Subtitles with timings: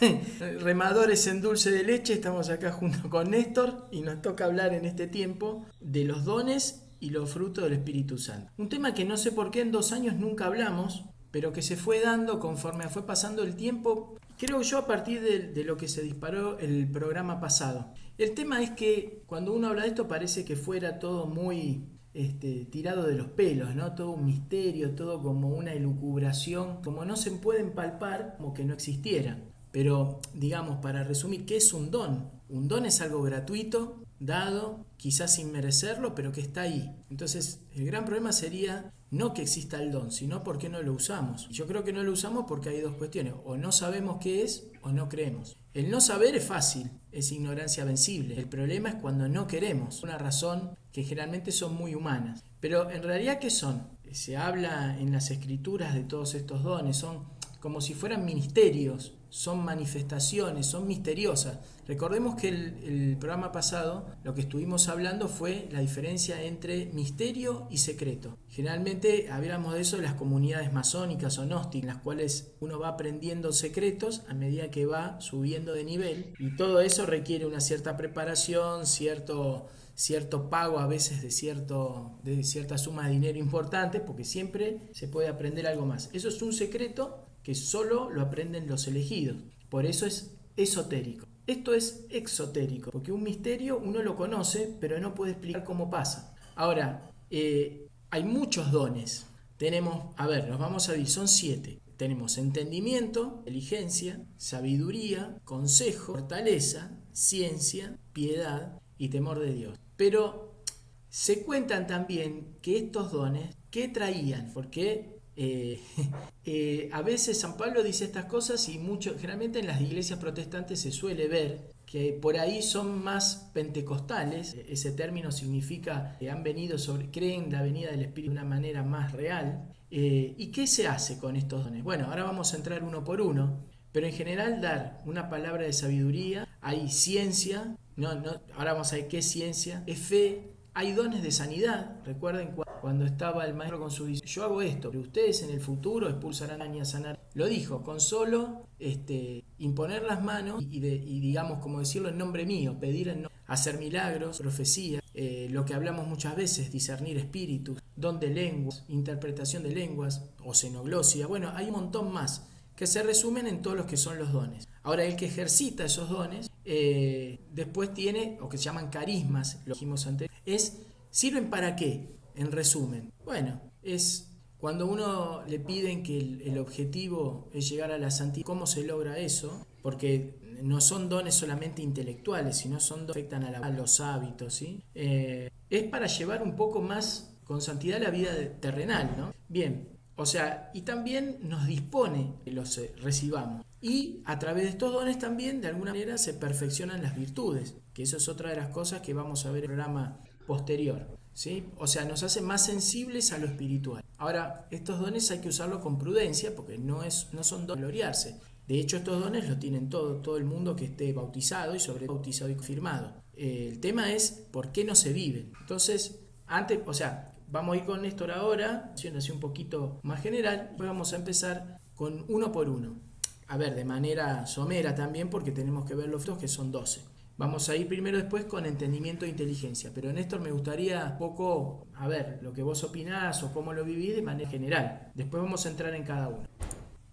[0.60, 4.84] Remadores en dulce de leche, estamos acá junto con Néstor y nos toca hablar en
[4.84, 8.50] este tiempo de los dones y los frutos del Espíritu Santo.
[8.56, 11.76] Un tema que no sé por qué en dos años nunca hablamos, pero que se
[11.76, 15.88] fue dando conforme fue pasando el tiempo, creo yo a partir de, de lo que
[15.88, 17.92] se disparó el programa pasado.
[18.18, 22.64] El tema es que cuando uno habla de esto parece que fuera todo muy este,
[22.64, 23.94] tirado de los pelos, ¿no?
[23.94, 28.74] Todo un misterio, todo como una elucubración, como no se pueden palpar, como que no
[28.74, 29.38] existiera.
[29.72, 32.30] Pero, digamos, para resumir, ¿qué es un don?
[32.48, 36.94] Un don es algo gratuito, dado, quizás sin merecerlo, pero que está ahí.
[37.10, 40.92] Entonces, el gran problema sería no que exista el don, sino por qué no lo
[40.92, 41.48] usamos.
[41.48, 44.68] Yo creo que no lo usamos porque hay dos cuestiones, o no sabemos qué es
[44.82, 45.56] o no creemos.
[45.74, 48.38] El no saber es fácil, es ignorancia vencible.
[48.38, 52.44] El problema es cuando no queremos, una razón que generalmente son muy humanas.
[52.60, 53.88] Pero en realidad, ¿qué son?
[54.12, 57.24] Se habla en las escrituras de todos estos dones, son
[57.60, 61.58] como si fueran ministerios, son manifestaciones, son misteriosas.
[61.86, 67.78] Recordemos que el, programa pasado lo que estuvimos hablando fue la diferencia entre misterio y
[67.78, 68.36] secreto.
[68.48, 72.88] Generalmente hablamos de eso de las comunidades masónicas o gnósticas, en las cuales uno va
[72.88, 77.96] aprendiendo secretos a medida que va subiendo de nivel y todo eso requiere una cierta
[77.96, 79.68] preparación, cierto
[80.00, 85.08] cierto pago a veces de, cierto, de cierta suma de dinero importante, porque siempre se
[85.08, 86.08] puede aprender algo más.
[86.14, 89.36] Eso es un secreto que solo lo aprenden los elegidos.
[89.68, 91.26] Por eso es esotérico.
[91.46, 96.34] Esto es exotérico, porque un misterio uno lo conoce, pero no puede explicar cómo pasa.
[96.54, 99.26] Ahora, eh, hay muchos dones.
[99.56, 101.80] Tenemos, a ver, nos vamos a ver, son siete.
[101.96, 109.78] Tenemos entendimiento, inteligencia, sabiduría, consejo, fortaleza, ciencia, piedad y temor de Dios.
[109.96, 110.62] Pero
[111.08, 114.50] se cuentan también que estos dones, ¿qué traían?
[114.54, 115.80] Porque eh,
[116.44, 120.80] eh, a veces San Pablo dice estas cosas y mucho, generalmente en las iglesias protestantes
[120.80, 126.76] se suele ver que por ahí son más pentecostales, ese término significa que han venido
[126.76, 129.66] sobre, creen la venida del Espíritu de una manera más real.
[129.90, 131.82] Eh, ¿Y qué se hace con estos dones?
[131.82, 135.72] Bueno, ahora vamos a entrar uno por uno, pero en general dar una palabra de
[135.72, 141.22] sabiduría, hay ciencia, no, no, ahora vamos a ver qué ciencia, es fe, hay dones
[141.22, 141.96] de sanidad.
[142.04, 146.08] Recuerden cuando estaba el maestro con su yo hago esto, pero ustedes en el futuro
[146.08, 147.20] expulsarán a sanar.
[147.34, 152.18] Lo dijo, con solo este, imponer las manos y, de, y, digamos, como decirlo en
[152.18, 157.82] nombre mío, pedir en hacer milagros, profecía, eh, lo que hablamos muchas veces, discernir espíritus,
[157.96, 161.26] don de lenguas, interpretación de lenguas, o xenoglosia.
[161.26, 162.49] Bueno, hay un montón más
[162.80, 164.66] que se resumen en todos los que son los dones.
[164.84, 169.74] Ahora, el que ejercita esos dones, eh, después tiene, o que se llaman carismas, lo
[169.74, 170.78] dijimos antes, es,
[171.10, 172.08] ¿sirven para qué?
[172.36, 173.12] En resumen.
[173.22, 178.66] Bueno, es cuando uno le piden que el, objetivo es llegar a la santidad, ¿cómo
[178.66, 179.66] se logra eso?
[179.82, 184.82] Porque no son dones solamente intelectuales, sino son dones que afectan a los hábitos, ¿sí?
[184.94, 189.34] Eh, es para llevar un poco más con santidad la vida terrenal, ¿no?
[189.48, 193.64] Bien, o sea, y también nos dispone que los eh, recibamos.
[193.80, 198.02] Y a través de estos dones también, de alguna manera, se perfeccionan las virtudes, que
[198.02, 201.16] eso es otra de las cosas que vamos a ver en el programa posterior.
[201.32, 201.64] ¿sí?
[201.78, 204.04] O sea, nos hace más sensibles a lo espiritual.
[204.18, 208.38] Ahora, estos dones hay que usarlos con prudencia, porque no, es, no son dones gloriarse.
[208.68, 212.08] De hecho, estos dones los tienen todo, todo el mundo que esté bautizado y sobre
[212.08, 213.14] bautizado y confirmado.
[213.32, 215.54] Eh, el tema es por qué no se viven.
[215.62, 220.68] Entonces, antes, o sea, Vamos a ir con Néstor ahora, así un poquito más general,
[220.68, 223.00] después vamos a empezar con uno por uno.
[223.48, 227.00] A ver, de manera somera también, porque tenemos que ver los dos que son 12.
[227.36, 231.88] Vamos a ir primero después con entendimiento e inteligencia, pero Néstor me gustaría un poco,
[231.94, 235.10] a ver, lo que vos opinás o cómo lo vivís de manera general.
[235.16, 236.46] Después vamos a entrar en cada uno.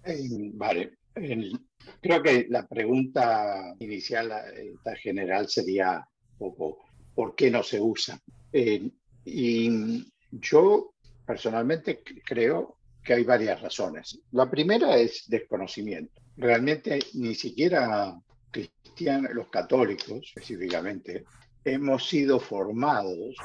[0.04, 6.08] Eh, vale, creo que la pregunta inicial, esta general, sería
[6.38, 6.78] poco,
[7.16, 8.20] ¿por qué no se usa?
[8.54, 8.88] Eh,
[9.26, 10.94] y yo
[11.26, 14.20] personalmente creo que hay varias razones.
[14.32, 16.22] La primera es desconocimiento.
[16.36, 18.20] Realmente ni siquiera
[18.52, 21.26] cristianos, los católicos específicamente,
[21.64, 23.36] hemos sido formados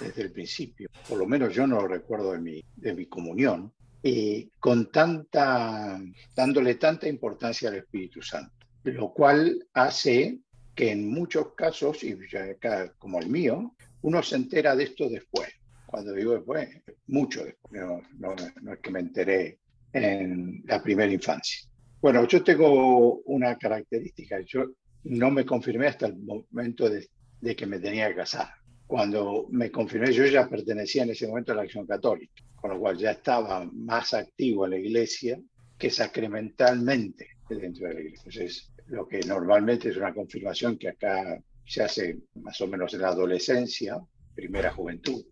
[0.00, 3.72] desde el principio, por lo menos yo no lo recuerdo de mi, de mi comunión,
[4.58, 6.00] con tanta,
[6.34, 10.38] dándole tanta importancia al Espíritu Santo, lo cual hace
[10.74, 12.16] que en muchos casos, y
[12.98, 15.50] como el mío, uno se entera de esto después.
[15.90, 16.68] Cuando digo después,
[17.08, 17.82] mucho después.
[17.82, 19.58] No, no, no es que me enteré
[19.92, 21.68] en la primera infancia.
[22.00, 24.38] Bueno, yo tengo una característica.
[24.46, 24.66] Yo
[25.02, 27.08] no me confirmé hasta el momento de,
[27.40, 28.50] de, que me tenía que casar.
[28.86, 32.78] Cuando me confirmé, yo ya pertenecía en ese momento a la acción católica, con lo
[32.78, 35.40] cual ya estaba más activo en la iglesia
[35.76, 38.22] que sacramentalmente dentro de la iglesia.
[38.26, 43.02] Entonces, lo que normalmente es una confirmación que acá se hace más o menos en
[43.02, 44.00] la adolescencia,
[44.36, 45.24] primera juventud.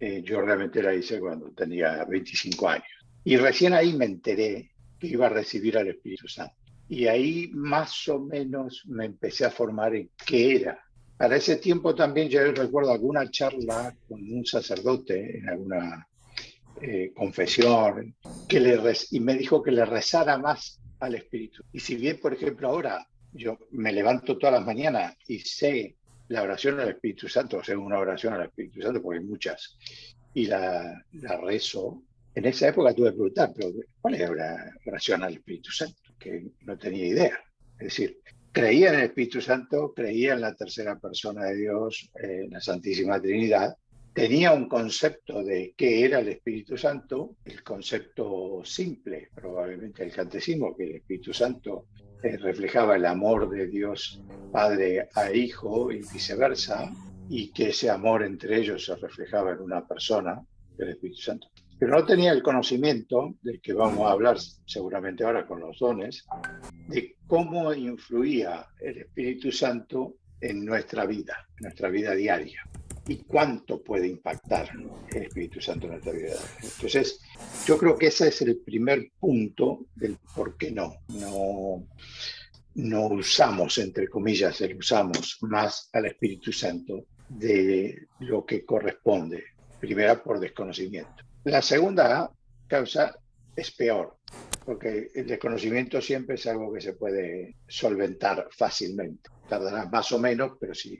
[0.00, 2.86] Eh, yo realmente la hice cuando tenía 25 años.
[3.24, 6.54] Y recién ahí me enteré que iba a recibir al Espíritu Santo.
[6.88, 10.78] Y ahí más o menos me empecé a formar en qué era.
[11.16, 16.08] Para ese tiempo también yo recuerdo alguna charla con un sacerdote en alguna
[16.80, 18.14] eh, confesión
[18.48, 18.80] que le
[19.10, 21.64] y me dijo que le rezara más al Espíritu.
[21.72, 25.96] Y si bien, por ejemplo, ahora yo me levanto todas las mañanas y sé
[26.28, 29.78] la oración al Espíritu Santo, o sea, una oración al Espíritu Santo, porque hay muchas,
[30.34, 32.02] y la, la rezo,
[32.34, 33.70] en esa época tuve que preguntar, pero
[34.00, 36.14] ¿cuál era la oración al Espíritu Santo?
[36.18, 37.40] Que no tenía idea.
[37.78, 38.20] Es decir,
[38.52, 43.20] creía en el Espíritu Santo, creía en la tercera persona de Dios, en la Santísima
[43.20, 43.76] Trinidad,
[44.12, 50.76] tenía un concepto de qué era el Espíritu Santo, el concepto simple, probablemente el catecismo,
[50.76, 51.86] que el Espíritu Santo
[52.22, 54.22] reflejaba el amor de Dios
[54.52, 56.90] Padre a Hijo y viceversa,
[57.28, 60.40] y que ese amor entre ellos se reflejaba en una persona,
[60.78, 61.48] el Espíritu Santo.
[61.78, 66.26] Pero no tenía el conocimiento, del que vamos a hablar seguramente ahora con los dones,
[66.88, 72.62] de cómo influía el Espíritu Santo en nuestra vida, en nuestra vida diaria,
[73.08, 74.70] y cuánto puede impactar
[75.10, 76.36] el Espíritu Santo en nuestra vida.
[76.62, 77.20] Entonces,
[77.66, 80.94] yo creo que ese es el primer punto del por qué no.
[82.74, 89.42] No, usamos, entre comillas, el usamos más al Espíritu Santo de lo que corresponde.
[89.80, 91.24] Primera, por desconocimiento.
[91.44, 92.30] La segunda
[92.66, 93.16] causa
[93.56, 94.18] es peor,
[94.64, 99.30] porque el desconocimiento siempre es algo que se puede solventar fácilmente.
[99.48, 100.98] Tardará más o menos, pero si,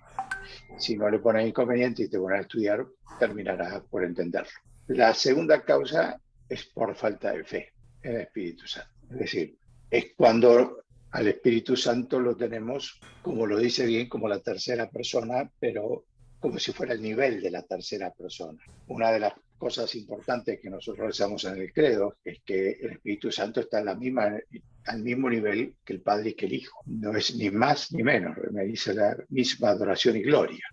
[0.78, 2.86] si no le pones inconveniente y te pones a estudiar,
[3.18, 4.50] terminarás por entenderlo.
[4.88, 7.72] La segunda causa es por falta de fe
[8.02, 8.90] en el Espíritu Santo.
[9.10, 9.58] Es decir,
[9.90, 15.50] es cuando al Espíritu Santo lo tenemos, como lo dice bien, como la tercera persona,
[15.58, 16.04] pero
[16.38, 18.58] como si fuera el nivel de la tercera persona.
[18.88, 23.32] Una de las cosas importantes que nosotros rezamos en el credo es que el Espíritu
[23.32, 24.38] Santo está en la misma,
[24.88, 26.80] al mismo nivel que el Padre y que el Hijo.
[26.86, 30.64] No es ni más ni menos, me dice la misma adoración y gloria.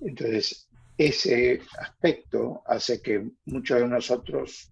[0.00, 4.70] Entonces, ese aspecto hace que muchos de nosotros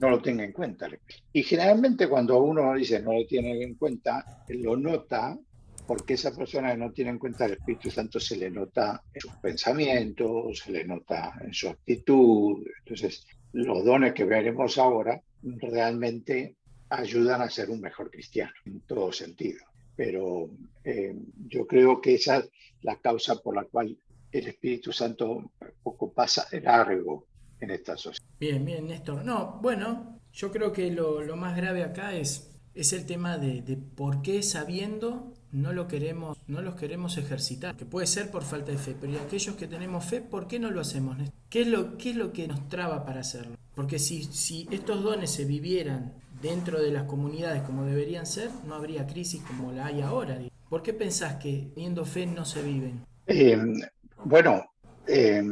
[0.00, 0.88] no lo tengan en cuenta.
[1.32, 5.38] Y generalmente cuando uno dice no lo tiene en cuenta, lo nota
[5.86, 9.20] porque esa persona que no tiene en cuenta el Espíritu Santo se le nota en
[9.20, 12.66] sus pensamientos, se le nota en su actitud.
[12.80, 16.56] Entonces, los dones que veremos ahora realmente
[16.88, 19.64] ayudan a ser un mejor cristiano en todo sentido.
[19.94, 20.50] Pero
[20.84, 21.16] eh,
[21.48, 22.50] yo creo que esa es
[22.82, 23.96] la causa por la cual
[24.32, 25.52] el Espíritu Santo
[25.82, 27.26] poco pasa largo
[27.60, 28.28] en esta sociedad.
[28.38, 29.24] Bien, bien, Néstor.
[29.24, 33.62] No, bueno, yo creo que lo, lo más grave acá es, es el tema de,
[33.62, 38.42] de por qué sabiendo no lo queremos, no los queremos ejercitar, que puede ser por
[38.42, 41.16] falta de fe, pero y aquellos que tenemos fe, ¿por qué no lo hacemos?
[41.48, 43.56] ¿Qué es lo, qué es lo que nos traba para hacerlo?
[43.74, 48.74] Porque si, si estos dones se vivieran dentro de las comunidades como deberían ser, no
[48.74, 50.38] habría crisis como la hay ahora.
[50.68, 53.04] ¿Por qué pensás que teniendo fe no se viven?
[53.26, 53.58] Eh,
[54.24, 54.72] bueno,
[55.06, 55.42] eh,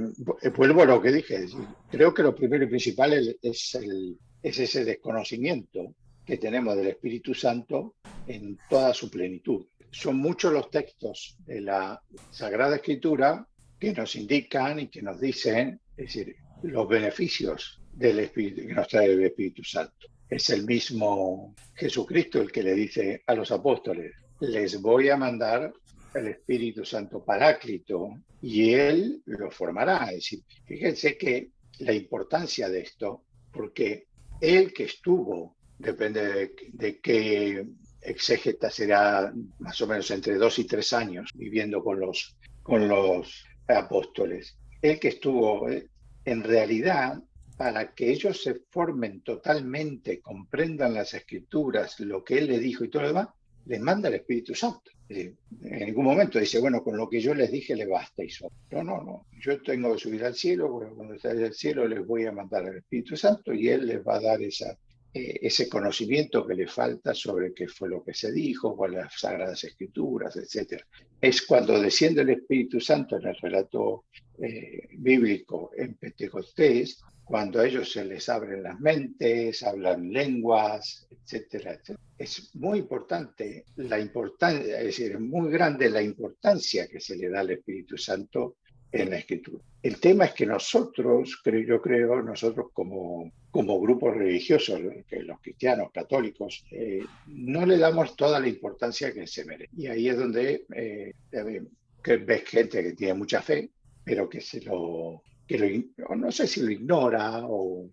[0.57, 1.47] vuelvo a lo que dije.
[1.91, 7.35] Creo que lo primero y principal es, el, es ese desconocimiento que tenemos del Espíritu
[7.35, 13.47] Santo en toda su plenitud son muchos los textos de la Sagrada Escritura
[13.79, 18.89] que nos indican y que nos dicen, es decir, los beneficios del Espíritu que nos
[18.89, 20.09] trae el Espíritu Santo.
[20.35, 25.73] Es el mismo Jesucristo el que le dice a los apóstoles, les voy a mandar
[26.13, 30.07] el Espíritu Santo Paráclito y Él lo formará.
[30.07, 33.23] Es decir, fíjense que la importancia de esto,
[33.53, 34.09] porque
[34.41, 37.65] Él que estuvo, depende de, de qué
[38.03, 43.45] exégeta será más o menos entre dos y tres años viviendo con los, con los
[43.69, 44.59] apóstoles.
[44.83, 45.87] El que estuvo, eh,
[46.25, 47.23] en realidad,
[47.57, 52.91] para que ellos se formen totalmente, comprendan las escrituras, lo que él le dijo y
[52.91, 53.29] todo lo demás,
[53.67, 54.91] les manda el Espíritu Santo.
[55.09, 58.29] En ningún momento dice, bueno, con lo que yo les dije le basta y
[58.71, 59.27] No, no, no.
[59.39, 62.67] Yo tengo que subir al cielo, cuando esté en el cielo les voy a mandar
[62.67, 64.77] el Espíritu Santo y Él les va a dar esa
[65.17, 69.21] eh, ese conocimiento que le falta sobre qué fue lo que se dijo, cuáles las
[69.21, 70.83] sagradas escrituras, etc.
[71.21, 74.07] Es cuando desciende el Espíritu Santo en el relato
[74.43, 81.81] eh, bíblico en Pentecostés, cuando a ellos se les abren las mentes, hablan lenguas, etcétera,
[82.19, 87.31] Es muy importante la importancia, es decir, es muy grande la importancia que se le
[87.31, 88.57] da al Espíritu Santo
[88.93, 89.63] en la escritura.
[89.83, 95.91] El tema es que nosotros, yo creo, nosotros como, como grupos religiosos, que los cristianos,
[95.93, 99.71] católicos, eh, no le damos toda la importancia que se merece.
[99.77, 103.71] Y ahí es donde eh, ves gente que tiene mucha fe,
[104.05, 107.89] pero que se lo, que lo, no sé si lo ignora o,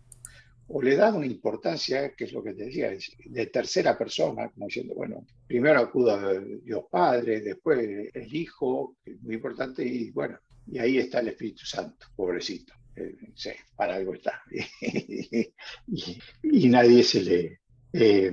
[0.74, 2.92] o le da una importancia, que es lo que te decía,
[3.26, 9.12] de tercera persona, como diciendo, bueno, primero acudo a Dios Padre, después el Hijo, que
[9.12, 12.74] es muy importante, y bueno, y ahí está el Espíritu Santo, pobrecito.
[12.96, 14.42] Eh, sí, para algo está.
[16.44, 17.60] y, nadie se le...
[17.94, 18.32] Eh,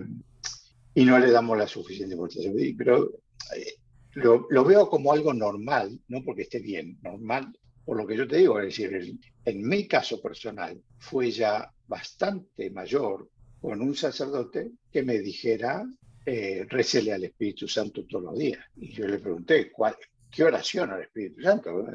[0.95, 2.53] y no le damos la suficiente importancia.
[2.77, 3.21] Pero
[3.57, 3.75] eh,
[4.15, 7.57] lo, lo, veo como algo normal, no porque esté bien, normal,
[7.89, 12.69] por lo que yo te digo, es decir, en mi caso personal fue ya bastante
[12.69, 13.31] mayor
[13.63, 15.87] con un sacerdote que me dijera,
[16.27, 18.63] eh, recele al Espíritu Santo todos los días.
[18.77, 19.97] Y yo le pregunté, ¿cuál,
[20.31, 21.87] ¿qué oración al Espíritu Santo?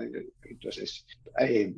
[0.42, 1.06] Entonces,
[1.40, 1.76] eh,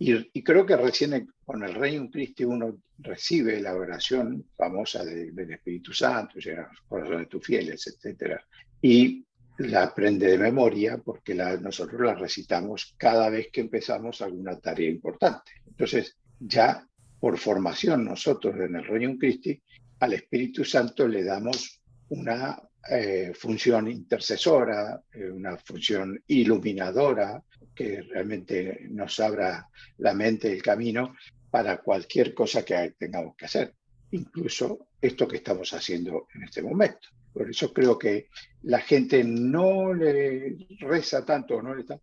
[0.00, 5.92] y, creo que recién con el Reino Cristo uno recibe la oración famosa del Espíritu
[5.92, 8.40] Santo, llega a los corazones de tus fieles, etc.
[8.82, 9.24] Y
[9.68, 14.88] la aprende de memoria porque la, nosotros la recitamos cada vez que empezamos alguna tarea
[14.88, 15.52] importante.
[15.66, 16.86] Entonces, ya
[17.18, 19.60] por formación nosotros en el Reino Christi,
[19.98, 27.42] al Espíritu Santo le damos una eh, función intercesora, eh, una función iluminadora,
[27.74, 31.14] que realmente nos abra la mente y el camino
[31.50, 33.74] para cualquier cosa que tengamos que hacer,
[34.12, 37.08] incluso esto que estamos haciendo en este momento.
[37.32, 38.28] Por eso creo que
[38.62, 42.00] la gente no le reza tanto, no le está,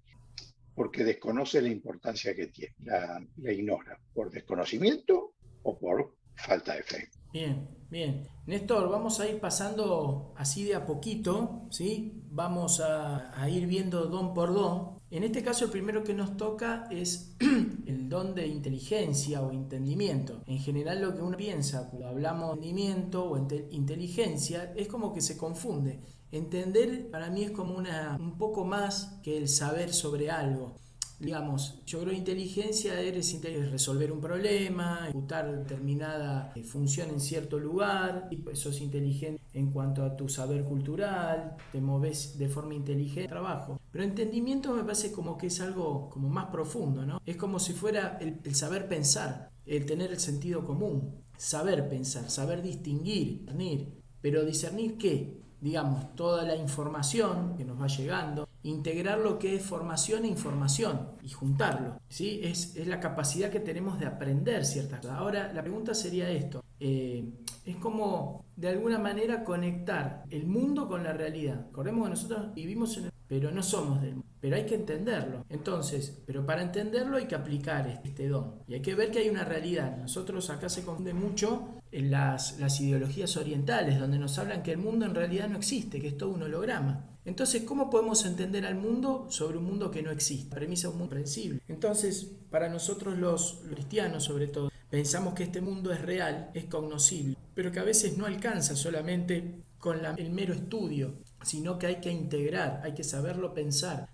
[0.74, 7.10] porque desconoce la importancia que tiene, la, ignora, por desconocimiento o por falta de fe.
[7.34, 8.28] Bien, bien.
[8.46, 12.22] Néstor, vamos a ir pasando así de a poquito, ¿sí?
[12.30, 14.97] Vamos a, ir viendo don por don.
[15.10, 17.34] En este caso, el primero que nos toca es
[17.86, 20.44] el don de inteligencia o entendimiento.
[20.48, 23.38] En general, lo que uno piensa cuando hablamos de entendimiento o
[23.72, 26.02] inteligencia es como que se confunde.
[26.30, 30.76] Entender para mí es como una, un poco más que el saber sobre algo
[31.20, 37.60] digamos, yo creo que inteligencia es resolver un problema, ejecutar determinada eh, función en cierto
[37.60, 43.28] lugar, y sos inteligente en cuanto a tu saber cultural, te moves de forma inteligente
[43.28, 43.80] trabajo.
[43.92, 47.20] Pero entendimiento me parece como que es algo como más profundo, ¿no?
[47.26, 52.30] Es como si fuera el, el saber pensar, el tener el sentido común, saber pensar,
[52.30, 53.98] saber distinguir, discernir.
[54.22, 55.40] Pero discernir qué?
[55.62, 61.12] Digamos, toda la información que nos va llegando, integrar lo que es formación e información
[61.22, 62.00] y juntarlo.
[62.10, 62.42] ¿sí?
[62.44, 65.18] Es, es la capacidad que tenemos de aprender ciertas cosas.
[65.18, 66.64] Ahora, la pregunta sería esto.
[66.80, 67.30] Eh,
[67.66, 71.66] es como, de alguna manera, conectar el mundo con la realidad.
[71.68, 74.28] Recordemos que nosotros vivimos en el pero no somos del mundo.
[74.40, 75.46] Pero hay que entenderlo.
[75.50, 78.56] Entonces, pero para entenderlo hay que aplicar este don.
[78.68, 79.98] Y hay que ver que hay una realidad.
[79.98, 81.68] Nosotros acá se confunde mucho
[82.02, 86.18] las, ideologías orientales, donde nos hablan que el mundo en realidad no existe, que es
[86.18, 87.06] todo un holograma.
[87.26, 90.56] Entonces, ¿cómo podemos entender al mundo sobre un mundo que no existe?
[90.56, 91.62] Premisa es muy comprensible.
[91.68, 97.36] Entonces, para nosotros los cristianos, sobre todo, pensamos que este mundo es real, es cognoscible,
[97.54, 102.12] pero que a veces no alcanza solamente con el mero estudio sino que hay que
[102.12, 104.10] integrar, hay que saberlo pensar.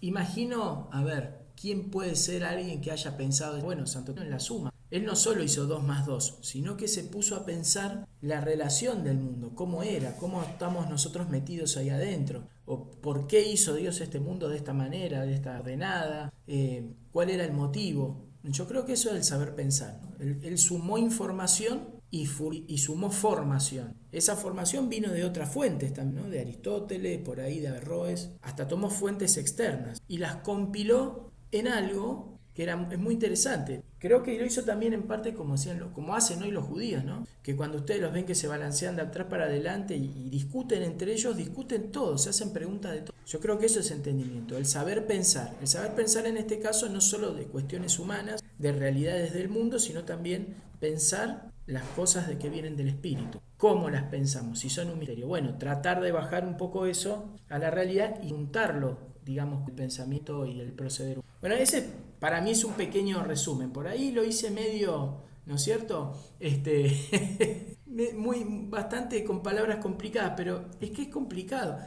[0.00, 4.72] imagino, a ver, ¿quién puede ser alguien que haya pensado, bueno, Santo en la suma?
[4.90, 9.02] Él no solo hizo dos más dos, sino que se puso a pensar la relación
[9.02, 14.00] del mundo, cómo era, cómo estamos nosotros metidos ahí adentro, o por qué hizo Dios
[14.00, 18.26] este mundo de esta manera, de esta ordenada, eh, cuál era el motivo.
[18.44, 20.00] Yo creo que eso es el saber pensar.
[20.20, 23.94] él sumó información y, sumó formación.
[24.12, 28.90] Esa formación vino de otras fuentes también, de Aristóteles, por ahí de Averroes, hasta tomó
[28.90, 33.82] fuentes externas y las compiló en algo que era, es muy interesante.
[33.98, 37.26] Creo que lo hizo también en parte como, hacían, como hacen hoy los judíos, ¿no?
[37.42, 41.12] que cuando ustedes los ven que se balancean de atrás para adelante y, discuten entre
[41.12, 43.16] ellos, discuten todo, se hacen preguntas de todo.
[43.26, 45.54] Yo creo que eso es entendimiento, el saber pensar.
[45.60, 49.78] El saber pensar en este caso no solo de cuestiones humanas, de realidades del mundo,
[49.78, 53.40] sino también pensar las cosas de que vienen del espíritu.
[53.58, 54.60] ¿Cómo las pensamos?
[54.60, 55.28] Si son un misterio.
[55.28, 60.46] Bueno, tratar de bajar un poco eso a la realidad y juntarlo, digamos, el pensamiento
[60.46, 61.20] y el proceder.
[61.40, 61.86] Bueno, ese
[62.18, 63.70] para mí es un pequeño resumen.
[63.70, 66.12] Por ahí lo hice medio ¿no es cierto?
[66.40, 67.76] Este,
[68.14, 71.78] muy, bastante con palabras complicadas, pero es que es complicado.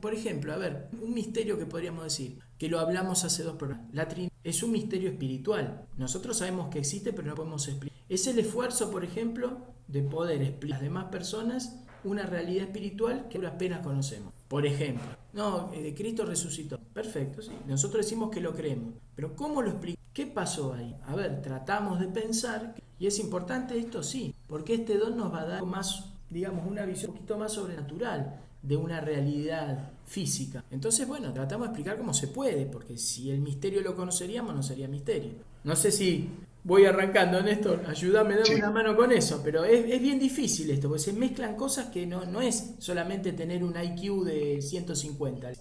[0.00, 3.92] por ejemplo, a ver, un misterio que podríamos decir, que lo hablamos hace dos programas.
[3.92, 5.86] La Trinidad es un misterio espiritual.
[5.96, 7.98] Nosotros sabemos que existe, pero no podemos explicar.
[8.08, 9.58] Es el esfuerzo, por ejemplo,
[9.88, 14.32] de poder explicar a las demás personas una realidad espiritual que apenas conocemos.
[14.48, 16.78] Por ejemplo, no, eh, Cristo resucitó.
[16.92, 17.52] Perfecto, sí.
[17.66, 18.94] Nosotros decimos que lo creemos.
[19.14, 20.00] Pero ¿cómo lo explicamos?
[20.12, 20.96] ¿Qué pasó ahí?
[21.06, 25.42] A ver, tratamos de pensar, y es importante esto, sí, porque este don nos va
[25.42, 30.64] a dar más, digamos, una visión un poquito más sobrenatural de una realidad física.
[30.70, 34.62] Entonces, bueno, tratamos de explicar cómo se puede, porque si el misterio lo conoceríamos, no
[34.62, 35.32] sería misterio.
[35.62, 36.28] No sé si
[36.64, 41.02] voy arrancando, Néstor, ayúdame, dame una mano con eso, pero es, bien difícil esto, porque
[41.02, 45.52] se mezclan cosas que no, no es solamente tener un IQ de 150.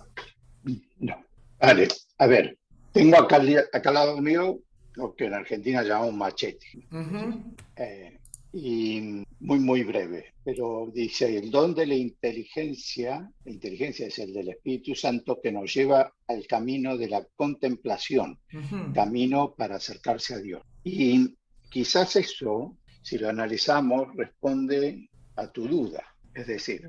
[0.99, 1.15] No,
[1.59, 1.87] vale,
[2.17, 2.57] a ver,
[2.91, 3.41] tengo acá,
[3.73, 4.59] acá al lado mío
[4.95, 6.65] lo que en Argentina llamamos machete.
[8.51, 14.33] Y muy, muy breve, pero dice, el don de la inteligencia, la inteligencia es el
[14.33, 18.39] del Espíritu Santo que nos lleva al camino de la contemplación,
[18.95, 20.63] camino para acercarse a Dios.
[20.83, 21.35] Y
[21.69, 26.03] quizás eso, si lo analizamos, responde a tu duda.
[26.33, 26.87] Es decir,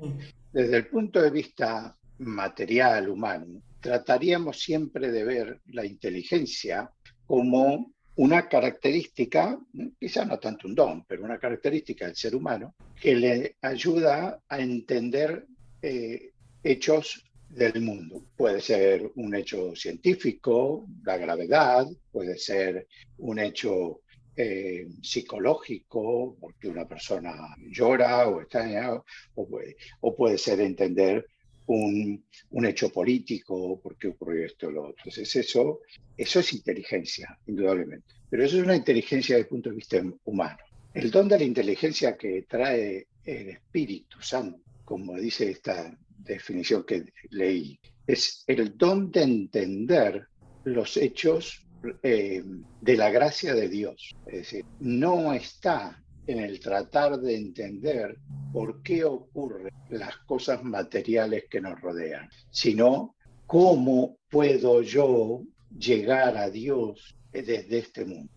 [0.51, 6.89] desde el punto de vista material, humano, trataríamos siempre de ver la inteligencia
[7.25, 9.57] como una característica,
[9.99, 14.59] quizá no tanto un don, pero una característica del ser humano, que le ayuda a
[14.59, 15.47] entender
[15.81, 16.31] eh,
[16.63, 18.23] hechos del mundo.
[18.35, 24.01] Puede ser un hecho científico, la gravedad, puede ser un hecho
[24.35, 29.03] eh, psicológico, porque una persona llora o está
[29.35, 31.27] o puede, o puede ser entender
[31.67, 34.95] un, un, hecho político, por qué ocurrió esto o lo otro.
[34.97, 35.81] Entonces eso,
[36.17, 38.07] eso es inteligencia, indudablemente.
[38.29, 40.57] Pero eso es una inteligencia desde el punto de vista humano.
[40.93, 47.05] El don de la inteligencia que trae el Espíritu Santo, como dice esta definición que
[47.29, 50.27] leí, es el don de entender
[50.63, 51.65] los hechos
[52.03, 52.43] eh,
[52.81, 54.15] de la gracia de Dios.
[54.27, 58.17] Es decir, no está en el tratar de entender
[58.53, 63.15] por qué ocurren las cosas materiales que nos rodean, sino
[63.47, 65.43] cómo puedo yo
[65.77, 68.31] llegar a Dios desde este mundo.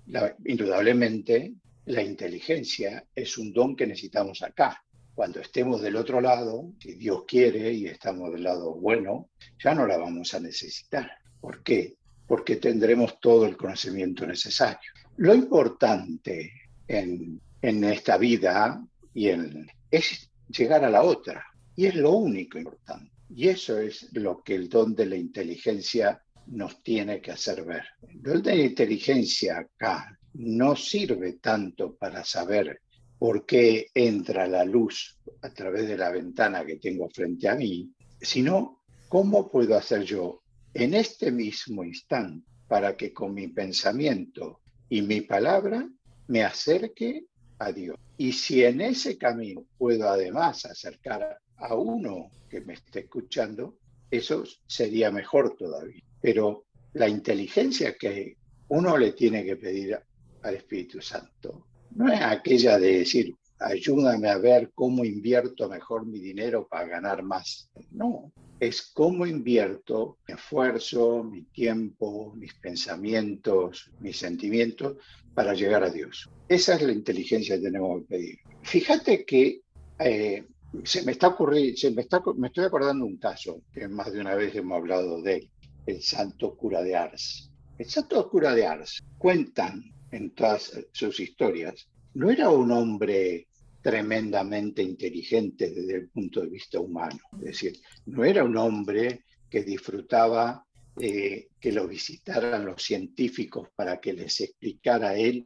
[0.45, 1.55] indudablemente,
[1.87, 4.84] la inteligencia es un don que necesitamos acá.
[5.15, 9.31] Cuando estemos del otro lado, si Dios quiere y estamos del lado bueno,
[9.63, 11.11] ya no la vamos a necesitar.
[11.41, 11.97] ¿Por qué?
[12.27, 14.91] Porque tendremos todo el conocimiento necesario.
[15.17, 16.53] Lo importante
[16.89, 21.47] en en esta vida y en, es llegar a la otra.
[21.75, 23.11] Y es lo único importante.
[23.35, 27.85] Y eso es lo que el don de la inteligencia nos tiene que hacer ver.
[28.07, 32.83] El don de la inteligencia acá no sirve tanto para saber
[33.25, 37.91] por qué entra la luz a través de la ventana que tengo frente a mí,
[38.21, 40.43] sino cómo puedo hacer yo
[40.75, 44.61] en este mismo instante para que con mi pensamiento
[44.91, 45.89] y mi palabra
[46.27, 47.25] me acerque
[47.61, 47.97] a Dios.
[48.19, 53.79] Y si en ese camino puedo además acercar a uno que me esté escuchando,
[54.11, 56.03] eso sería mejor todavía.
[56.21, 58.37] Pero la inteligencia que
[58.69, 59.99] uno le tiene que pedir
[60.43, 66.19] al Espíritu Santo no es aquella de decir, ayúdame a ver cómo invierto mejor mi
[66.19, 67.71] dinero para ganar más.
[67.91, 74.97] No, es cómo invierto mi esfuerzo, mi tiempo, mis pensamientos, mis sentimientos
[75.35, 76.29] para llegar a Dios.
[76.49, 78.39] Esa es la inteligencia que tenemos que pedir.
[78.63, 79.63] Fíjate que
[79.99, 80.47] eh,
[80.85, 84.21] se me está ocurriendo, se me, está, me estoy acordando un caso que más de
[84.21, 85.51] una vez hemos hablado de él,
[85.87, 87.51] el santo cura de Ars.
[87.79, 93.49] El santo cura de Ars cuentan en todas sus historias, no era un hombre
[93.83, 97.19] tremendamente inteligente desde el punto de vista humano.
[97.39, 100.65] Es decir, no era un hombre que disfrutaba
[101.01, 105.45] eh, que lo visitaran los científicos para que les explicara él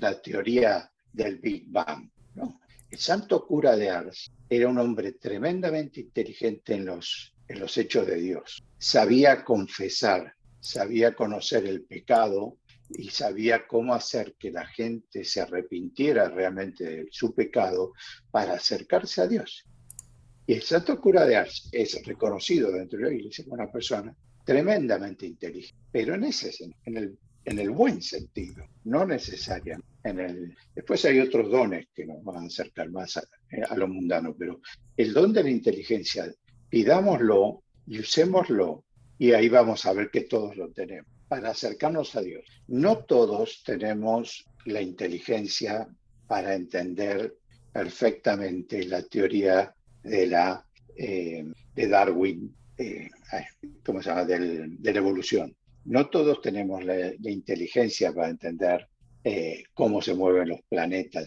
[0.00, 2.08] la teoría del Big Bang.
[2.88, 8.06] El santo cura de Ars era un hombre tremendamente inteligente en los, en los hechos
[8.06, 8.64] de Dios.
[8.78, 12.58] Sabía confesar, sabía conocer el pecado,
[12.90, 17.92] y sabía cómo hacer que la gente se arrepintiera realmente de su pecado
[18.30, 19.64] para acercarse a Dios.
[20.46, 24.16] Y el santo cura de Ars es reconocido dentro de la iglesia como una persona
[24.44, 26.52] tremendamente inteligente, pero en ese
[26.84, 29.88] en el, en el buen sentido, no necesariamente.
[30.04, 33.24] En el, después hay otros dones que nos van a acercar más a,
[33.68, 34.60] a lo mundano, pero
[34.96, 36.32] el don de la inteligencia,
[36.68, 38.84] pidámoslo y usémoslo
[39.18, 42.44] y ahí vamos a ver que todos lo tenemos para acercarnos a Dios.
[42.68, 45.88] No todos tenemos la inteligencia
[46.26, 47.36] para entender
[47.72, 53.10] perfectamente la teoría de la eh, de Darwin, eh,
[53.84, 54.24] ¿cómo se llama?
[54.24, 55.54] de la evolución.
[55.84, 58.88] No todos tenemos la, inteligencia para entender
[59.22, 61.26] eh, cómo se mueven los planetas,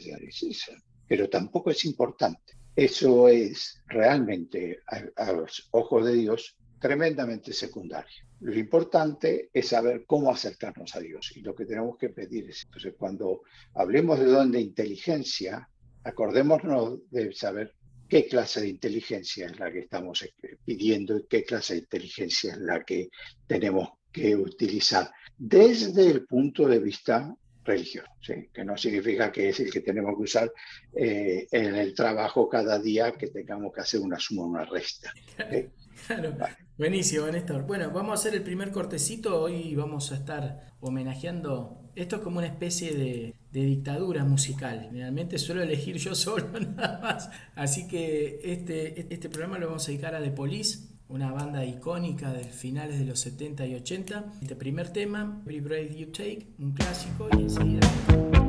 [1.08, 2.54] pero tampoco es importante.
[2.76, 4.80] Eso es realmente,
[5.16, 8.26] a, los ojos de Dios, tremendamente secundario.
[8.42, 12.64] Lo importante es saber cómo acercarnos a Dios y lo que tenemos que pedir es,
[12.66, 13.42] entonces cuando
[13.74, 15.70] hablemos de don de inteligencia,
[16.04, 17.76] acordémonos de saber
[18.08, 22.54] qué clase de inteligencia es la que estamos eh, pidiendo y qué clase de inteligencia
[22.54, 23.10] es la que
[23.46, 28.10] tenemos que utilizar desde el punto de vista religioso,
[28.54, 30.52] que no significa que es el que tenemos que usar
[30.96, 35.14] eh, en el trabajo cada día que tengamos que hacer una suma o una resta.
[36.08, 36.40] Claro.
[36.80, 37.68] Buenísimo, Néstor.
[37.68, 39.42] Bueno, vamos a hacer el primer cortecito.
[39.42, 41.92] Hoy vamos a estar homenajeando.
[41.94, 44.84] Esto es como una especie de, dictadura musical.
[44.84, 47.30] Generalmente suelo elegir yo solo nada más.
[47.54, 52.32] Así que este, este programa lo vamos a dedicar a The Police, una banda icónica
[52.32, 54.36] de finales de los 70 y 80.
[54.42, 58.49] Este primer tema, Every Breath You Take, un clásico, y enseguida.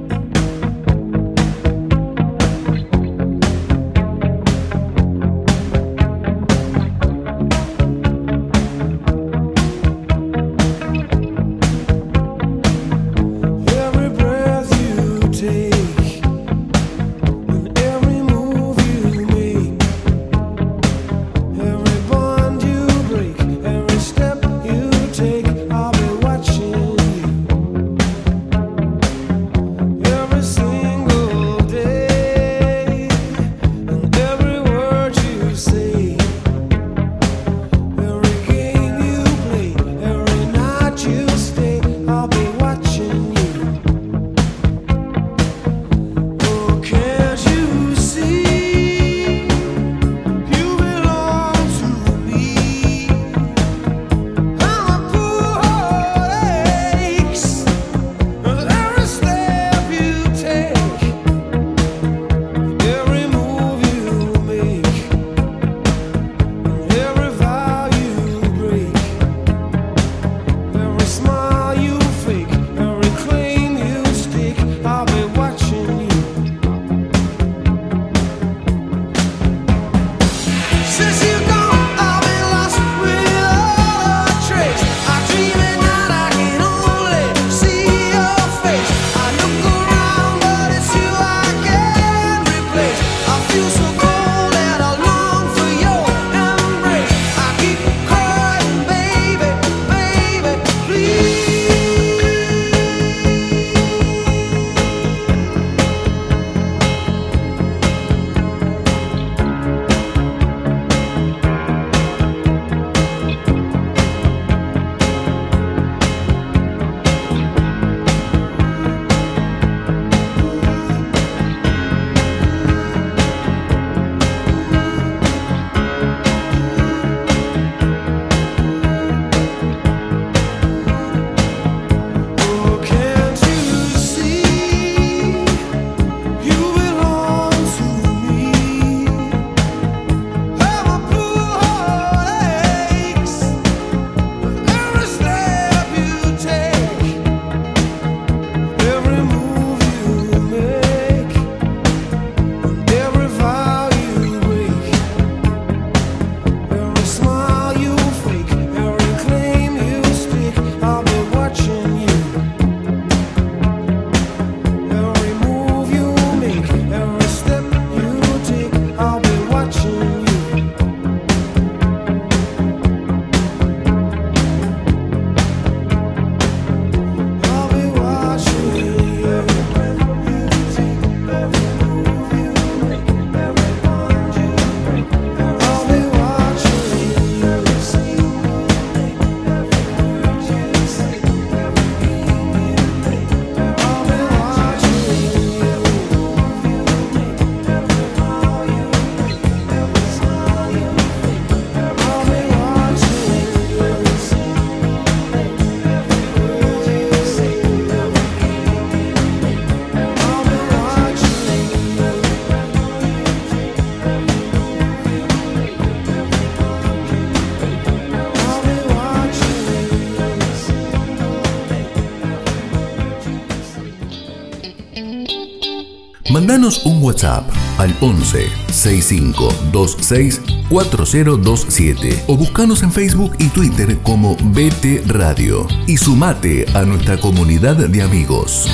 [226.41, 227.45] Mandanos un WhatsApp
[227.77, 236.65] al 11 6526 4027 o buscanos en Facebook y Twitter como BT Radio y sumate
[236.75, 238.67] a nuestra comunidad de amigos.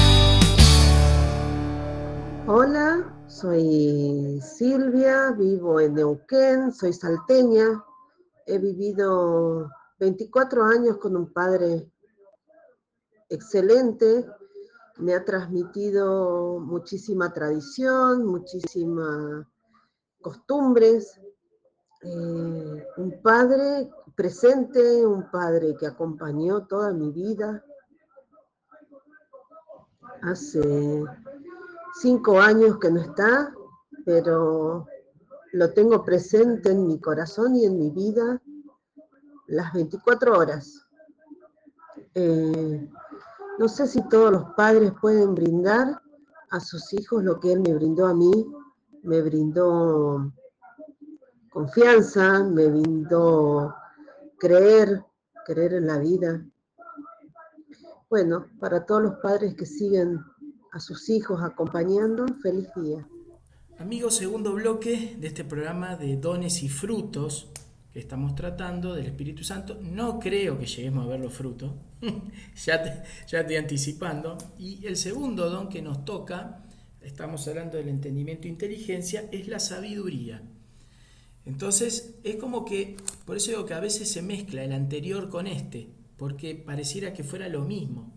[2.46, 7.83] Hola, soy Silvia, vivo en Neuquén, soy salteña,
[8.46, 11.90] he vivido 24 años con un padre
[13.29, 14.24] excelente,
[14.98, 19.46] me ha transmitido muchísima tradición, muchísimas
[20.20, 21.20] costumbres,
[22.02, 27.64] eh, un padre presente, un padre que acompañó toda mi vida.
[30.22, 31.04] Hace
[32.00, 33.54] cinco años que no está,
[34.04, 34.87] pero
[35.52, 38.42] lo tengo presente en mi corazón y en mi vida
[39.46, 40.87] las 24 horas.
[42.14, 42.88] Eh,
[43.59, 46.01] no sé si todos los padres pueden brindar
[46.51, 48.47] a sus hijos lo que él me brindó a mí.
[49.03, 50.33] Me brindó
[51.51, 53.75] confianza, me brindó
[54.38, 55.05] creer,
[55.45, 56.45] creer en la vida.
[58.11, 60.21] Bueno, para todos los padres que siguen
[60.73, 63.09] a sus hijos acompañando, feliz día.
[63.79, 67.51] Amigos, segundo bloque de este programa de dones y frutos
[67.98, 69.78] estamos tratando del Espíritu Santo.
[69.82, 71.72] No creo que lleguemos a ver los frutos,
[72.64, 74.37] ya, te, ya estoy anticipando.
[74.59, 76.64] Y el segundo don que nos toca,
[77.00, 80.42] estamos hablando del entendimiento e inteligencia, es la sabiduría.
[81.46, 85.46] Entonces, es como que, por eso digo que a veces se mezcla el anterior con
[85.46, 88.12] este, porque pareciera que fuera lo mismo.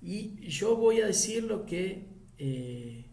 [0.00, 2.06] Y yo voy a decir lo que
[2.38, 3.07] eh,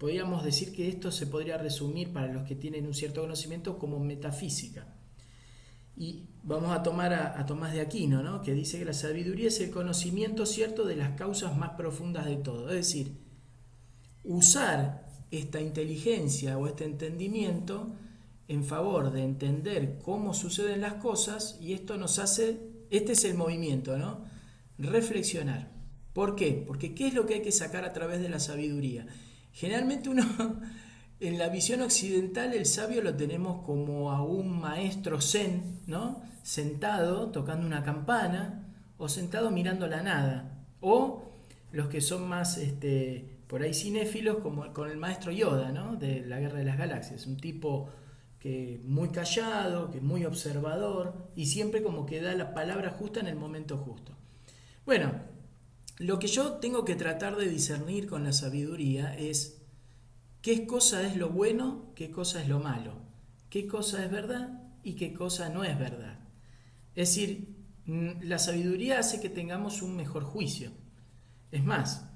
[0.00, 4.00] podríamos decir que esto se podría resumir para los que tienen un cierto conocimiento como
[4.00, 4.86] metafísica.
[5.94, 8.40] Y vamos a tomar a, Tomás de Aquino, ¿no?
[8.40, 12.36] que dice que la sabiduría es el conocimiento cierto de las causas más profundas de
[12.36, 12.70] todo.
[12.70, 13.12] Es decir,
[14.24, 17.94] usar esta inteligencia o este entendimiento
[18.48, 22.58] en favor de entender cómo suceden las cosas y esto nos hace,
[22.88, 24.24] este es el movimiento, ¿no?
[24.78, 25.70] reflexionar.
[26.14, 26.64] ¿Por qué?
[26.66, 29.06] Porque ¿qué es lo que hay que sacar a través de la sabiduría?
[29.52, 30.24] Generalmente uno,
[31.20, 36.22] en la visión occidental, el sabio lo tenemos como a un maestro zen, ¿no?
[36.42, 38.66] Sentado tocando una campana
[38.98, 40.64] o sentado mirando la nada.
[40.80, 41.30] O
[41.72, 45.96] los que son más este, por ahí cinéfilos, como con el maestro Yoda, ¿no?
[45.96, 47.26] De la Guerra de las Galaxias.
[47.26, 47.90] Un tipo
[48.40, 53.26] que muy callado, que muy observador y siempre como que da la palabra justa en
[53.26, 54.12] el momento justo.
[54.86, 55.12] Bueno,
[56.00, 59.60] lo que yo tengo que tratar de discernir con la sabiduría es
[60.40, 62.94] qué cosa es lo bueno, qué cosa es lo malo,
[63.50, 66.18] qué cosa es verdad y qué cosa no es verdad.
[66.94, 70.70] Es decir, mm, la sabiduría hace que tengamos un mejor juicio.
[71.52, 72.06] Es más,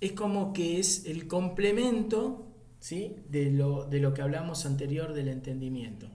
[0.00, 2.46] es como que es el complemento
[2.80, 3.14] ¿sí?
[3.28, 6.06] de, lo, de lo que hablamos anterior del entendimiento.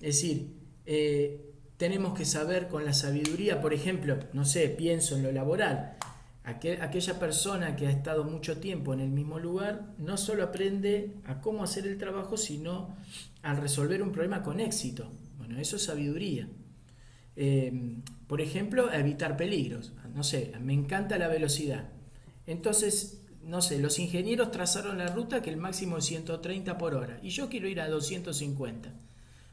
[0.00, 1.47] Es decir, eh,
[1.78, 5.96] tenemos que saber con la sabiduría, por ejemplo, no sé, pienso en lo laboral,
[6.42, 11.40] aquella persona que ha estado mucho tiempo en el mismo lugar no solo aprende a
[11.40, 12.96] cómo hacer el trabajo, sino
[13.42, 15.10] a resolver un problema con éxito.
[15.36, 16.48] Bueno, eso es sabiduría.
[17.36, 17.72] Eh,
[18.26, 19.92] por ejemplo, evitar peligros.
[20.14, 21.90] No sé, me encanta la velocidad.
[22.46, 27.20] Entonces, no sé, los ingenieros trazaron la ruta que el máximo es 130 por hora
[27.22, 28.92] y yo quiero ir a 250.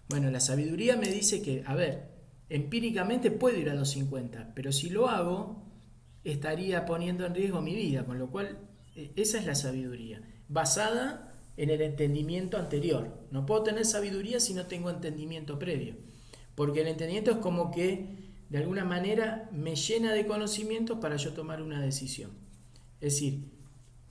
[0.09, 2.14] Bueno, la sabiduría me dice que, a ver,
[2.49, 5.63] empíricamente puedo ir a 250, pero si lo hago,
[6.23, 8.57] estaría poniendo en riesgo mi vida, con lo cual
[8.95, 13.27] e, esa es la sabiduría, basada en el entendimiento anterior.
[13.31, 15.95] No puedo tener sabiduría si no tengo entendimiento previo,
[16.55, 21.33] porque el entendimiento es como que de alguna manera me llena de conocimiento para yo
[21.33, 22.31] tomar una decisión.
[23.01, 23.51] Es decir,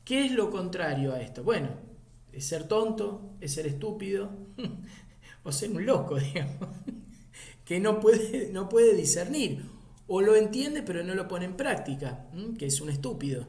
[0.04, 1.44] ¿qué es lo contrario a esto?
[1.44, 1.68] Bueno,
[2.32, 4.30] es ser tonto, es ser estúpido
[5.44, 6.68] o ser un loco, digamos
[7.64, 9.64] que no puede, no puede discernir.
[10.06, 12.26] O lo entiende pero no lo pone en práctica,
[12.58, 13.46] que es un estúpido.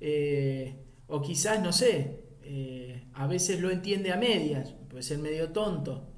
[0.00, 5.50] Eh, o quizás, no sé, eh, a veces lo entiende a medias, puede ser medio
[5.50, 6.08] tonto.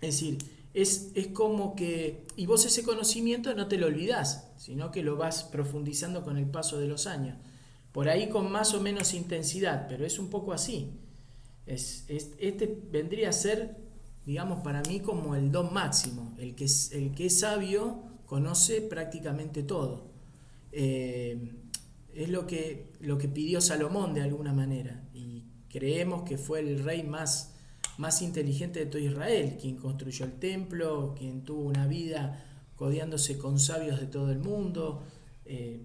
[0.00, 0.38] Es decir,
[0.74, 5.16] es, es, como que, y vos ese conocimiento no te lo olvidás, sino que lo
[5.16, 7.36] vas profundizando con el paso de los años.
[7.92, 10.92] Por ahí con más o menos intensidad, pero es un poco así.
[11.66, 13.76] Es, este vendría a ser
[14.28, 16.34] digamos, para mí como el don máximo.
[16.36, 20.10] El que es, el que es sabio conoce prácticamente todo.
[20.70, 21.54] Eh,
[22.12, 25.08] es lo que, lo que pidió Salomón de alguna manera.
[25.14, 27.54] Y creemos que fue el rey más,
[27.96, 32.44] más inteligente de todo Israel, quien construyó el templo, quien tuvo una vida
[32.76, 35.04] codeándose con sabios de todo el mundo.
[35.46, 35.80] Eh,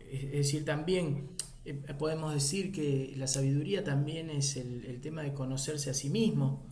[0.00, 1.28] es decir, también
[1.64, 6.10] eh, podemos decir que la sabiduría también es el, el, tema de conocerse a sí
[6.10, 6.66] mismo,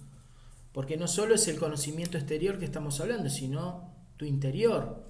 [0.76, 5.06] porque no solo es el conocimiento exterior que estamos hablando, sino tu interior.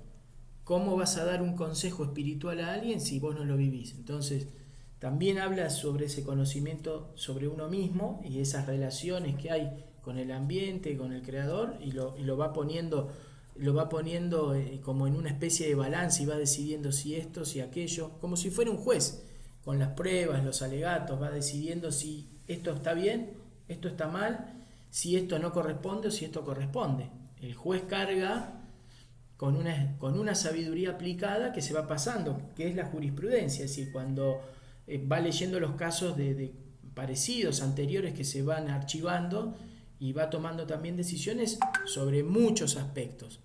[0.62, 3.92] ¿Cómo vas a dar un consejo espiritual a alguien si vos no lo vivís?
[3.96, 4.46] Entonces,
[5.00, 10.31] también habla sobre ese conocimiento sobre uno mismo y esas relaciones que hay con el
[10.31, 13.11] ambiente, con el creador, y lo, va poniendo
[13.57, 17.44] lo va poniendo eh, como en una especie de balance y va decidiendo si esto,
[17.44, 19.26] si aquello, como si fuera un juez,
[19.64, 23.33] con las pruebas, los alegatos, va decidiendo si esto está bien,
[23.66, 24.52] esto está mal,
[24.90, 27.11] si esto no corresponde o si esto corresponde.
[27.40, 28.57] El juez carga
[29.37, 33.70] con una, con una sabiduría aplicada que se va pasando, que es la jurisprudencia, es
[33.70, 34.40] decir, cuando
[34.87, 36.55] eh, va leyendo los casos de,
[36.94, 39.55] parecidos anteriores que se van archivando
[39.99, 43.40] y va tomando también decisiones sobre muchos aspectos.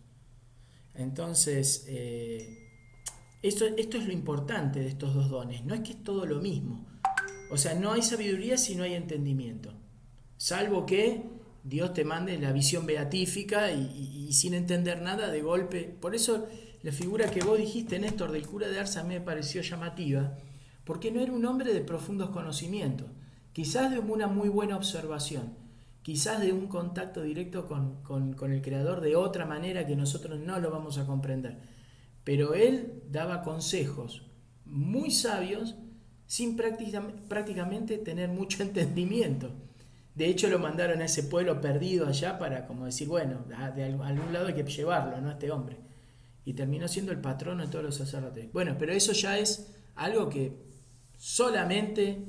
[0.95, 2.69] Entonces, eh,
[3.41, 6.39] esto, esto es lo importante de estos dos dones, no es que es todo lo
[6.39, 6.85] mismo.
[7.49, 9.73] O sea, no hay sabiduría si no hay entendimiento.
[10.41, 11.21] Salvo que
[11.63, 15.83] Dios te mande la visión beatífica y, sin entender nada de golpe.
[15.83, 16.47] Por eso
[16.81, 20.35] la figura que vos dijiste, Néstor, del cura de Arsa me pareció llamativa,
[20.83, 23.05] porque no era un hombre de profundos conocimientos,
[23.53, 25.53] quizás de una muy buena observación,
[26.01, 30.71] quizás de un contacto directo con, el creador de otra manera que nosotros no lo
[30.71, 31.59] vamos a comprender.
[32.23, 34.23] Pero él daba consejos
[34.65, 35.75] muy sabios
[36.25, 39.53] sin prácticamente tener mucho entendimiento.
[40.15, 43.45] De hecho lo mandaron a ese pueblo perdido allá para como decir, bueno,
[43.75, 45.31] de algún lado hay que llevarlo, ¿no?
[45.31, 45.77] Este hombre.
[46.43, 48.51] Y terminó siendo el patrono de todos los sacerdotes.
[48.51, 50.57] Bueno, pero eso ya es algo que
[51.17, 52.25] solamente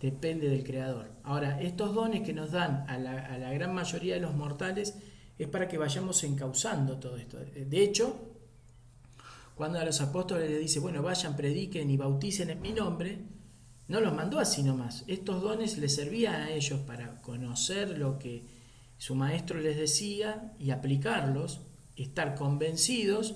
[0.00, 1.12] depende del Creador.
[1.22, 4.96] Ahora, estos dones que nos dan a la, gran mayoría de los mortales
[5.38, 7.38] es para que vayamos encauzando todo esto.
[7.38, 8.32] De hecho,
[9.54, 13.18] cuando a los apóstoles les dice, bueno, vayan, prediquen y bauticen en mi nombre,
[13.92, 15.04] no los mandó así nomás.
[15.06, 18.46] Estos dones les servían a ellos para conocer lo que
[18.96, 21.60] su maestro les decía y aplicarlos,
[21.94, 23.34] estar convencidos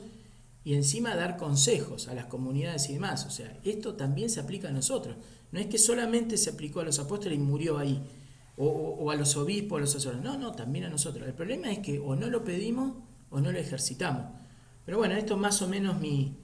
[0.64, 3.26] y encima dar consejos a las comunidades y demás.
[3.26, 5.16] O sea, esto también se aplica a nosotros.
[5.52, 8.02] No es que solamente se aplicó a los apóstoles y murió ahí,
[8.56, 10.24] o, a los obispos, a los sacerdotes.
[10.24, 11.28] No, no, también a nosotros.
[11.28, 12.94] El problema es que o no lo pedimos
[13.28, 14.24] o no lo ejercitamos.
[14.86, 16.34] Pero bueno, esto es más o menos mi,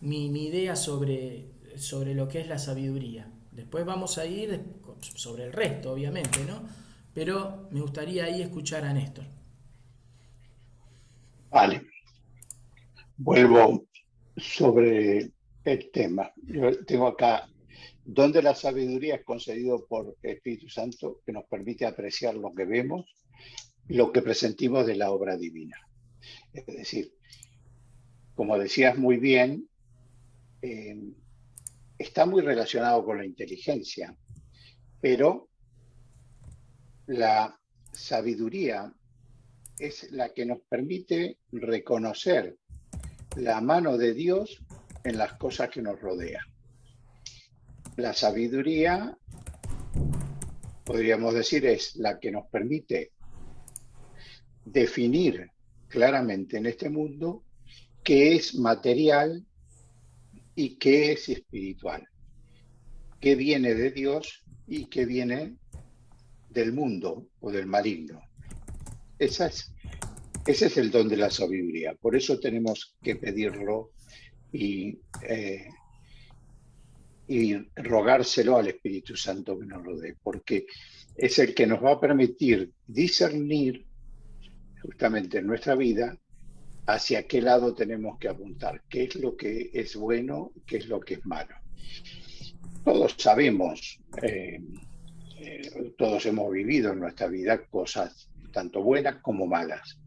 [0.00, 3.30] idea sobre, sobre lo que es la sabiduría.
[3.58, 4.62] Después vamos a ir
[5.16, 6.62] sobre el resto, obviamente, ¿no?
[7.12, 9.24] Pero me gustaría ahí escuchar a Néstor.
[11.50, 11.82] Vale.
[13.16, 13.88] Vuelvo
[14.36, 15.32] sobre
[15.64, 16.32] el tema.
[16.44, 17.48] Yo tengo acá
[18.04, 22.64] donde la sabiduría es concedido por el Espíritu Santo que nos permite apreciar lo que
[22.64, 23.12] vemos,
[23.88, 25.78] lo que presentimos de la obra divina.
[26.52, 27.12] Es decir,
[28.36, 29.68] como decías muy bien,
[30.62, 30.96] eh,
[31.98, 34.16] está muy relacionado con la inteligencia,
[35.00, 35.48] pero
[37.06, 37.58] la
[37.92, 38.92] sabiduría
[39.78, 42.56] es la que nos permite reconocer
[43.36, 44.62] la mano de Dios
[45.04, 46.44] en las cosas que nos rodean.
[47.96, 49.16] La sabiduría,
[50.84, 53.12] podríamos decir, es la que nos permite
[54.64, 55.50] definir
[55.88, 57.44] claramente en este mundo
[58.04, 59.44] qué es material
[60.58, 62.04] y qué es espiritual,
[63.20, 65.54] qué viene de Dios y qué viene
[66.50, 68.20] del mundo o del maligno.
[69.20, 69.52] ese
[70.44, 71.94] es el don de la sabiduría.
[71.94, 73.92] Por eso tenemos que pedirlo
[74.50, 75.68] y eh,
[77.76, 80.66] rogárselo al Espíritu Santo que nos rodee, porque
[81.14, 83.86] es el que nos va a permitir discernir
[84.82, 86.18] justamente en nuestra vida
[86.88, 91.00] hacia qué lado tenemos que apuntar, qué es lo que es bueno, qué es lo
[91.00, 91.54] que es malo.
[92.82, 94.58] Todos sabemos, eh,
[95.38, 99.98] eh, todos hemos vivido en nuestra vida cosas tanto buenas como malas.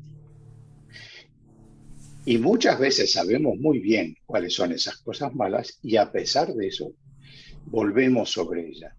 [2.25, 6.67] Y muchas veces sabemos muy bien cuáles son esas cosas malas y a pesar de
[6.67, 6.93] eso
[7.67, 8.95] volvemos sobre ella.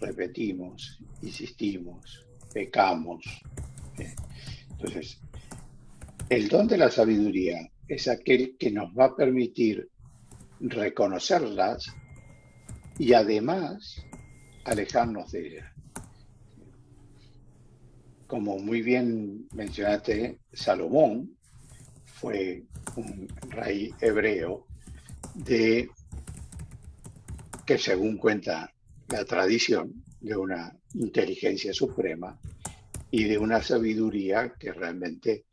[0.00, 3.22] Repetimos, insistimos, pecamos.
[4.70, 5.20] Entonces,
[6.28, 9.88] el don de la sabiduría es aquel que nos va a permitir
[10.58, 11.94] reconocerlas
[12.98, 14.04] y además
[14.64, 15.72] alejarnos de ellas.
[18.26, 21.36] Como muy bien mencionaste, Salomón
[22.06, 22.64] fue
[22.96, 24.66] un rey hebreo
[25.34, 25.88] de
[27.64, 28.72] que según cuenta
[29.08, 32.40] la tradición, de una inteligencia suprema
[33.12, 35.44] y de una sabiduría que realmente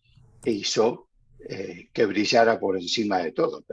[0.51, 3.63] hizo eh, que brillara por encima de todo.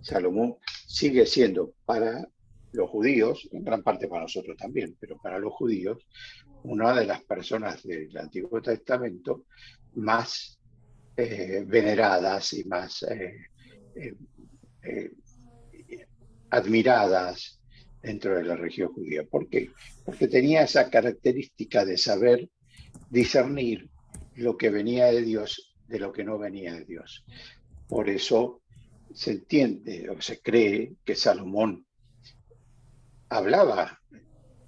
[0.00, 2.26] Salomón sigue siendo para
[2.72, 5.98] los judíos, en gran parte para nosotros también, pero para los judíos,
[6.62, 9.46] una de las personas del Antiguo Testamento
[9.94, 10.58] más
[11.16, 14.14] eh, veneradas y más eh,
[16.50, 17.60] admiradas
[18.02, 19.24] dentro de la región judía.
[19.24, 19.70] ¿Por qué?
[20.04, 22.48] Porque tenía esa característica de saber
[23.10, 23.90] discernir
[24.36, 27.24] lo que venía de Dios de lo que no venía de Dios.
[27.88, 28.62] Por eso
[29.12, 31.84] se entiende o se cree que Salomón
[33.28, 34.00] hablaba,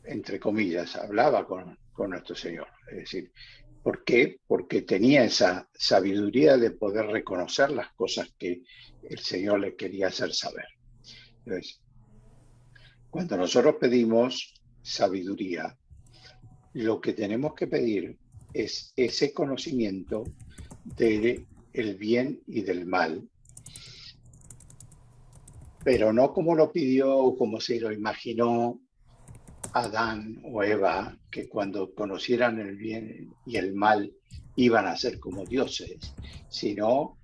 [0.05, 2.67] entre comillas, hablaba con, nuestro Señor.
[2.91, 3.33] Es decir,
[3.85, 4.41] ¿por qué?
[4.49, 8.63] Porque tenía esa sabiduría de poder reconocer las cosas que
[9.09, 10.67] el Señor le quería hacer saber.
[11.45, 11.81] Entonces,
[13.09, 15.79] cuando nosotros pedimos sabiduría,
[16.73, 18.19] lo que tenemos que pedir
[18.53, 20.25] es ese conocimiento
[20.85, 23.29] del el bien y del mal,
[25.85, 28.81] pero no como lo pidió o como se lo imaginó
[29.73, 34.13] Adán o Eva, que cuando conocieran el bien y el mal
[34.57, 36.15] iban a ser como dioses,
[36.49, 37.19] sino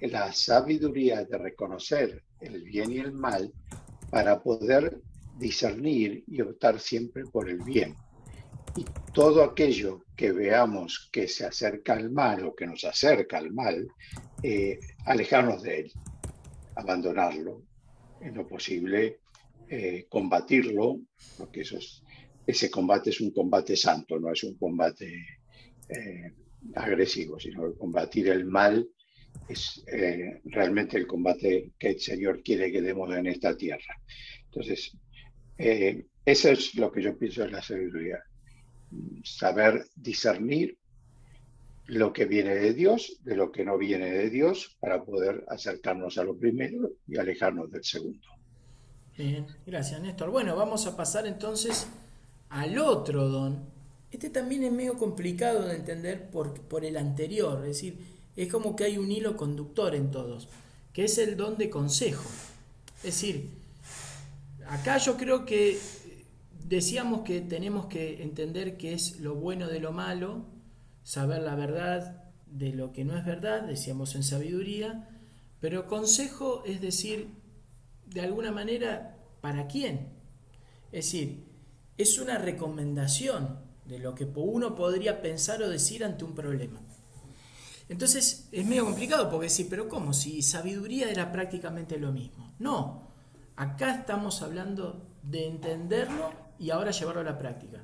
[0.00, 3.52] la sabiduría de reconocer el bien y el mal
[4.10, 5.00] para poder
[5.38, 7.94] discernir y optar siempre por el bien.
[9.12, 13.86] Todo aquello que veamos que se acerca al mal o que nos acerca al mal,
[14.42, 15.92] eh, alejarnos de él,
[16.74, 17.62] abandonarlo,
[18.20, 19.20] en lo posible
[19.68, 21.00] eh, combatirlo,
[21.38, 21.78] porque eso
[22.46, 25.26] ese combate es un combate santo, no es un combate
[25.88, 26.32] eh,
[26.74, 28.88] agresivo, sino combatir el mal
[29.48, 29.84] es
[30.44, 34.00] realmente el combate que el Señor quiere que demos en esta tierra.
[34.44, 34.96] Entonces,
[35.58, 38.18] eso es lo que yo pienso de la sabiduría
[39.24, 40.76] saber discernir
[41.86, 46.18] lo que viene de Dios de lo que no viene de Dios para poder acercarnos
[46.18, 48.28] a lo primero y alejarnos del segundo.
[49.16, 50.30] Bien, gracias Néstor.
[50.30, 51.86] Bueno, vamos a pasar entonces
[52.50, 53.64] al otro don.
[54.10, 57.98] Este también es medio complicado de entender por, por el anterior, es decir,
[58.36, 60.48] es como que hay un hilo conductor en todos,
[60.92, 62.28] que es el don de consejo.
[62.98, 63.50] Es decir,
[64.68, 65.78] acá yo creo que
[66.68, 70.46] Decíamos que tenemos que entender qué es lo bueno de lo malo,
[71.04, 75.08] saber la verdad de lo que no es verdad, decíamos en sabiduría,
[75.60, 77.28] pero consejo es decir,
[78.06, 80.08] de alguna manera, ¿para quién?
[80.90, 81.44] Es decir,
[81.98, 86.80] es una recomendación de lo que uno podría pensar o decir ante un problema.
[87.88, 90.12] Entonces es medio complicado porque decir, pero ¿cómo?
[90.12, 92.54] Si sabiduría era prácticamente lo mismo.
[92.58, 93.06] No,
[93.54, 97.82] acá estamos hablando de entenderlo y ahora llevarlo a la práctica.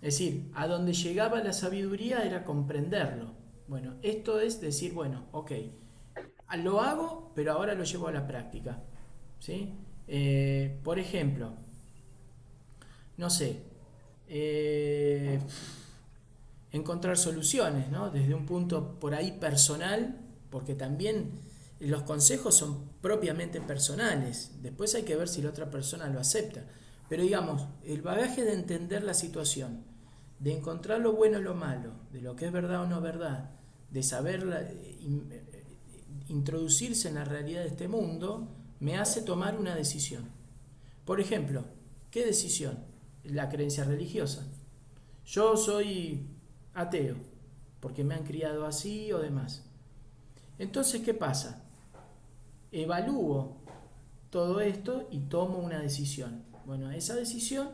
[0.00, 3.32] Es decir, a donde llegaba la sabiduría era comprenderlo.
[3.66, 5.52] Bueno, esto es decir, bueno, ok,
[6.56, 8.80] lo hago, pero ahora lo llevo a la práctica.
[9.38, 9.74] ¿sí?
[10.06, 11.52] Eh, por ejemplo,
[13.16, 13.62] no sé,
[14.28, 15.40] eh,
[16.72, 18.10] encontrar soluciones, ¿no?
[18.10, 20.16] Desde un punto por ahí personal,
[20.50, 21.32] porque también
[21.80, 24.52] los consejos son propiamente personales.
[24.62, 26.64] Después hay que ver si la otra persona lo acepta.
[27.08, 29.84] Pero digamos, el bagaje de entender la situación,
[30.38, 33.50] de encontrar lo bueno y lo malo, de lo que es verdad o no verdad,
[33.90, 34.98] de saber eh,
[36.28, 38.48] introducirse en la realidad de este mundo,
[38.80, 40.24] me hace tomar una decisión.
[41.04, 41.64] Por ejemplo,
[42.10, 42.84] ¿qué decisión?
[43.24, 44.46] La creencia religiosa.
[45.24, 46.26] Yo soy
[46.74, 47.16] ateo,
[47.80, 49.64] porque me han criado así o demás.
[50.58, 51.64] Entonces, ¿qué pasa?
[52.70, 53.56] Evalúo
[54.30, 56.47] todo esto y tomo una decisión.
[56.68, 57.70] Bueno, esa decisión,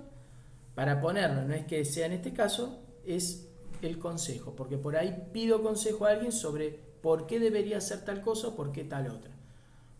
[0.76, 3.48] para ponerlo, no es que sea en este caso, es
[3.82, 8.22] el consejo, porque por ahí pido consejo a alguien sobre por qué debería hacer tal
[8.22, 9.32] cosa o por qué tal otra.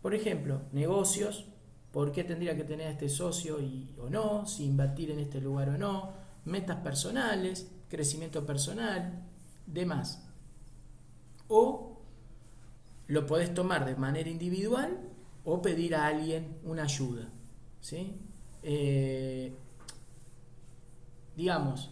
[0.01, 1.43] Por ejemplo, negocios,
[1.91, 5.67] por qué tendría que tener este socio y, o no, si invertir en este lugar
[5.71, 6.13] o no,
[6.45, 9.25] metas personales, crecimiento personal,
[9.67, 10.25] demás.
[11.49, 11.99] O
[13.07, 14.97] lo podés tomar de manera individual
[15.43, 17.29] o pedir a alguien una ayuda.
[17.81, 18.21] ¿sí?
[18.67, 19.53] Eh,
[21.35, 21.91] digamos,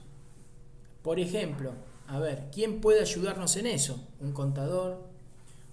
[1.03, 1.74] por ejemplo,
[2.07, 4.07] a ver, ¿quién puede ayudarnos en eso?
[4.19, 5.07] Un contador,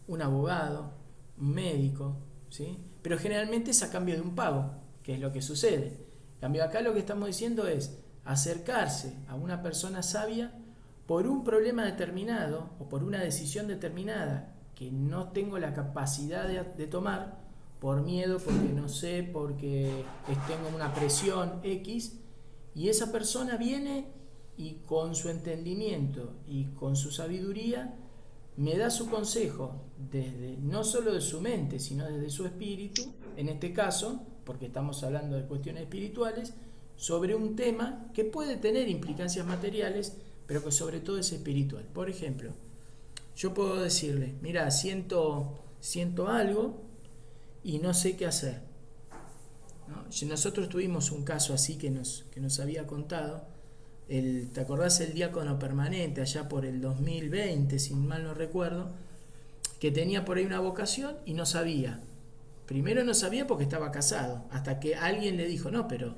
[0.09, 0.93] un abogado,
[1.39, 2.17] un médico,
[2.51, 2.79] ¿sí?
[3.01, 4.73] Pero generalmente es a cambio de un pago,
[5.03, 6.05] que es lo que sucede.
[6.39, 10.53] Cambio, acá lo que estamos diciendo es acercarse a una persona sabia
[11.07, 16.87] por un problema determinado o por una decisión determinada que no tengo la capacidad de
[16.87, 17.40] tomar
[17.81, 20.05] por miedo, porque no sé, porque
[20.47, 22.19] tengo una presión X,
[22.75, 24.07] y esa persona viene
[24.57, 27.97] y con su entendimiento y con su sabiduría
[28.57, 29.75] me da su consejo
[30.11, 33.03] desde no solo de su mente, sino desde su espíritu,
[33.37, 36.53] en este caso, porque estamos hablando de cuestiones espirituales,
[36.97, 41.85] sobre un tema que puede tener implicancias materiales, pero que sobre todo es espiritual.
[41.95, 42.51] Por ejemplo,
[43.35, 46.90] yo puedo decirle, mira, siento, siento algo
[47.63, 48.61] y no sé qué hacer.
[50.11, 53.45] Si nosotros tuvimos un caso así que nos, que nos había contado,
[54.09, 58.91] el, ¿te acordás el diácono permanente allá por el 2020, si mal no recuerdo?
[59.79, 62.01] Que tenía por ahí una vocación y no sabía.
[62.67, 66.15] Primero no sabía porque estaba casado, hasta que alguien le dijo, no, pero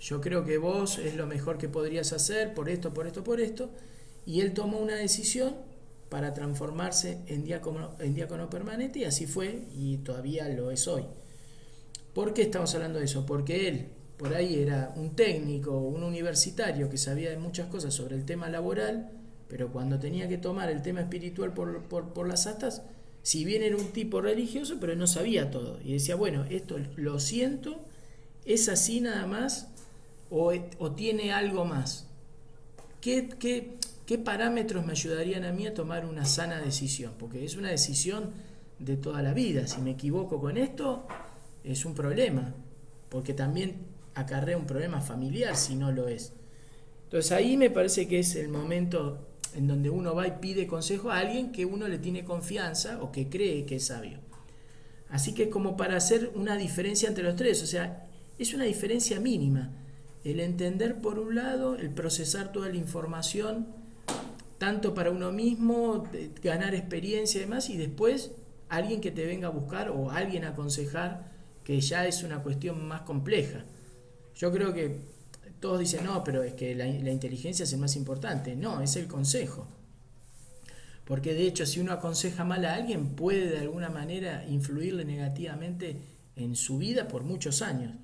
[0.00, 3.40] yo creo que vos es lo mejor que podrías hacer por esto, por esto, por
[3.40, 3.70] esto.
[4.24, 5.54] Y él tomó una decisión
[6.08, 11.04] para transformarse en diácono, en diácono permanente y así fue y todavía lo es hoy.
[12.14, 13.26] ¿Por qué estamos hablando de eso?
[13.26, 18.16] Porque él por ahí era un técnico, un universitario que sabía de muchas cosas sobre
[18.16, 19.10] el tema laboral,
[19.48, 22.82] pero cuando tenía que tomar el tema espiritual por, por, las astas,
[23.22, 25.78] si bien era un tipo religioso, pero no sabía todo.
[25.84, 27.84] Y decía, bueno, esto lo siento,
[28.44, 29.68] es así nada más,
[30.30, 32.06] o, o tiene algo más.
[33.00, 33.76] ¿Qué, qué,
[34.06, 37.14] ¿Qué parámetros me ayudarían a mí a tomar una sana decisión?
[37.18, 38.30] Porque es una decisión
[38.78, 39.66] de toda la vida.
[39.66, 41.08] Si me equivoco con esto,
[41.64, 42.54] es un problema,
[43.08, 43.78] porque también
[44.14, 46.32] acarrea un problema familiar si no lo es.
[47.04, 49.26] Entonces ahí me parece que es el momento
[49.56, 53.10] en donde uno va y pide consejo a alguien que uno le tiene confianza o
[53.10, 54.20] que cree que es sabio.
[55.08, 58.06] Así que es como para hacer una diferencia entre los tres, o sea,
[58.38, 59.72] es una diferencia mínima.
[60.22, 63.85] El entender por un lado, el procesar toda la información,
[64.58, 66.08] tanto para uno mismo,
[66.42, 68.32] ganar experiencia y demás, y después
[68.68, 71.32] alguien que te venga a buscar o alguien a aconsejar,
[71.64, 73.64] que ya es una cuestión más compleja.
[74.34, 75.00] Yo creo que
[75.60, 78.54] todos dicen, no, pero es que la, inteligencia es el más importante.
[78.54, 79.66] No, es el consejo.
[81.04, 85.96] Porque de hecho, si uno aconseja mal a alguien, puede de alguna manera influirle negativamente
[86.34, 87.94] en su vida por muchos años.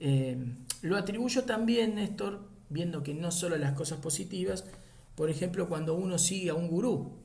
[0.00, 0.36] Eh,
[0.82, 4.64] lo atribuyo también, Néstor, viendo que no solo las cosas positivas,
[5.18, 7.18] por ejemplo, cuando uno sigue a un gurú,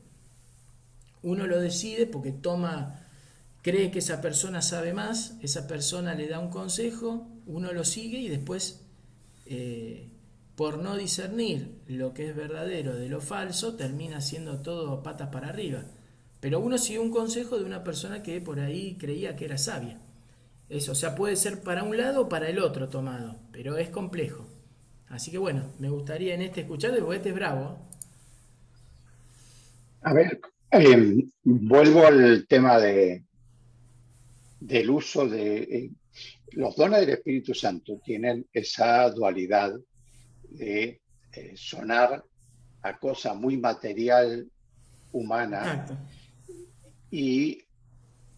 [1.21, 3.05] uno lo decide porque toma,
[3.61, 8.17] cree que esa persona sabe más, esa persona le da un consejo, uno lo sigue
[8.17, 8.81] y después,
[9.45, 10.09] eh,
[10.55, 15.49] por no discernir lo que es verdadero de lo falso, termina siendo todo patas para
[15.49, 15.83] arriba.
[16.39, 20.01] Pero uno sigue un consejo de una persona que por ahí creía que era sabia.
[20.67, 23.89] Eso, o sea, puede ser para un lado o para el otro tomado, pero es
[23.89, 24.47] complejo.
[25.13, 27.77] Así que bueno, me gustaría en este escuchar, porque este es bravo.
[30.01, 30.41] A ver,
[30.71, 33.23] em, vuelvo al tema de,
[34.59, 35.57] del uso de...
[35.57, 35.91] Eh,
[36.53, 39.73] los dones del Espíritu Santo tienen esa dualidad
[40.49, 40.99] de
[41.31, 42.23] eh, sonar
[42.81, 44.49] a cosa muy material,
[45.11, 45.85] humana,
[47.11, 47.63] y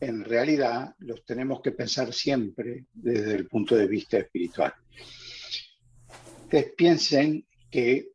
[0.01, 4.73] en realidad los tenemos que pensar siempre desde el punto de vista espiritual
[6.45, 8.11] ustedes piensen que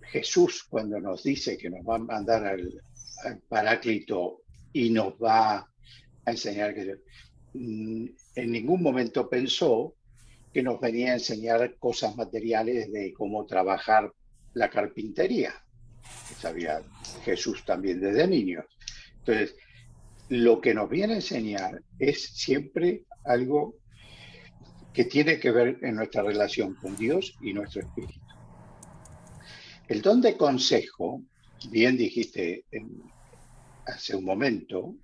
[0.00, 2.82] Jesús, cuando nos dice que nos va a mandar al,
[3.48, 4.42] Paráclito
[4.72, 6.96] y nos va a enseñar que
[7.54, 9.94] mm, en ningún momento pensó
[10.52, 14.12] que nos venía a enseñar cosas materiales de cómo trabajar
[14.54, 15.54] la carpintería.
[16.38, 16.82] sabía
[17.24, 18.64] Jesús también desde niños.
[19.18, 19.56] Entonces,
[20.28, 23.74] lo que nos viene a enseñar es siempre algo
[24.96, 28.18] que tiene que ver en nuestra relación con Dios y nuestro espíritu.
[29.88, 31.22] El don de consejo,
[31.68, 32.64] bien dijiste
[33.84, 34.94] hace un momento,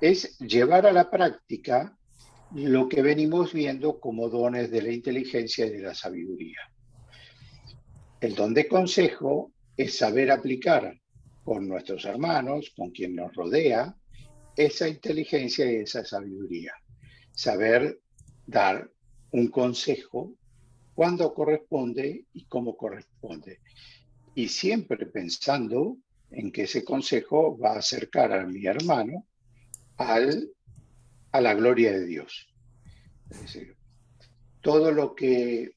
[0.00, 1.96] es llevar a la práctica
[2.56, 6.58] lo que venimos viendo como dones de la inteligencia y de la sabiduría.
[8.20, 11.00] El don de consejo es saber aplicar
[11.44, 13.94] con nuestros hermanos, con quien nos rodea,
[14.56, 16.72] esa inteligencia y esa sabiduría.
[17.32, 18.00] Saber
[18.48, 18.90] dar
[19.32, 20.34] un consejo
[20.94, 23.60] cuando corresponde y cómo corresponde.
[24.34, 25.96] Y siempre pensando
[26.30, 29.26] en que ese consejo va a acercar a mi hermano
[29.96, 30.50] al,
[31.32, 32.48] a la gloria de Dios.
[33.30, 33.76] Es decir,
[34.60, 35.72] todo lo que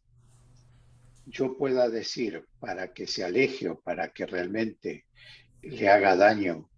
[1.25, 5.05] yo pueda decir para que se aleje o para que realmente
[5.61, 6.69] le haga daño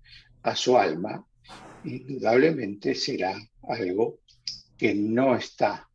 [0.43, 1.27] a su alma,
[1.83, 4.19] indudablemente será algo
[4.77, 5.86] que no está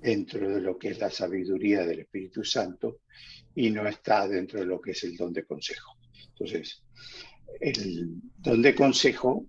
[0.00, 3.00] dentro de lo que es la sabiduría del Espíritu Santo
[3.54, 5.96] y no está dentro de lo que es el don de consejo.
[6.30, 6.82] Entonces,
[7.60, 9.46] el don de consejo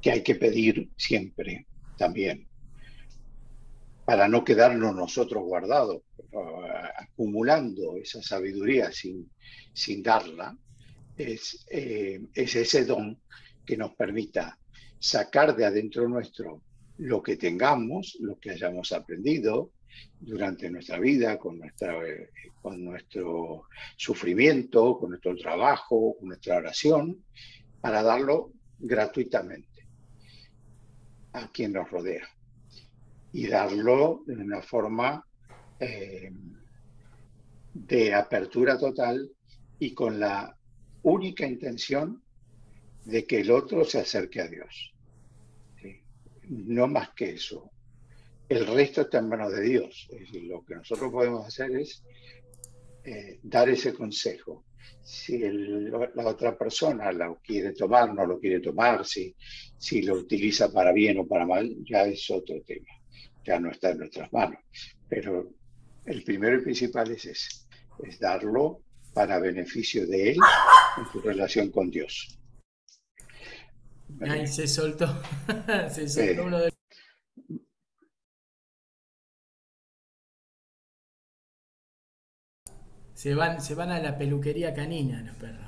[0.00, 2.46] que hay que pedir siempre también,
[4.04, 6.02] para no quedarnos nosotros guardados,
[6.96, 9.30] acumulando esa sabiduría sin,
[9.72, 10.56] sin darla,
[11.16, 13.18] es, eh, es ese don
[13.64, 14.58] que nos permita
[14.98, 16.62] sacar de adentro nuestro
[16.98, 19.72] lo que tengamos, lo que hayamos aprendido
[20.20, 21.94] durante nuestra vida, con, nuestra,
[22.62, 23.64] con nuestro
[23.96, 27.24] sufrimiento, con nuestro trabajo, con nuestra oración,
[27.80, 29.86] para darlo gratuitamente
[31.32, 32.28] a quien nos rodea
[33.32, 35.24] y darlo de una forma
[35.78, 36.30] eh,
[37.74, 39.30] de apertura total
[39.78, 40.56] y con la
[41.02, 42.22] única intención
[43.04, 44.95] de que el otro se acerque a Dios.
[46.48, 47.70] No más que eso.
[48.48, 50.08] El resto está en manos de Dios.
[50.42, 52.02] Lo que nosotros podemos hacer es
[53.04, 54.64] eh, dar ese consejo.
[55.02, 59.34] Si la otra persona lo quiere tomar, no lo quiere tomar, si,
[59.78, 62.86] si lo utiliza para bien o para mal, ya es otro tema.
[63.44, 64.60] Ya no está en nuestras manos.
[65.08, 65.52] Pero
[66.04, 67.48] el primero y principal es ese,
[68.04, 68.82] es darlo
[69.12, 70.38] para beneficio de él
[70.98, 72.38] en su relación con Dios.
[74.20, 75.06] Ahí se soltó,
[75.90, 76.72] se soltó uno de
[83.14, 85.64] Se van, se van a la peluquería canina los perros.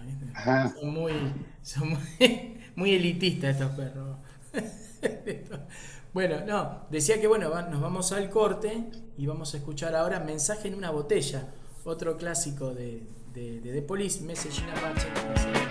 [0.78, 1.12] Son muy,
[1.62, 4.18] son muy, muy elitistas estos perros.
[6.12, 10.66] Bueno, no, decía que bueno, nos vamos al corte y vamos a escuchar ahora Mensaje
[10.66, 11.53] en una botella,
[11.84, 15.67] otro clásico de, de, de The Police, Message in a Bottle.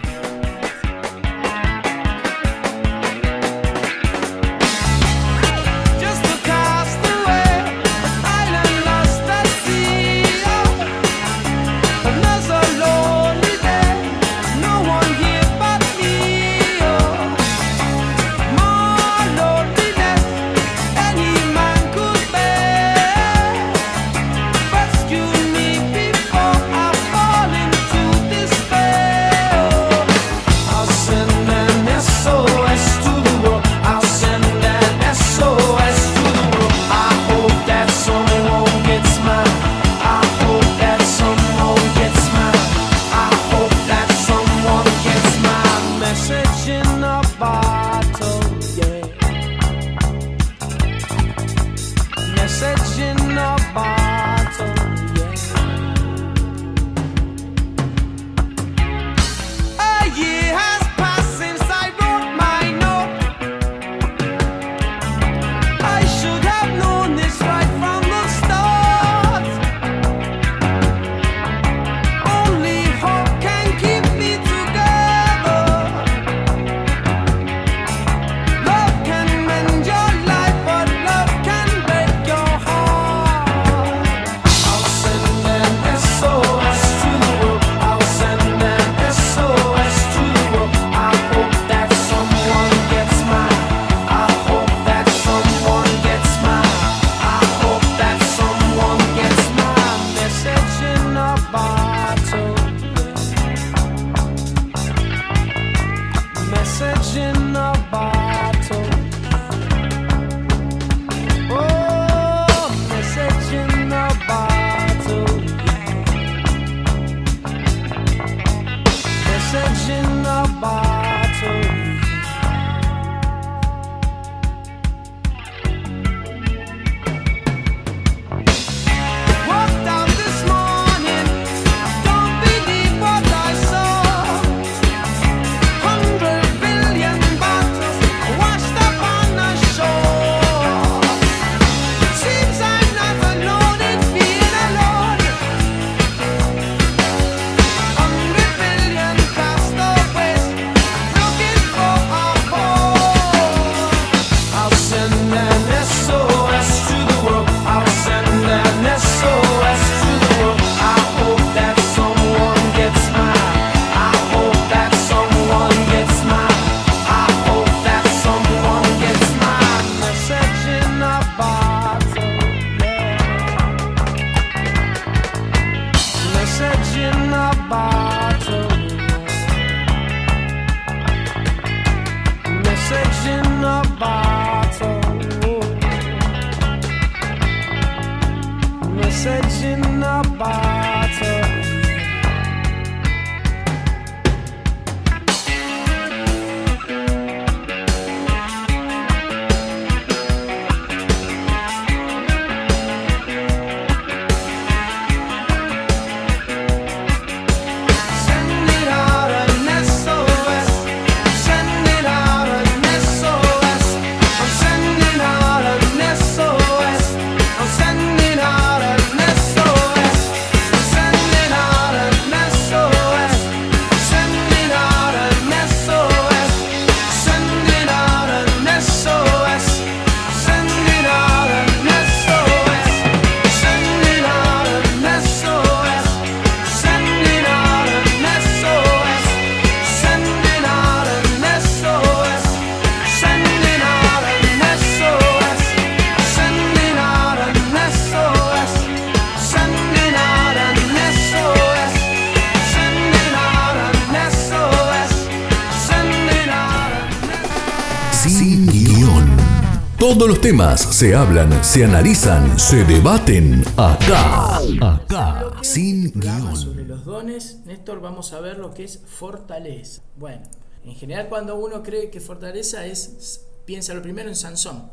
[260.27, 264.57] Todos los temas se hablan, se analizan, se debaten acá.
[264.81, 266.53] Acá, sin guion.
[266.53, 270.01] Sobre los dones, Néstor, vamos a ver lo que es fortaleza.
[270.17, 270.41] Bueno,
[270.83, 274.91] en general cuando uno cree que fortaleza es, piensa lo primero en Sansón,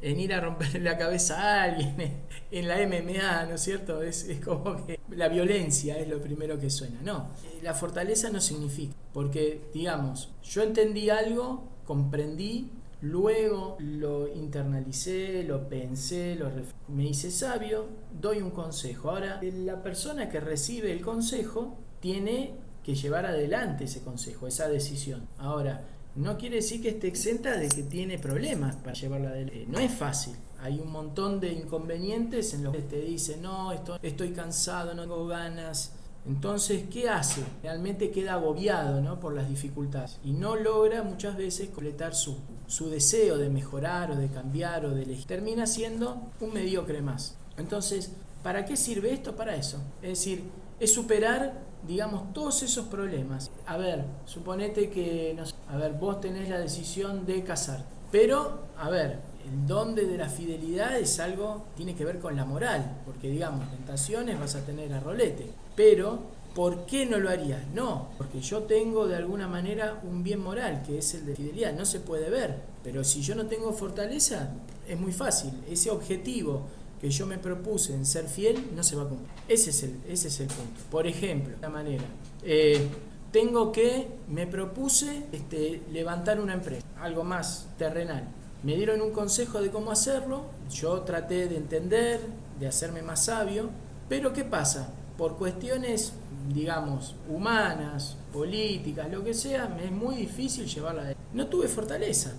[0.00, 1.96] en ir a romperle la cabeza a alguien,
[2.52, 4.00] en la MMA, ¿no es cierto?
[4.00, 7.00] Es, es, como que la violencia es lo primero que suena.
[7.02, 7.30] No,
[7.62, 12.70] la fortaleza no significa, porque digamos, yo entendí algo, comprendí,
[13.02, 16.50] luego lo internalicé, lo pensé, lo
[16.88, 17.86] me hice sabio,
[18.20, 19.10] doy un consejo.
[19.10, 25.28] Ahora, la persona que recibe el consejo tiene que llevar adelante ese consejo, esa decisión.
[25.38, 25.84] Ahora,
[26.14, 29.66] no quiere decir que esté exenta de que tiene problemas para llevarla adelante.
[29.68, 30.34] No es fácil.
[30.60, 33.72] Hay un montón de inconvenientes en los que te dice, no,
[34.02, 35.96] estoy cansado, no tengo ganas.
[36.26, 37.42] Entonces, ¿qué hace?
[37.62, 39.18] Realmente queda agobiado ¿no?
[39.18, 42.36] por las dificultades y no logra muchas veces completar su,
[42.68, 45.26] su deseo de mejorar o de cambiar o de elegir.
[45.26, 47.36] Termina siendo un mediocre más.
[47.56, 48.12] Entonces,
[48.42, 49.34] ¿para qué sirve esto?
[49.34, 49.78] Para eso.
[50.00, 50.44] Es decir,
[50.78, 51.54] es superar,
[51.86, 53.50] digamos, todos esos problemas.
[53.66, 55.36] A ver, suponete que,
[55.68, 60.28] a ver, vos tenés la decisión de casar, pero, a ver, el don de la
[60.28, 64.92] fidelidad es algo, tiene que ver con la moral, porque digamos, tentaciones vas a tener
[64.92, 66.20] a rolete, pero
[66.54, 67.60] ¿por qué no lo harías?
[67.74, 71.72] No, porque yo tengo de alguna manera un bien moral, que es el de fidelidad,
[71.72, 74.50] no se puede ver, pero si yo no tengo fortaleza,
[74.86, 76.62] es muy fácil, ese objetivo
[77.00, 79.28] que yo me propuse en ser fiel no se va a cumplir.
[79.48, 80.80] Ese es el, ese es el punto.
[80.88, 82.04] Por ejemplo, de manera,
[82.44, 82.86] eh,
[83.32, 88.28] tengo que, me propuse este, levantar una empresa, algo más terrenal.
[88.62, 92.20] Me dieron un consejo de cómo hacerlo, yo traté de entender,
[92.60, 93.70] de hacerme más sabio,
[94.08, 94.92] pero ¿qué pasa?
[95.22, 96.14] Por cuestiones,
[96.52, 101.22] digamos, humanas, políticas, lo que sea, me es muy difícil llevarla adelante.
[101.32, 102.32] No tuve fortaleza,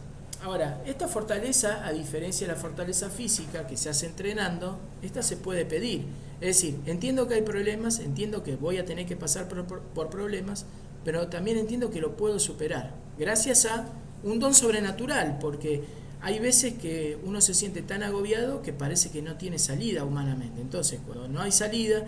[0.43, 5.38] Ahora, esta fortaleza, a diferencia de la fortaleza física que se hace entrenando, esta se
[5.38, 6.03] puede pedir.
[6.41, 10.65] Es decir, entiendo que hay problemas, entiendo que voy a tener que pasar por, problemas,
[11.05, 12.93] pero también entiendo que lo puedo superar.
[13.17, 13.86] Gracias a
[14.23, 15.86] un don sobrenatural, porque
[16.19, 20.59] hay veces que uno se siente tan agobiado que parece que no tiene salida humanamente.
[20.59, 22.03] Entonces, cuando no hay salida,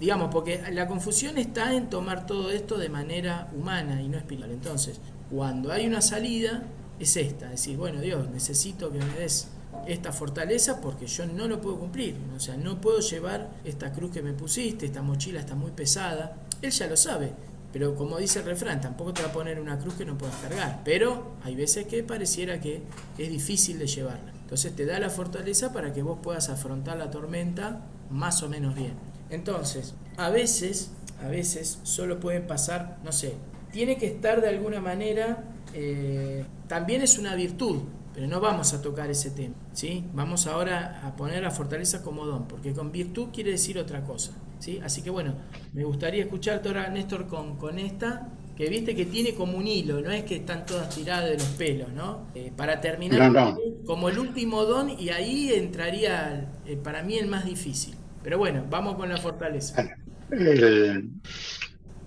[0.00, 4.50] digamos, porque la confusión está en tomar todo esto de manera humana y no espiritual.
[4.50, 4.98] Entonces,
[5.30, 6.64] cuando hay una salida,
[6.98, 9.48] es esta, decir, bueno Dios, necesito que me des
[9.86, 14.10] esta fortaleza porque yo no lo puedo cumplir, o sea, no puedo llevar esta cruz
[14.10, 17.32] que me pusiste, esta mochila está muy pesada, él ya lo sabe,
[17.72, 20.36] pero como dice el refrán, tampoco te va a poner una cruz que no puedas
[20.36, 22.82] cargar, pero hay veces que pareciera que
[23.16, 27.10] es difícil de llevarla, entonces te da la fortaleza para que vos puedas afrontar la
[27.10, 27.80] tormenta
[28.10, 29.09] más o menos bien.
[29.30, 30.90] Entonces, a veces,
[31.22, 33.34] a veces solo pueden pasar, no sé,
[33.72, 37.82] tiene que estar de alguna manera eh, también es una virtud,
[38.14, 39.54] pero no vamos a tocar ese tema.
[39.72, 40.04] ¿sí?
[40.12, 44.32] Vamos ahora a poner la fortaleza como don, porque con virtud quiere decir otra cosa.
[44.58, 44.80] ¿sí?
[44.82, 45.34] Así que bueno,
[45.72, 50.00] me gustaría escucharte ahora, Néstor, con, con esta, que viste que tiene como un hilo,
[50.00, 52.26] no es que están todas tiradas de los pelos, ¿no?
[52.34, 53.56] Eh, para terminar,
[53.86, 57.94] como el último don, y ahí entraría eh, para mí el más difícil.
[58.22, 59.96] Pero bueno, vamos con la fortaleza.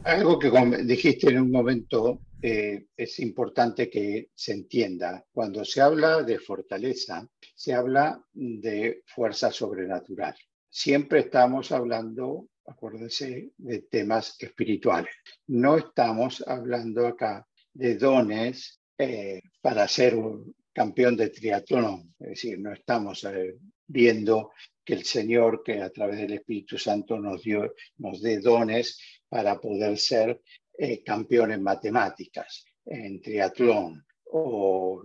[0.03, 0.51] algo que
[0.83, 5.25] dijiste en un momento eh, es importante que se entienda.
[5.31, 10.35] Cuando se habla de fortaleza, se habla de fuerza sobrenatural.
[10.69, 15.13] Siempre estamos hablando, acuérdense, de temas espirituales.
[15.47, 22.13] No estamos hablando acá de dones eh, para ser un campeón de triatlón.
[22.19, 23.55] Es decir, no estamos eh,
[23.87, 24.51] viendo
[24.83, 29.59] que el Señor, que a través del Espíritu Santo nos dio, nos dé dones para
[29.59, 30.41] poder ser
[30.77, 34.05] eh, campeón en matemáticas, en triatlón,
[34.35, 35.03] o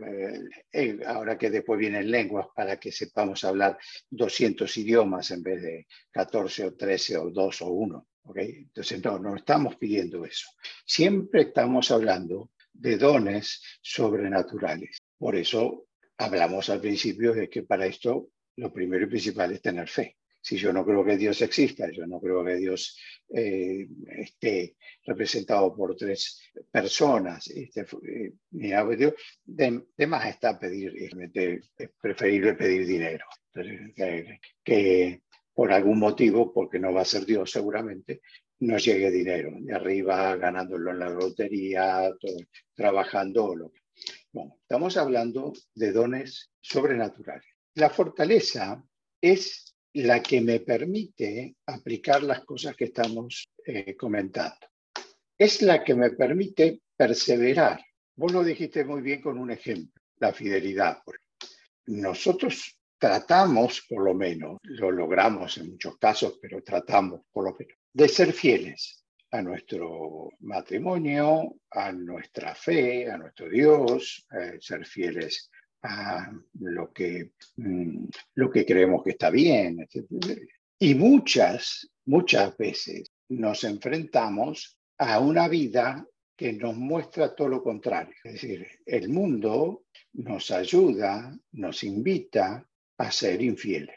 [0.73, 5.87] eh, ahora que después vienen lenguas para que sepamos hablar 200 idiomas en vez de
[6.11, 8.09] 14 o 13 o 2 o 1.
[8.25, 8.49] ¿okay?
[8.57, 10.49] Entonces, no, no estamos pidiendo eso.
[10.87, 15.03] Siempre estamos hablando de dones sobrenaturales.
[15.19, 19.89] Por eso hablamos al principio de que para esto lo primero y principal es tener
[19.89, 22.99] fe si yo no creo que Dios exista, yo no creo que Dios
[23.29, 23.87] eh,
[24.17, 26.41] esté representado por tres
[26.71, 28.33] personas, este, eh,
[28.97, 33.27] Dios, de, más está pedir, es preferible pedir dinero,
[34.65, 38.23] que, por algún motivo, porque no va a ser Dios seguramente,
[38.61, 42.11] no llegue dinero, de arriba ganándolo en la lotería,
[42.75, 43.55] trabajando.
[43.55, 43.73] Lo
[44.33, 47.58] Bueno, estamos hablando de dones sobrenaturales.
[47.75, 48.83] La fortaleza
[49.21, 54.67] es la que me permite aplicar las cosas que estamos eh, comentando.
[55.37, 57.81] Es la que me permite perseverar.
[58.17, 60.99] Vos lo dijiste muy bien con un ejemplo, la fidelidad.
[61.87, 67.77] nosotros tratamos, por lo menos, lo logramos en muchos casos, pero tratamos, por lo menos,
[67.93, 75.51] de ser fieles a nuestro matrimonio, a nuestra fe, a nuestro Dios, eh, ser fieles
[75.83, 79.87] a lo que, mm, lo que creemos que está bien.
[80.79, 86.07] Y muchas, muchas veces nos enfrentamos a una vida
[86.37, 88.15] que nos muestra todo lo contrario.
[88.23, 92.65] Es decir, el mundo nos ayuda, nos invita
[92.99, 93.97] a ser infieles.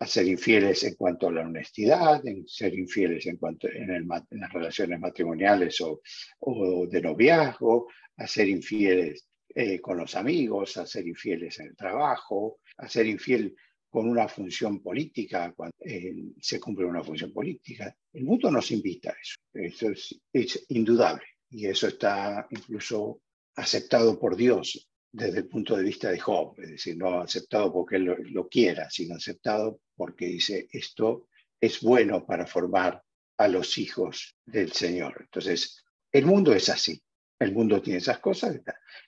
[0.00, 4.08] A ser infieles en cuanto a la honestidad, en ser infieles en cuanto en, en
[4.08, 6.00] las relaciones matrimoniales o,
[6.40, 7.86] o, de noviazgo,
[8.16, 13.06] a ser infieles eh, con los amigos, a ser infieles en el trabajo, a ser
[13.06, 13.54] infiel
[13.88, 17.94] con una función política, cuando eh, se cumple una función política.
[18.12, 23.20] El mundo nos invita a eso, eso es, es indudable y eso está incluso
[23.54, 27.96] aceptado por Dios desde el punto de vista de Job, es decir, no aceptado porque
[27.96, 31.28] él lo, quiera, sino aceptado porque dice, esto
[31.60, 33.00] es bueno para formar
[33.38, 35.18] a los hijos del Señor.
[35.20, 37.00] Entonces, el mundo es así,
[37.38, 38.60] el mundo tiene esas cosas.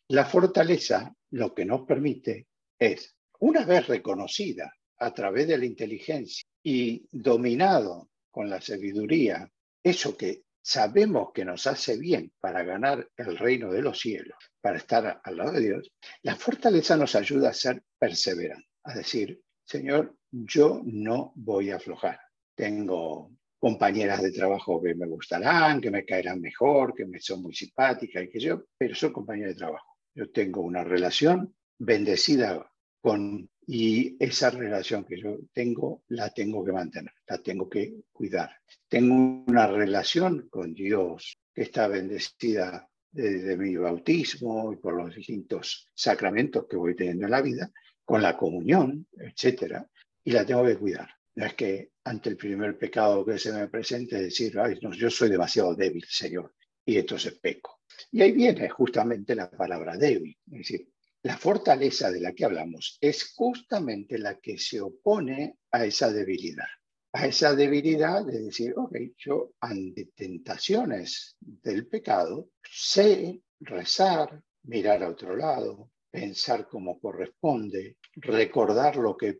[0.08, 2.48] La fortaleza lo que nos permite
[2.78, 9.50] es, una vez reconocida a través de la inteligencia y dominado con la sabiduría,
[9.82, 14.78] eso que sabemos que nos hace bien para ganar el reino de los cielos, para
[14.78, 20.16] estar al lado de Dios, la fortaleza nos ayuda a ser perseverantes, a decir, Señor,
[20.30, 22.18] yo no voy a aflojar.
[22.54, 27.54] Tengo compañeras de trabajo que me gustarán, que me caerán mejor, que me son muy
[27.54, 29.96] simpáticas y que yo, pero son compañeras de trabajo.
[30.14, 36.72] Yo tengo una relación bendecida con y esa relación que yo tengo la tengo que
[36.72, 38.50] mantener, la tengo que cuidar.
[38.88, 45.88] Tengo una relación con Dios que está bendecida desde mi bautismo y por los distintos
[45.94, 47.72] sacramentos que voy teniendo en la vida,
[48.04, 49.88] con la comunión, etcétera,
[50.22, 51.08] y la tengo que cuidar.
[51.34, 55.10] No es que ante el primer pecado que se me presente decir, Ay, no, yo
[55.10, 56.54] soy demasiado débil, Señor,
[56.84, 57.80] y entonces peco.
[58.12, 60.88] Y ahí viene justamente la palabra débil, es decir,
[61.22, 66.68] la fortaleza de la que hablamos es justamente la que se opone a esa debilidad.
[67.12, 75.08] A esa debilidad de decir, ok, yo ante tentaciones del pecado sé rezar, mirar a
[75.08, 79.38] otro lado, pensar como corresponde, recordar lo que,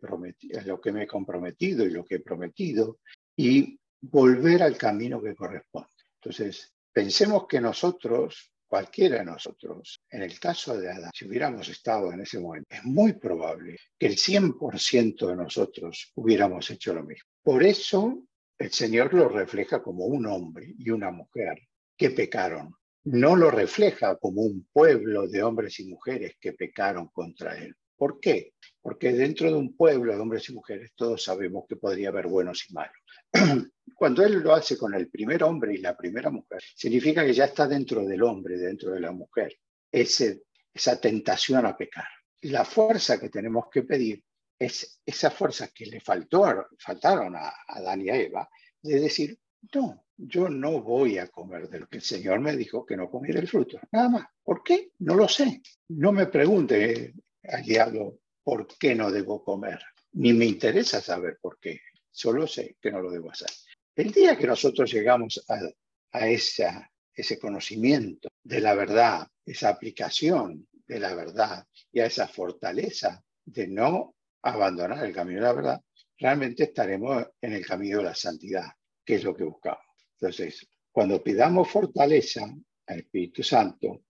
[0.65, 2.99] lo que me he comprometido y lo que he prometido
[3.35, 5.89] y volver al camino que corresponde.
[6.21, 12.11] Entonces, pensemos que nosotros cualquiera de nosotros, en el caso de Adán, si hubiéramos estado
[12.11, 17.29] en ese momento, es muy probable que el 100% de nosotros hubiéramos hecho lo mismo.
[17.41, 18.23] Por eso
[18.57, 21.59] el Señor lo refleja como un hombre y una mujer
[21.95, 22.75] que pecaron.
[23.05, 27.73] No lo refleja como un pueblo de hombres y mujeres que pecaron contra Él.
[27.97, 28.53] ¿Por qué?
[28.81, 32.65] Porque dentro de un pueblo de hombres y mujeres todos sabemos que podría haber buenos
[32.69, 32.95] y malos.
[33.95, 37.45] Cuando él lo hace con el primer hombre y la primera mujer, significa que ya
[37.45, 39.57] está dentro del hombre, dentro de la mujer,
[39.91, 40.43] ese,
[40.73, 42.05] esa tentación a pecar.
[42.41, 44.23] La fuerza que tenemos que pedir
[44.59, 48.49] es esa fuerza que le faltó, faltaron a Adán y a Eva,
[48.81, 49.39] de decir,
[49.73, 53.09] no, yo no voy a comer de lo que el Señor me dijo que no
[53.09, 53.79] comiera el fruto.
[53.91, 54.27] Nada más.
[54.43, 54.91] ¿Por qué?
[54.99, 55.61] No lo sé.
[55.89, 57.13] No me pregunte
[57.47, 59.79] al diablo por qué no debo comer.
[60.13, 61.81] Ni me interesa saber por qué.
[62.11, 63.49] Solo sé que no lo debo hacer.
[63.95, 71.13] El día que nosotros llegamos a, ese conocimiento de la verdad, esa aplicación de la
[71.13, 75.81] verdad y a esa fortaleza de no abandonar el camino de la verdad,
[76.17, 78.67] realmente estaremos en el camino de la santidad,
[79.03, 79.83] que es lo que buscamos.
[80.19, 82.45] Entonces, cuando pidamos fortaleza
[82.87, 84.03] al Espíritu Santo,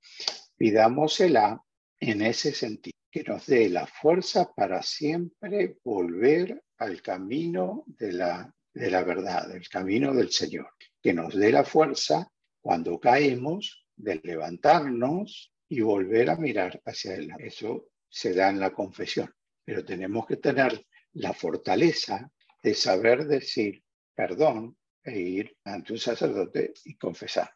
[0.55, 1.61] pidámosela
[1.99, 8.53] en ese sentido, que nos dé la fuerza para siempre volver al camino de la
[8.77, 10.69] de la verdad, del camino del Señor,
[11.01, 12.31] que nos dé la fuerza
[12.61, 17.31] cuando caemos de levantarnos y volver a mirar hacia Él.
[17.39, 19.33] Eso se da en la confesión,
[19.65, 22.31] pero tenemos que tener la fortaleza
[22.61, 23.83] de saber decir
[24.13, 27.49] perdón e ir ante un sacerdote y confesar.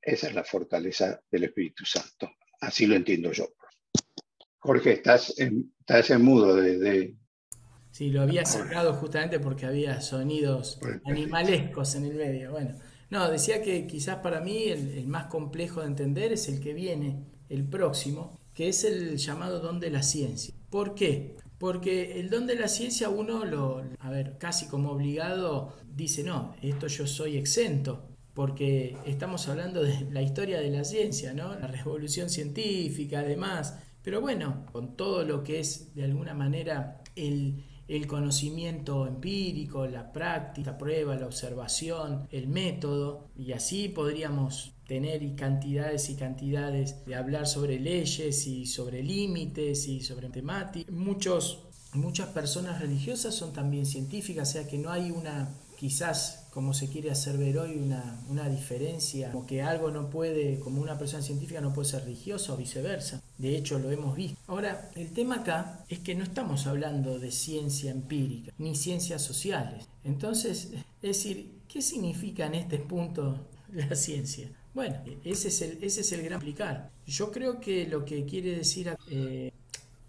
[0.00, 2.30] Esa es la fortaleza del Espíritu Santo.
[2.60, 3.54] Así lo entiendo yo.
[4.62, 7.16] Jorge, estás en, estás en mudo de,
[7.90, 12.52] Sí, lo había sacado justamente porque había sonidos animalescos en el medio.
[12.52, 12.76] Bueno,
[13.10, 17.26] no, decía que quizás para mí el, más complejo de entender es el que viene,
[17.50, 20.54] el próximo, que es el llamado don de la ciencia.
[20.70, 21.36] ¿Por qué?
[21.58, 26.54] Porque el don de la ciencia uno lo, a ver, casi como obligado dice, no,
[26.62, 31.54] esto yo soy exento, porque estamos hablando de la historia de la ciencia, ¿no?
[31.56, 37.64] La revolución científica, además, Pero bueno, con todo lo que es de alguna manera el,
[37.88, 45.34] el conocimiento empírico, la práctica, la prueba, la observación, el método, y así podríamos tener
[45.36, 50.92] cantidades y cantidades de hablar sobre leyes y sobre límites y sobre temáticas.
[50.92, 51.60] Muchos,
[51.94, 56.88] muchas personas religiosas son también científicas, o sea que no hay una, quizás como se
[56.88, 61.22] quiere hacer ver hoy, una, una diferencia, como que algo no puede, como una persona
[61.22, 63.22] científica no puede ser religiosa o viceversa.
[63.38, 64.38] De hecho, lo hemos visto.
[64.46, 69.86] Ahora, el tema acá es que no estamos hablando de ciencia empírica, ni ciencias sociales.
[70.04, 74.50] Entonces, es decir, ¿qué significa en este punto la ciencia?
[74.74, 76.90] Bueno, ese es el, ese es el gran aplicar.
[77.06, 79.52] Yo creo que lo que quiere decir eh,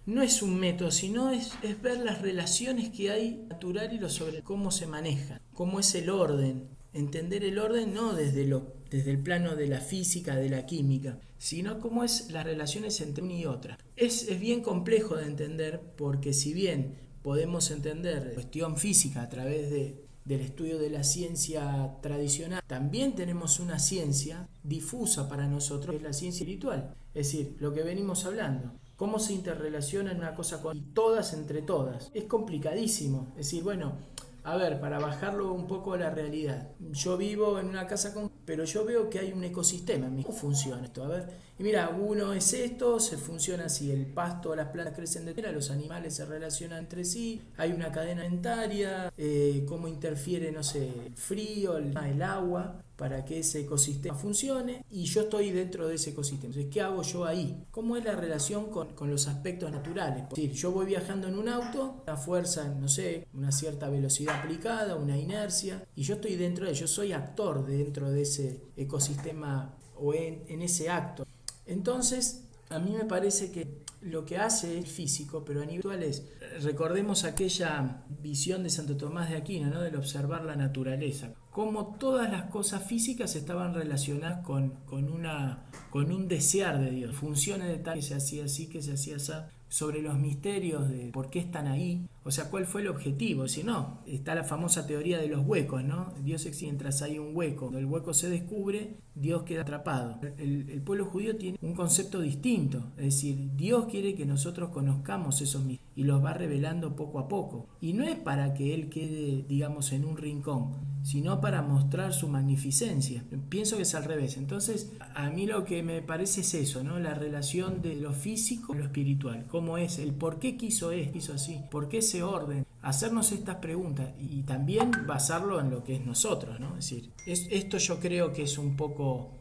[0.06, 4.10] no es un método, sino es, es, ver las relaciones que hay natural y lo
[4.10, 6.68] sobre cómo se manejan, cómo es el orden.
[6.93, 11.20] Entender el orden no desde, lo, desde el plano de la física, de la química,
[11.38, 13.80] sino cómo es las relaciones entre una y otra.
[13.95, 19.72] Es, es bien complejo de entender porque si bien podemos entender cuestión física a través
[19.72, 25.97] de del estudio de la ciencia tradicional, también tenemos una ciencia difusa para nosotros, que
[25.97, 26.95] es la ciencia espiritual.
[27.14, 28.72] Es decir, lo que venimos hablando.
[29.04, 32.10] ¿Cómo se interrelaciona una cosa con todas entre todas?
[32.14, 33.32] Es complicadísimo.
[33.32, 33.97] Es decir, bueno,
[34.45, 36.72] a ver, para bajarlo un poco a la realidad.
[36.80, 38.32] Yo vivo en una casa con...
[38.45, 40.08] Pero yo veo que hay un ecosistema.
[40.08, 41.04] ¿Cómo funciona esto?
[41.04, 41.38] A ver.
[41.60, 43.91] Y mira, uno es esto, se funciona así.
[43.91, 47.41] El pasto, las plantas crecen de tierra, los animales se relacionan entre sí.
[47.58, 49.14] Hay una cadena alimentaria.
[49.18, 54.86] Eh, cómo interfiere, no sé, el frío, el, el agua para que ese ecosistema funcione
[54.89, 56.54] y yo estoy dentro de ese ecosistema.
[56.54, 57.66] Entonces, ¿qué hago yo ahí?
[57.72, 60.24] ¿Cómo es la relación con, con los aspectos naturales?
[60.24, 64.39] Es decir, yo voy viajando en un auto, la fuerza, no sé, una cierta velocidad
[64.39, 69.76] aplicada, una inercia, y yo estoy dentro de, yo soy actor dentro de ese ecosistema
[69.95, 71.26] o en, en ese acto.
[71.66, 76.28] Entonces, a mí me parece que lo que hace es físico, pero a nivel es,
[76.61, 79.82] recordemos aquella visión de Santo Tomás de Aquino, ¿no?
[79.82, 86.11] del observar la naturaleza, como todas las cosas físicas estaban relacionadas con, con, una, con
[86.11, 89.32] un desear de Dios, funciones de tal que se hacía así, que se hacía así,
[89.70, 93.48] sobre los misterios de por qué están ahí, o sea, cuál fue el objetivo.
[93.48, 96.14] Si no, está la famosa teoría de los huecos, ¿no?
[96.24, 97.66] Dios existe mientras hay un hueco.
[97.66, 100.20] Cuando el hueco se descubre, Dios queda atrapado.
[100.38, 105.64] El, pueblo judío tiene un concepto distinto, es decir, Dios quiere que nosotros conozcamos esos
[105.64, 107.68] misterios y los va revelando poco a poco.
[107.80, 112.28] Y no es para que Él quede, digamos, en un rincón, sino para mostrar su
[112.28, 113.24] magnificencia.
[113.50, 114.38] Pienso que es al revés.
[114.38, 117.00] Entonces, a mí lo que me parece es eso, ¿no?
[117.00, 119.46] La relación de lo físico con lo espiritual.
[119.48, 120.00] ¿Cómo es?
[120.00, 122.66] El por qué quiso esto, hizo así, por qué orden.
[122.82, 126.78] Hacernos estas preguntas y también basarlo en lo que es nosotros, ¿no?
[126.78, 129.32] Es decir, es, esto yo creo que es un poco,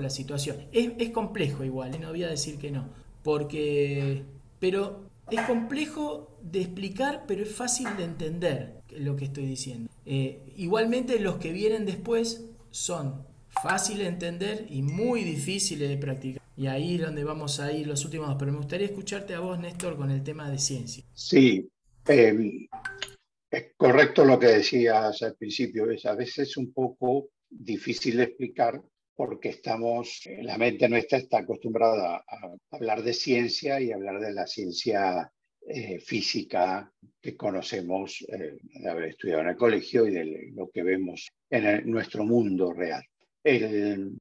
[0.00, 0.56] la situación.
[0.72, 1.98] Es, complejo igual, ¿eh?
[1.98, 2.88] no voy a decir que no,
[3.22, 4.24] porque...
[4.58, 9.90] Pero es complejo de explicar, pero es fácil de entender lo que estoy diciendo.
[10.06, 13.24] Eh, igualmente los que vienen después son
[13.62, 16.42] fáciles de entender y muy difíciles de practicar.
[16.56, 19.58] Y ahí es donde vamos a ir los últimos Pero me gustaría escucharte a vos,
[19.58, 21.02] Néstor, con el tema de ciencia.
[21.14, 21.68] Sí,
[22.06, 25.90] es correcto lo que decías al principio.
[25.90, 28.80] Es a veces un poco difícil explicar
[29.14, 34.32] porque estamos, eh, la mente nuestra está acostumbrada a hablar de ciencia y hablar de
[34.32, 35.30] la ciencia
[35.68, 40.82] eh, física que conocemos eh, de haber estudiado en el colegio y de lo que
[40.82, 43.04] vemos en nuestro mundo real.
[43.44, 44.18] El,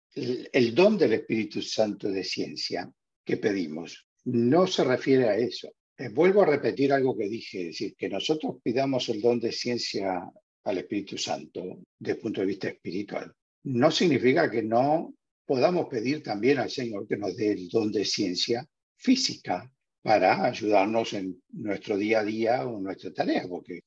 [0.75, 2.91] don del Espíritu Santo de ciencia
[3.23, 5.71] que pedimos no se refiere a eso.
[6.01, 9.51] Eh, vuelvo a repetir algo que dije, es decir, que nosotros pidamos el don de
[9.51, 10.27] ciencia
[10.63, 13.31] al Espíritu Santo desde el punto de vista espiritual.
[13.65, 15.13] No significa que no
[15.45, 19.71] podamos pedir también al Señor que nos dé el don de ciencia física
[20.03, 23.81] para ayudarnos en nuestro día a día o nuestra tarea, porque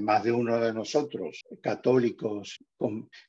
[0.00, 2.58] más de uno de nosotros, católicos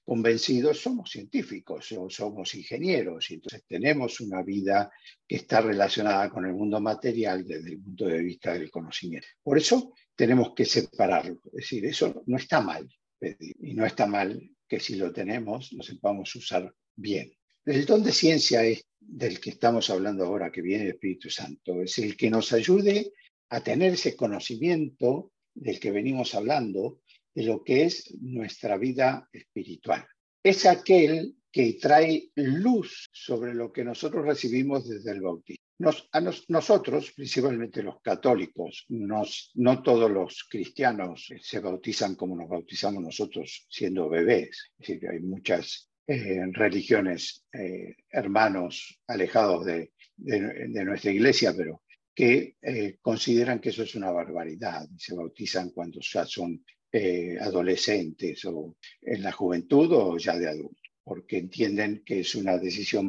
[0.06, 4.90] convencidos, somos científicos o somos ingenieros, y entonces tenemos una vida
[5.28, 9.28] que está relacionada con el mundo material desde el punto de vista del conocimiento.
[9.44, 12.88] Por eso tenemos que separarlo, es decir, eso no está mal
[13.20, 17.34] y no está mal que si lo tenemos lo sepamos usar bien.
[17.70, 21.84] El don de ciencia es del que estamos hablando ahora, que viene el Espíritu Santo,
[21.84, 23.14] es el que nos ayude
[23.50, 27.02] a tener ese conocimiento del que venimos hablando,
[27.36, 30.04] de lo que es nuestra vida espiritual.
[30.42, 35.64] Es aquel que trae luz sobre lo que nosotros recibimos desde el bautismo.
[35.78, 42.50] Nos, a nos, nosotros, principalmente los católicos, no todos los cristianos se bautizan como nos
[42.50, 44.72] bautizamos nosotros siendo bebés.
[44.80, 51.84] Es decir, hay muchas eh, religiones, eh, hermanos alejados de, nuestra iglesia, pero
[52.16, 57.38] que eh, consideran que eso es una barbaridad y se bautizan cuando ya son eh,
[57.40, 63.08] adolescentes o en la juventud o ya de adultos, porque entienden que es una decisión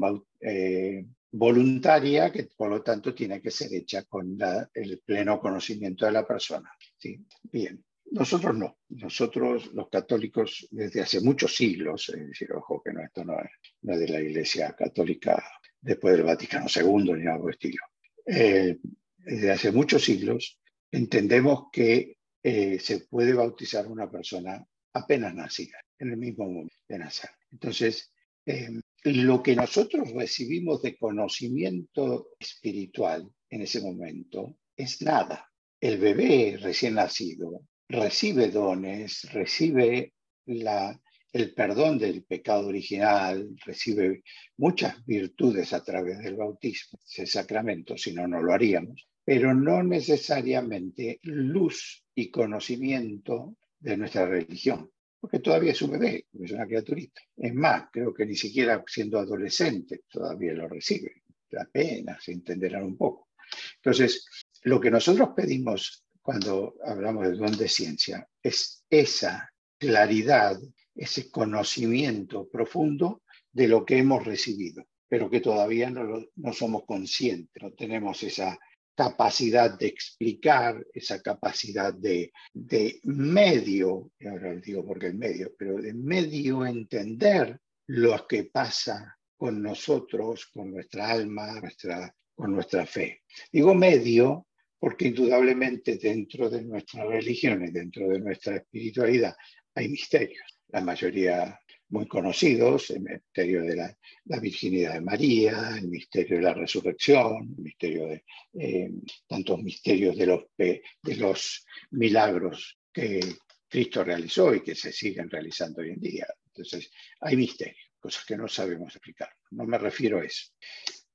[1.32, 4.36] voluntaria que por lo tanto tiene que ser hecha con
[4.74, 6.70] el pleno conocimiento de la persona.
[6.98, 7.18] ¿sí?
[7.50, 13.02] Bien, nosotros no, nosotros los católicos desde hace muchos siglos, es decir, ojo que no,
[13.02, 13.50] esto no es,
[13.80, 15.42] de la Iglesia Católica
[15.80, 17.84] después del Vaticano II ni algo de estilo.
[18.26, 18.78] Eh,
[19.16, 20.58] desde hace muchos siglos
[20.90, 26.98] entendemos que eh, se puede bautizar una persona apenas nacida, en el mismo momento de
[26.98, 27.30] nacer.
[27.52, 28.12] Entonces,
[28.44, 35.48] em, lo que nosotros recibimos de conocimiento espiritual en ese momento es nada.
[35.80, 40.14] El bebé recién nacido recibe dones, recibe
[40.46, 40.98] la,
[41.32, 44.22] el perdón del pecado original, recibe
[44.56, 49.82] muchas virtudes a través del bautismo, ese sacramento, si no, no lo haríamos, pero no
[49.82, 57.20] necesariamente luz y conocimiento de nuestra religión, porque todavía es un bebé, es una criaturita.
[57.36, 61.22] Es más, creo que ni siquiera siendo adolescente todavía lo recibe,
[61.58, 63.30] apenas entenderán un poco.
[63.76, 64.26] Entonces,
[64.62, 70.58] lo que nosotros pedimos cuando hablamos de don de ciencia es esa claridad,
[70.94, 77.62] ese conocimiento profundo de lo que hemos recibido, pero que todavía no, no somos conscientes,
[77.62, 78.58] no tenemos esa
[78.94, 85.76] capacidad de explicar, esa capacidad de, de medio, y ahora digo porque el medio, pero
[85.80, 93.22] de medio entender lo que pasa con nosotros, con nuestra alma, nuestra, con nuestra fe.
[93.50, 94.46] Digo medio
[94.80, 99.36] porque indudablemente dentro de nuestra religión y dentro de nuestra espiritualidad
[99.74, 100.58] hay misterios.
[100.68, 101.60] La mayoría
[101.90, 107.62] muy conocidos, el misterio de la, virginidad de María, el misterio de la resurrección, el
[107.62, 108.24] misterio de
[108.54, 108.90] eh,
[109.26, 110.82] tantos misterios de los, de
[111.16, 113.20] los milagros que
[113.68, 116.26] Cristo realizó y que se siguen realizando hoy en día.
[116.46, 119.30] Entonces, hay misterios, cosas que no sabemos explicar.
[119.50, 120.52] No me refiero a eso.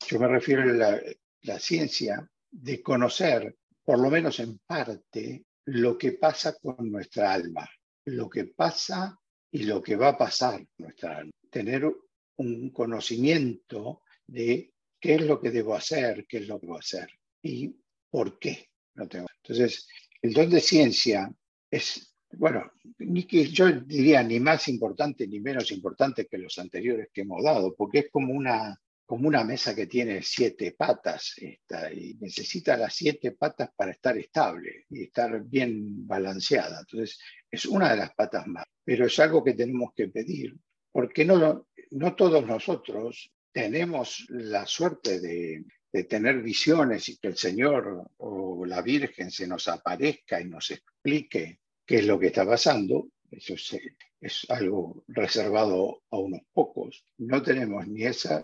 [0.07, 1.01] Yo me refiero a la,
[1.41, 2.29] la ciencia
[2.61, 7.67] de conocer, por lo menos en parte, lo que pasa con nuestra alma,
[8.05, 9.19] lo que pasa
[9.51, 11.89] y lo que va a pasar nuestra Tener
[12.37, 17.09] un conocimiento de qué es lo que debo hacer, qué es lo que a hacer
[17.41, 17.73] y
[18.09, 19.27] por qué no tengo.
[19.41, 19.87] Entonces,
[20.21, 21.31] el don de ciencia
[21.69, 27.09] es, bueno, ni que yo diría ni más importante ni menos importante que los anteriores
[27.13, 31.91] que hemos dado, porque es como una, como una mesa que tiene siete patas esta,
[31.93, 36.79] y necesita las siete patas para estar estable y estar bien balanceada.
[36.79, 37.19] Entonces,
[37.49, 40.55] es una de las patas más pero es algo que tenemos que pedir,
[40.91, 45.65] porque no, no todos nosotros tenemos la suerte de,
[46.09, 51.61] tener visiones y que el Señor o la Virgen se nos aparezca y nos explique
[51.85, 53.07] qué es lo que está pasando.
[53.35, 53.77] Eso es,
[54.21, 57.05] es algo reservado a unos pocos.
[57.17, 58.43] No tenemos ni esa.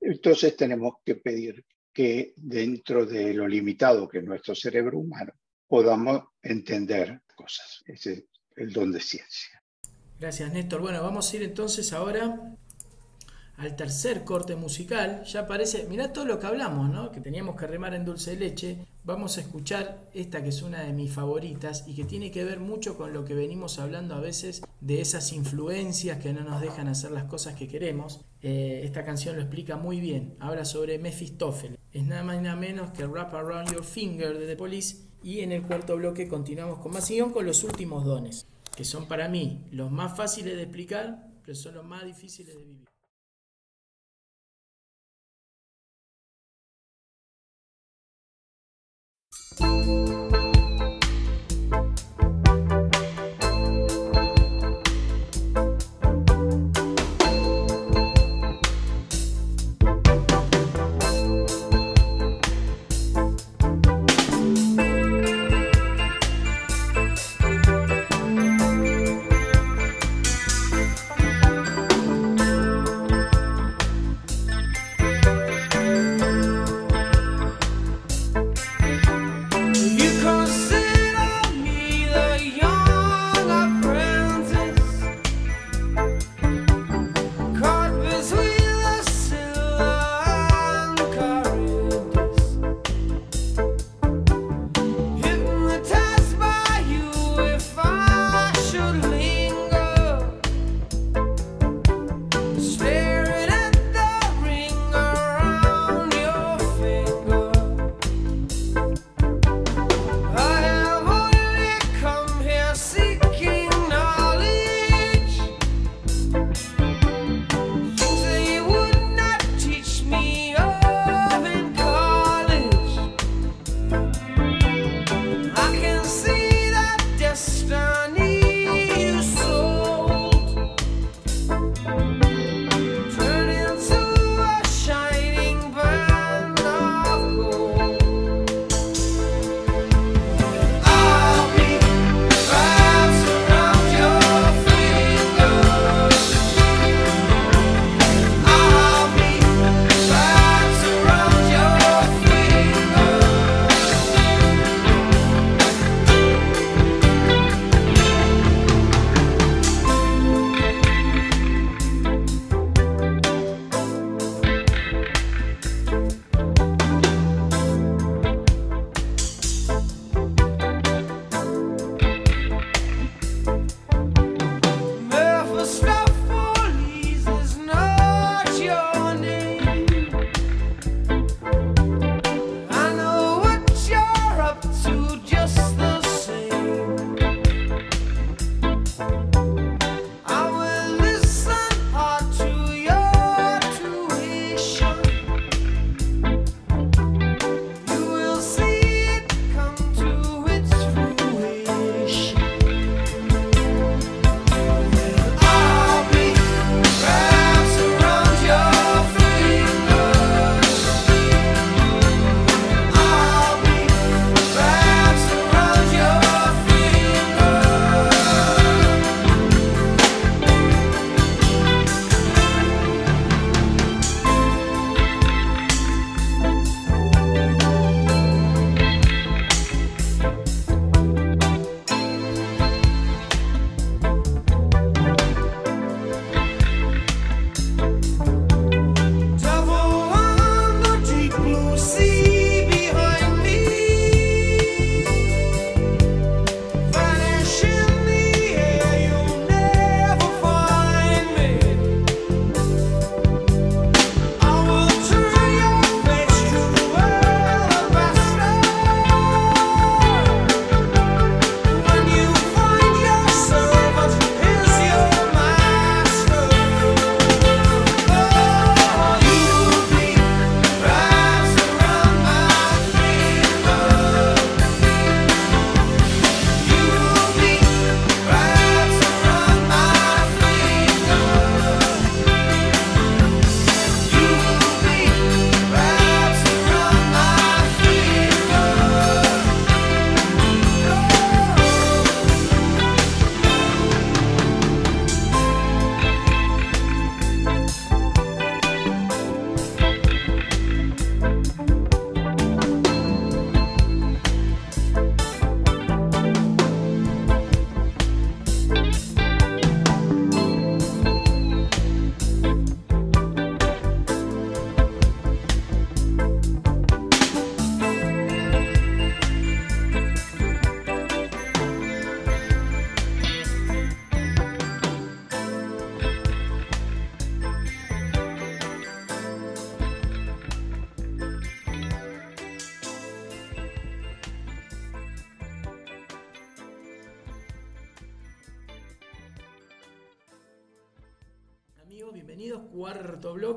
[0.00, 5.32] Entonces tenemos que pedir que dentro de lo limitado que es nuestro cerebro humano
[5.66, 7.82] podamos entender cosas.
[7.86, 8.26] Ese
[8.56, 9.62] el don de ciencia.
[10.18, 10.80] Gracias, Néstor.
[10.80, 12.56] Bueno, vamos a ir entonces ahora
[13.56, 15.22] al tercer corte musical.
[15.24, 17.10] Ya aparece, mirá todo lo que hablamos, ¿no?
[17.12, 18.78] Que teníamos que remar en dulce leche.
[19.04, 22.58] Vamos a escuchar esta que es una de mis favoritas y que tiene que ver
[22.58, 26.88] mucho con lo que venimos hablando a veces de esas influencias que no nos dejan
[26.88, 28.20] hacer las cosas que queremos.
[28.40, 30.36] Eh, esta canción lo explica muy bien.
[30.40, 31.78] Habla sobre Mephistófeles.
[31.92, 35.40] Es nada más y nada menos que Wrap Around Your Finger de The Police y
[35.40, 39.28] en el cuarto bloque continuamos con más guion con los últimos dones, que son para
[39.28, 42.93] mí los más fáciles de explicar, pero son los más difíciles de vivir.
[49.64, 50.13] Bye.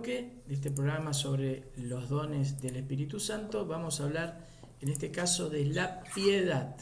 [0.01, 3.65] De este programa sobre los dones del Espíritu Santo.
[3.65, 4.47] Vamos a hablar
[4.79, 6.75] en este caso de la piedad.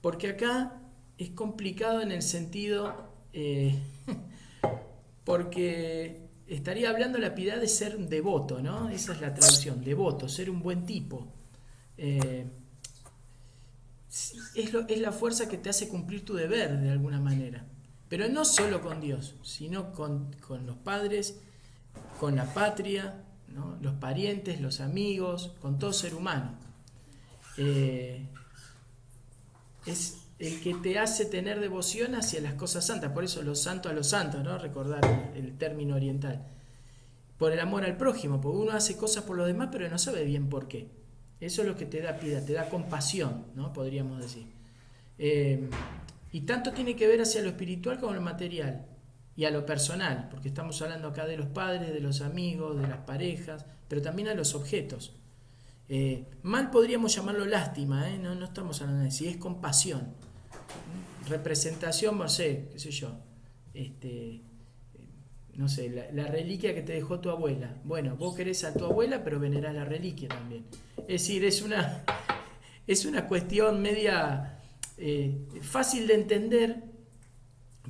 [0.00, 0.80] Porque acá
[1.18, 2.94] es complicado en el sentido,
[3.32, 3.76] eh,
[5.24, 8.88] porque estaría hablando la piedad de ser devoto, ¿no?
[8.88, 11.26] Esa es la traducción, devoto, ser un buen tipo.
[11.98, 12.46] Eh,
[14.08, 14.34] es,
[14.88, 17.66] es la fuerza que te hace cumplir tu deber de alguna manera.
[18.08, 20.30] Pero no solo con Dios, sino con,
[20.64, 21.40] los padres,
[22.18, 23.22] con la patria,
[23.80, 26.52] los parientes, los amigos, con todo ser humano.
[27.58, 28.26] Eh,
[29.86, 33.92] es el que te hace tener devoción hacia las cosas santas, por eso los santos
[33.92, 34.58] a los santos, ¿no?
[34.58, 36.44] recordar el, término oriental.
[37.38, 40.24] Por el amor al prójimo, porque uno hace cosas por los demás, pero no sabe
[40.24, 40.88] bien por qué.
[41.40, 43.72] Eso es lo que te da piedad, te da compasión, ¿no?
[43.72, 44.46] podríamos decir.
[45.18, 45.68] Eh,
[46.32, 48.86] y tanto tiene que ver hacia lo espiritual como lo material
[49.36, 52.88] y a lo personal, porque estamos hablando acá de los padres, de los amigos, de
[52.88, 55.14] las parejas, pero también a los objetos.
[55.88, 58.18] Eh, mal podríamos llamarlo lástima, ¿eh?
[58.18, 60.14] no, no estamos hablando de si es compasión.
[61.28, 63.12] Representación, no sé, qué sé yo,
[63.74, 64.40] este,
[65.54, 67.76] no sé, la, reliquia que te dejó tu abuela.
[67.84, 70.64] Bueno, vos querés a tu abuela, pero venerás la reliquia también.
[71.08, 72.04] Es decir, es una,
[72.86, 74.60] es una cuestión media
[74.96, 76.84] eh, fácil de entender,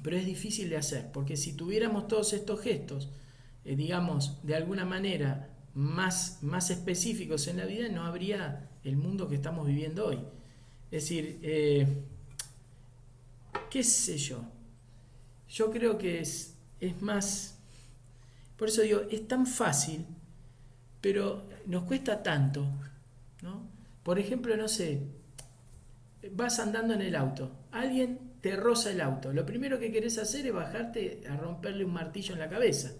[0.03, 3.09] pero es difícil de hacer, porque si tuviéramos todos estos gestos,
[3.65, 9.29] eh, digamos, de alguna manera más, más específicos en la vida, no habría el mundo
[9.29, 10.19] que estamos viviendo hoy.
[10.91, 11.87] Es decir, eh,
[13.71, 14.45] qué sé yo,
[15.49, 17.59] yo creo que es, es más,
[18.57, 20.07] por eso digo, es tan fácil,
[21.01, 22.67] pero nos cuesta tanto,
[23.43, 23.69] ¿no?
[24.03, 25.03] Por ejemplo, no sé,
[26.33, 30.47] vas andando en el auto, alguien te roza el auto, lo primero que querés hacer
[30.47, 32.93] es bajarte a romperle un martillo en la cabeza.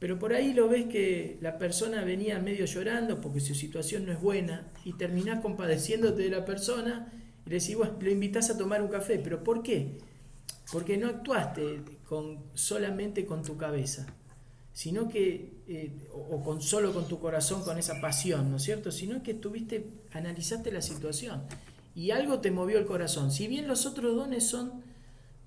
[0.00, 4.10] Pero por ahí lo ves que la persona venía medio llorando porque su situación no
[4.10, 7.12] es buena y terminás compadeciéndote de la persona
[7.46, 9.20] y le decís, bueno, lo invitas a tomar un café.
[9.22, 9.98] ¿Pero por qué?
[10.72, 14.06] Porque no actuaste con, solamente con tu cabeza,
[14.72, 18.90] sino que, eh, o, con solo con tu corazón, con esa pasión, ¿no es cierto?
[18.90, 21.42] Sino que tuviste, analizaste la situación
[21.98, 23.32] y algo te movió el corazón.
[23.32, 24.84] Si bien los otros dones son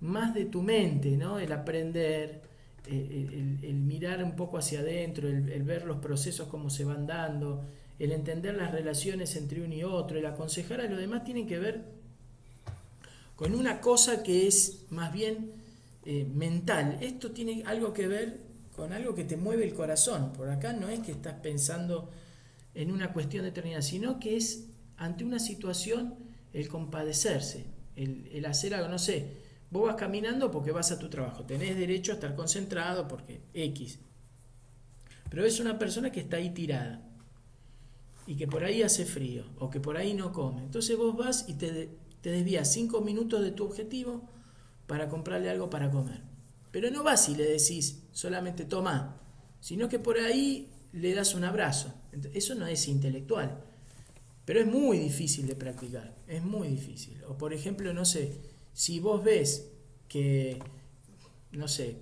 [0.02, 1.40] más de tu mente, ¿no?
[1.40, 2.42] El aprender,
[2.88, 7.64] eh, el, mirar un poco hacia adentro, el, ver los procesos como se van dando,
[8.00, 11.58] el entender las relaciones entre uno y otro, el aconsejar a los demás, tienen que
[11.58, 11.86] ver
[13.38, 15.54] con una cosa que es más bien
[16.04, 16.98] eh, mental.
[17.00, 18.42] Esto tiene algo que ver
[18.76, 20.34] con algo que te mueve el corazón.
[20.34, 22.10] Por acá no es que estás pensando
[22.76, 24.66] en una cuestión determinada, sino que es
[24.98, 27.66] ante una situación el compadecerse,
[27.96, 29.38] el, hacer algo, no sé,
[29.70, 34.00] vos vas caminando porque vas a tu trabajo, tenés derecho a estar concentrado porque X,
[35.30, 37.08] pero es una persona que está ahí tirada
[38.28, 40.64] y que por ahí hace frío o que por ahí no come.
[40.64, 41.90] Entonces vos vas y te,
[42.22, 44.30] te desvías cinco minutos de tu objetivo
[44.88, 46.22] para comprarle algo para comer.
[46.72, 49.22] Pero no vas y le decís solamente toma,
[49.60, 51.94] sino que por ahí le das un abrazo.
[52.34, 53.64] Eso no es intelectual.
[54.52, 57.24] Pero es muy difícil de practicar, es muy difícil.
[57.30, 58.34] O por ejemplo, no sé,
[58.74, 59.72] si vos ves
[60.10, 60.60] que,
[61.54, 61.96] no sé,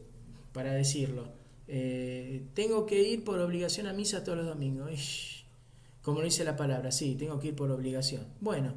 [0.51, 1.27] para decirlo,
[1.67, 5.45] eh, tengo que ir por obligación a misa todos los domingos.
[6.01, 8.25] como dice la palabra, sí, tengo que ir por obligación.
[8.41, 8.73] Bueno,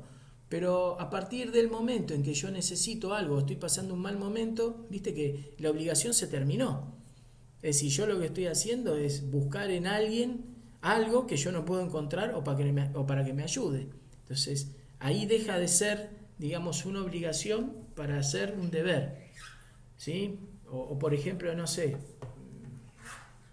[0.51, 4.87] pero a partir del momento en que yo necesito algo, estoy pasando un mal momento,
[4.91, 6.95] viste que la obligación se terminó.
[7.63, 10.52] Es decir, yo lo que estoy haciendo es buscar en alguien
[10.83, 13.89] algo que yo no puedo encontrar o para que me, o para que me ayude.
[14.23, 19.23] Entonces, ahí deja de ser, digamos, una obligación para hacer un deber.
[19.97, 20.39] ¿sí?
[20.69, 21.97] O, por ejemplo, no sé,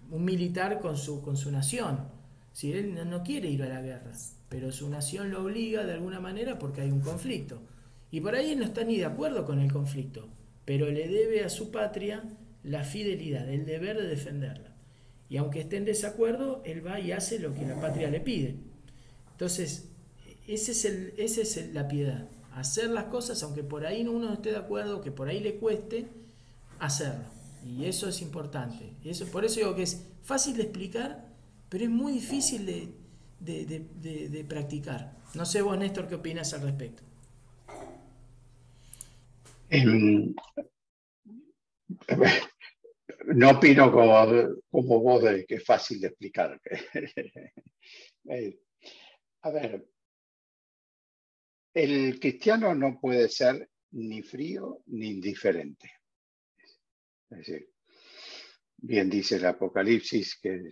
[0.10, 2.08] un militar con su, con su nación.
[2.54, 4.12] Si él no, quiere ir a la guerra,
[4.50, 7.62] pero su nación lo obliga de alguna manera porque hay un conflicto.
[8.10, 10.28] Y por ahí no está ni de acuerdo con el conflicto,
[10.66, 12.24] pero le debe a su patria
[12.64, 14.69] la fidelidad, el deber de defenderla.
[15.30, 18.56] Y aunque esté en desacuerdo, él va y hace lo que la patria le pide.
[19.32, 19.90] Entonces,
[20.48, 22.28] ese es, el, ese es la piedad.
[22.54, 25.56] Hacer las cosas, aunque por ahí uno no esté de acuerdo, que por ahí le
[25.56, 26.08] cueste,
[26.80, 27.26] hacerlo.
[27.66, 28.94] Y eso es importante.
[29.04, 31.28] eso, por eso digo que es fácil de explicar,
[31.70, 32.90] pero es muy difícil de,
[33.40, 35.14] de practicar.
[35.36, 37.04] No sé vos, Néstor, qué opinas al respecto.
[39.70, 40.34] Em,
[43.36, 46.60] no opino como, vos de que es fácil de explicar.
[48.32, 48.60] Eh,
[49.42, 49.88] a ver,
[51.74, 55.90] el cristiano no puede ser ni frío ni indiferente.
[57.32, 57.72] Es decir,
[58.78, 60.70] bien dice el Apocalipsis que,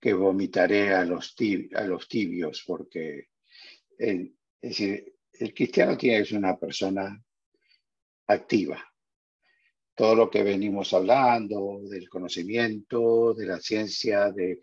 [0.00, 1.34] que vomitaré a los,
[1.74, 3.28] a los tibios, porque
[3.98, 7.22] el, es decir, el cristiano tiene que ser una persona
[8.28, 8.91] activa.
[10.02, 14.58] Todo lo que venimos hablando del conocimiento, de la ciencia, de,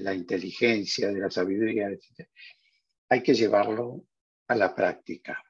[0.00, 2.28] la inteligencia, de la sabiduría, etc.,
[3.10, 4.06] hay que llevarlo
[4.48, 5.40] a la práctica.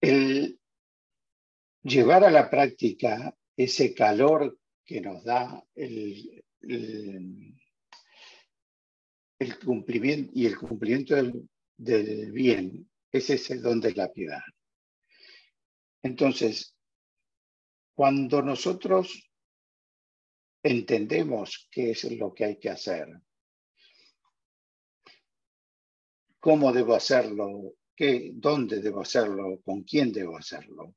[0.00, 0.60] El
[1.82, 6.44] llevar a la práctica ese calor que nos da el,
[9.40, 14.38] el, cumplimiento y el cumplimiento del, del bien, ese es el don de la piedad.
[16.02, 16.76] Entonces,
[17.94, 19.30] cuando nosotros
[20.62, 23.08] entendemos qué es lo que hay que hacer,
[26.38, 30.94] cómo debo hacerlo, qué, dónde debo hacerlo, con quién debo hacerlo,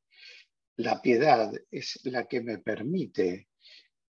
[0.77, 3.49] la piedad es la que me permite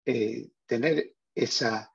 [0.06, 1.92] eh, tener esa,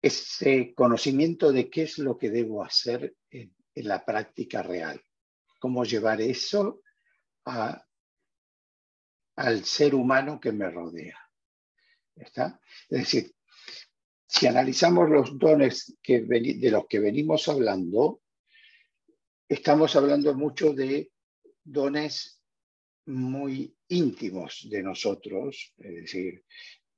[0.00, 5.02] ese conocimiento de qué es lo que debo hacer en, la práctica real,
[5.58, 6.80] cómo llevar eso
[7.44, 7.84] al
[9.64, 11.18] ser humano que me rodea.
[12.16, 12.60] ¿Está?
[12.88, 13.34] Es decir,
[14.26, 18.22] si analizamos los dones que, de los que venimos hablando,
[19.48, 21.10] estamos hablando mucho de
[21.62, 22.40] dones
[23.06, 26.44] muy íntimos de nosotros, es decir,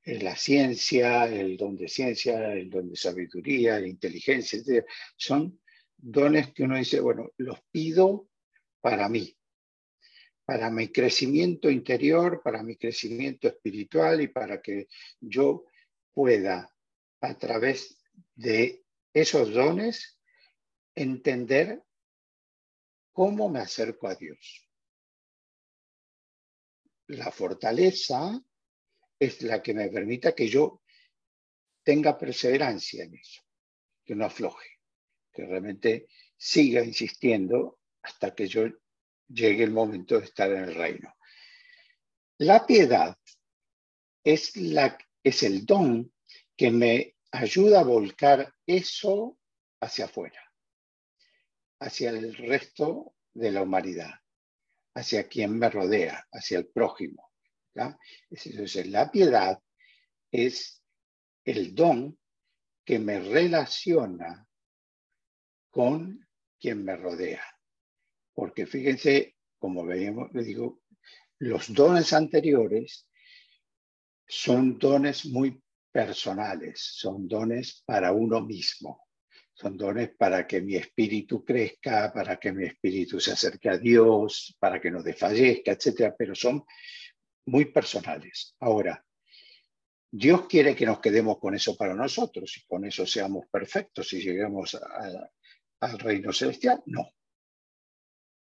[0.05, 4.61] la ciencia, el don de ciencia, el don de sabiduría, la inteligencia,
[5.17, 5.61] son
[5.97, 8.29] dones que uno dice, bueno, los pido
[8.81, 9.36] para mí,
[10.47, 14.87] para mi crecimiento interior, para mi crecimiento espiritual y para que
[15.21, 15.65] yo
[16.15, 16.73] pueda,
[17.21, 18.01] a través
[18.37, 20.21] de esos dones,
[20.95, 21.83] entender
[23.13, 24.71] cómo me acerco a Dios.
[27.09, 28.41] La fortaleza
[29.19, 30.83] es la que me permita que yo
[31.83, 33.43] tenga perseverancia en eso,
[34.05, 34.79] que no afloje,
[35.33, 36.07] que realmente
[36.37, 38.67] siga insistiendo hasta que yo
[39.29, 41.15] llegue el momento de estar en el reino.
[42.39, 43.17] La piedad
[44.25, 46.13] es, la, es el don
[46.57, 49.39] que me ayuda a volcar eso
[49.81, 50.41] hacia afuera,
[51.81, 54.15] hacia el resto de la humanidad
[54.97, 57.31] hacia quien me rodea, hacia el prójimo.
[58.31, 59.63] Entonces, la piedad
[60.31, 60.83] es
[61.45, 62.19] el don
[62.83, 64.49] que me relaciona
[65.71, 66.27] con
[66.59, 67.45] quien me rodea.
[68.37, 70.83] Porque fíjense, como veíamos, le digo,
[71.41, 73.09] los dones anteriores
[74.29, 75.61] son dones muy
[75.91, 79.07] personales, son dones para uno mismo
[79.57, 84.55] son dones para que mi espíritu crezca, para que mi espíritu se acerque a Dios,
[84.59, 86.63] para que no desfallezca, etcétera, pero son
[87.47, 88.55] muy personales.
[88.61, 89.03] Ahora,
[90.11, 94.21] Dios quiere que nos quedemos con eso para nosotros y con eso seamos perfectos y
[94.21, 94.79] lleguemos
[95.81, 96.83] al reino celestial.
[96.85, 97.16] No.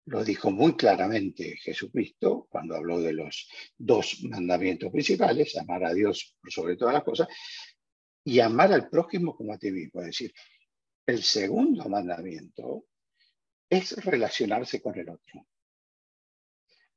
[0.06, 3.48] Lo dijo muy claramente Jesucristo cuando habló de los
[3.78, 7.28] dos mandamientos principales, amar a Dios sobre todas las cosas
[8.24, 10.02] y amar al prójimo como a ti mismo.
[10.02, 10.34] Es decir,
[11.06, 12.86] el segundo mandamiento
[13.70, 15.48] es relacionarse con el otro.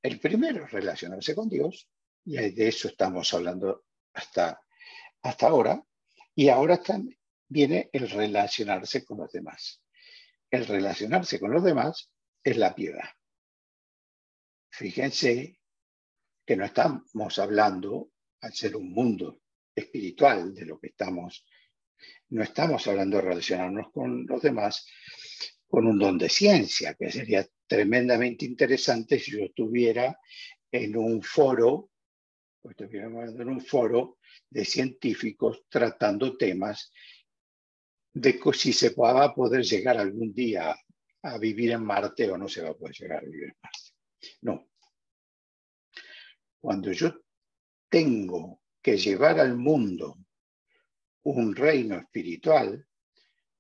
[0.03, 1.89] El primero es relacionarse con Dios,
[2.25, 4.61] y de eso estamos hablando hasta,
[5.23, 5.83] hasta ahora,
[6.35, 6.81] y ahora
[7.49, 9.83] viene el relacionarse con los demás.
[10.51, 12.11] El relacionarse con los demás
[12.45, 13.09] es la piedad.
[14.71, 15.59] Fíjense
[16.47, 18.11] que no estamos hablando,
[18.41, 19.41] al ser un mundo
[19.75, 21.45] espiritual de lo que estamos
[22.31, 24.87] no estamos hablando de relacionarnos con los demás
[25.67, 30.19] con un don de ciencia, que sería tremendamente interesante si yo estuviera
[30.71, 31.91] en un foro,
[32.63, 34.19] en un foro
[34.49, 36.93] de científicos tratando temas
[38.13, 40.77] de si se va poder llegar algún día
[41.25, 43.91] a vivir en Marte o no se va a poder llegar a vivir en Marte.
[44.43, 44.69] No.
[46.61, 47.15] Cuando yo
[47.89, 50.19] tengo que llevar al mundo
[51.25, 52.87] un reino espiritual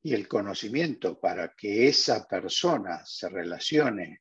[0.02, 4.20] y el conocimiento para que esa persona se relacione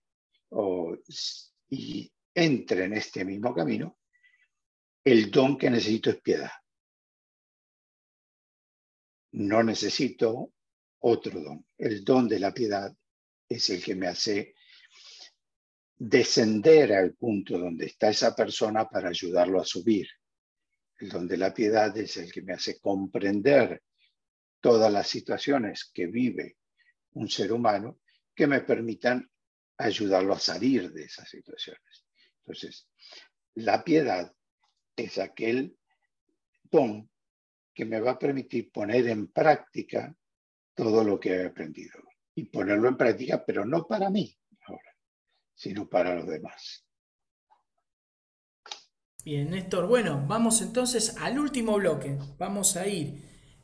[1.70, 4.00] y entre en este mismo camino,
[5.04, 6.52] el don que necesito es piedad.
[9.34, 10.54] No necesito
[11.00, 11.66] otro don.
[11.78, 12.96] El don de la piedad
[13.56, 14.56] es el que me hace
[15.96, 20.08] descender al punto donde está esa persona para ayudarlo a subir
[21.10, 23.84] donde la piedad es el que me hace comprender
[24.60, 26.58] todas las situaciones que vive
[27.12, 28.00] un ser humano
[28.34, 29.30] que me permitan
[29.78, 32.06] ayudarlo a salir de esas situaciones.
[32.40, 32.88] Entonces,
[33.56, 34.34] La piedad
[34.96, 35.78] es aquel
[36.64, 37.08] don
[37.72, 40.16] que me va a permitir poner en práctica
[40.74, 42.02] todo lo que he aprendido.
[42.36, 44.36] Y ponerlo en práctica, pero no para mí
[44.68, 44.96] ahora,
[45.54, 46.86] sino para los demás.
[49.24, 49.88] Bien, Néstor.
[49.88, 52.18] Bueno, vamos entonces al último bloque.
[52.38, 53.22] Vamos a ir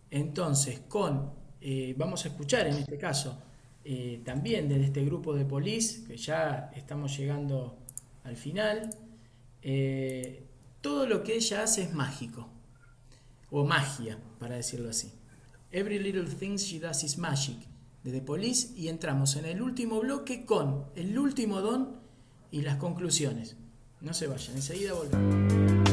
[0.09, 3.41] entonces con, eh, vamos a escuchar en este caso,
[3.83, 7.77] eh, también desde este grupo de polis, que ya estamos llegando
[8.23, 8.89] al final,
[9.61, 10.47] eh,
[10.81, 12.49] todo lo que ella hace es mágico,
[13.51, 15.11] o magia, para decirlo así.
[15.71, 17.57] Every little thing she does is magic,
[18.03, 21.97] de The Police, y entramos en el último bloque con el último don
[22.51, 23.57] y las conclusiones.
[24.01, 25.88] No se vayan, enseguida volvemos.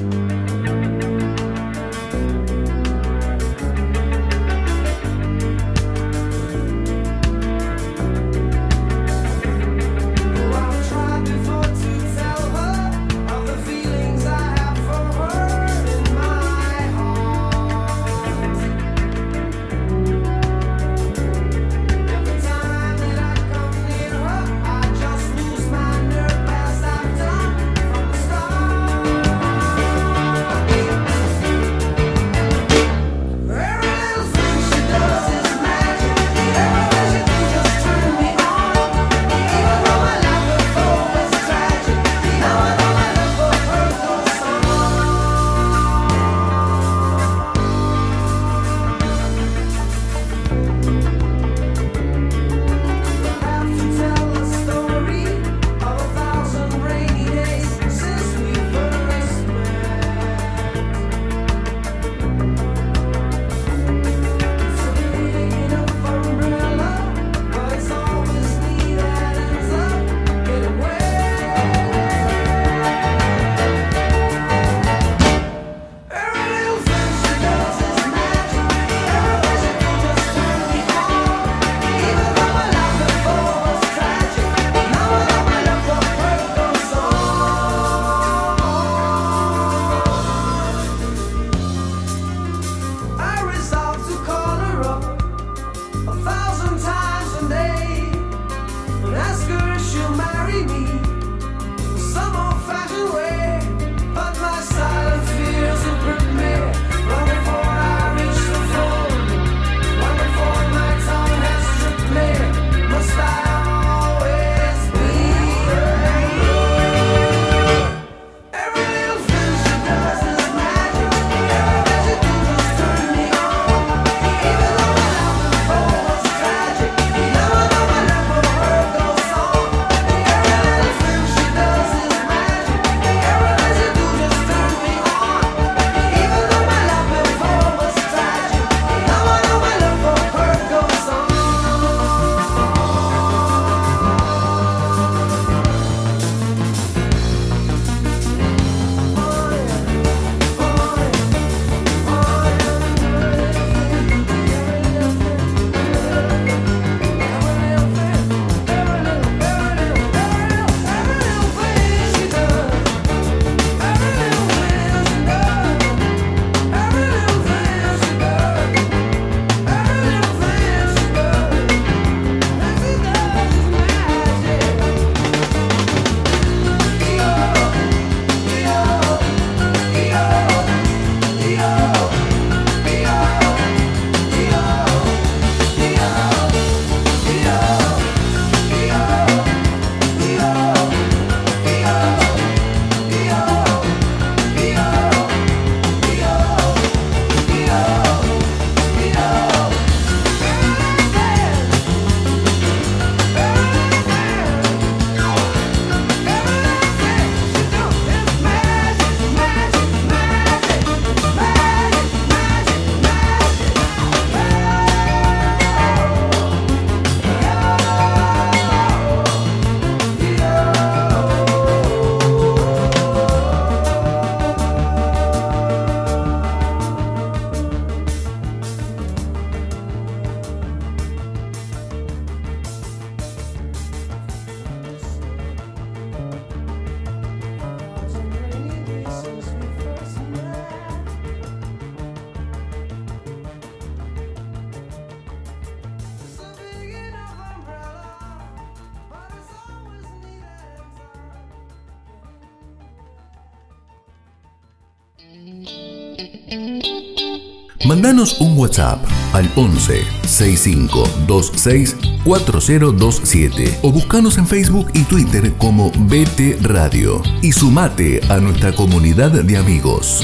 [258.67, 258.99] WhatsApp
[259.33, 261.95] al 11 6526
[262.25, 269.31] 4027 o buscanos en Facebook y Twitter como BT Radio y sumate a nuestra comunidad
[269.31, 270.23] de amigos.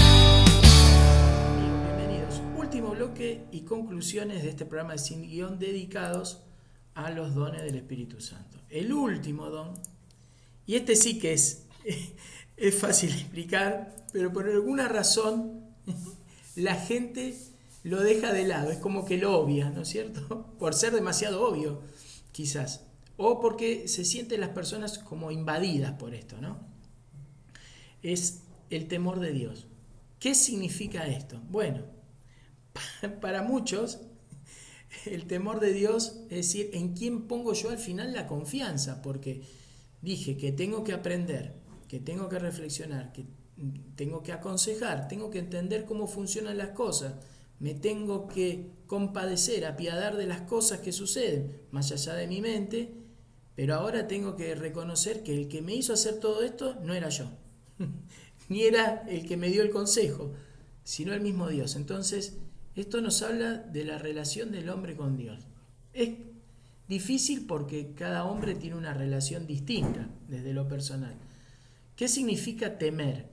[1.54, 2.42] Bienvenidos.
[2.56, 6.42] Último bloque y conclusiones de este programa de Sin Guión dedicados
[6.94, 8.58] a los dones del Espíritu Santo.
[8.70, 9.74] El último don,
[10.66, 11.66] y este sí que es,
[12.56, 15.60] es fácil explicar, pero por alguna razón
[16.56, 17.51] la gente
[17.84, 20.54] lo deja de lado, es como que lo obvia, ¿no es cierto?
[20.58, 21.80] Por ser demasiado obvio,
[22.30, 22.84] quizás.
[23.16, 26.58] O porque se sienten las personas como invadidas por esto, ¿no?
[28.02, 28.40] Es
[28.70, 29.66] el temor de Dios.
[30.18, 31.40] ¿Qué significa esto?
[31.50, 31.84] Bueno,
[33.20, 34.00] para muchos,
[35.06, 39.02] el temor de Dios es decir, ¿en quién pongo yo al final la confianza?
[39.02, 39.42] Porque
[40.00, 41.54] dije que tengo que aprender,
[41.88, 43.26] que tengo que reflexionar, que
[43.94, 47.14] tengo que aconsejar, tengo que entender cómo funcionan las cosas
[47.62, 52.92] me tengo que compadecer, apiadar de las cosas que suceden, más allá de mi mente,
[53.54, 57.08] pero ahora tengo que reconocer que el que me hizo hacer todo esto no era
[57.08, 57.26] yo,
[58.48, 60.32] ni era el que me dio el consejo,
[60.82, 61.76] sino el mismo Dios.
[61.76, 62.36] Entonces,
[62.74, 65.46] esto nos habla de la relación del hombre con Dios.
[65.94, 66.10] Es
[66.88, 71.14] difícil porque cada hombre tiene una relación distinta desde lo personal.
[71.94, 73.31] ¿Qué significa temer?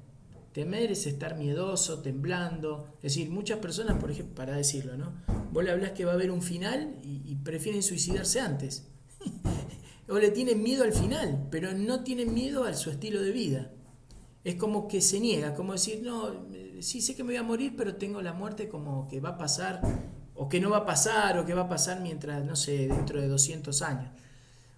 [0.54, 2.88] Temer es estar miedoso, temblando.
[2.98, 5.14] Es decir, muchas personas, por ejemplo, para decirlo, ¿no?
[5.52, 8.88] Vos le hablas que va a haber un final y, prefieren suicidarse antes.
[10.10, 13.72] o le tienen miedo al final, pero no tienen miedo a su estilo de vida.
[14.44, 16.48] Es como que se niega, como decir, no,
[16.80, 19.38] sí sé que me voy a morir, pero tengo la muerte como que va a
[19.38, 19.82] pasar,
[20.34, 23.22] o que no va a pasar, o que va a pasar mientras, no sé, dentro
[23.22, 24.12] de 200 años.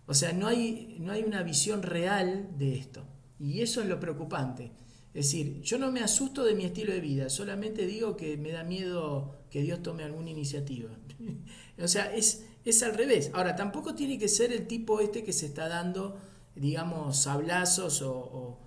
[0.07, 3.03] O sea, no hay, no hay una visión real de esto.
[3.39, 4.71] Y eso es lo preocupante.
[5.13, 8.51] Es decir, yo no me asusto de mi estilo de vida, solamente digo que me
[8.51, 10.89] da miedo que Dios tome alguna iniciativa.
[11.81, 13.29] o sea, es, es al revés.
[13.33, 16.17] Ahora, tampoco tiene que ser el tipo este que se está dando,
[16.55, 18.57] digamos, sablazos o,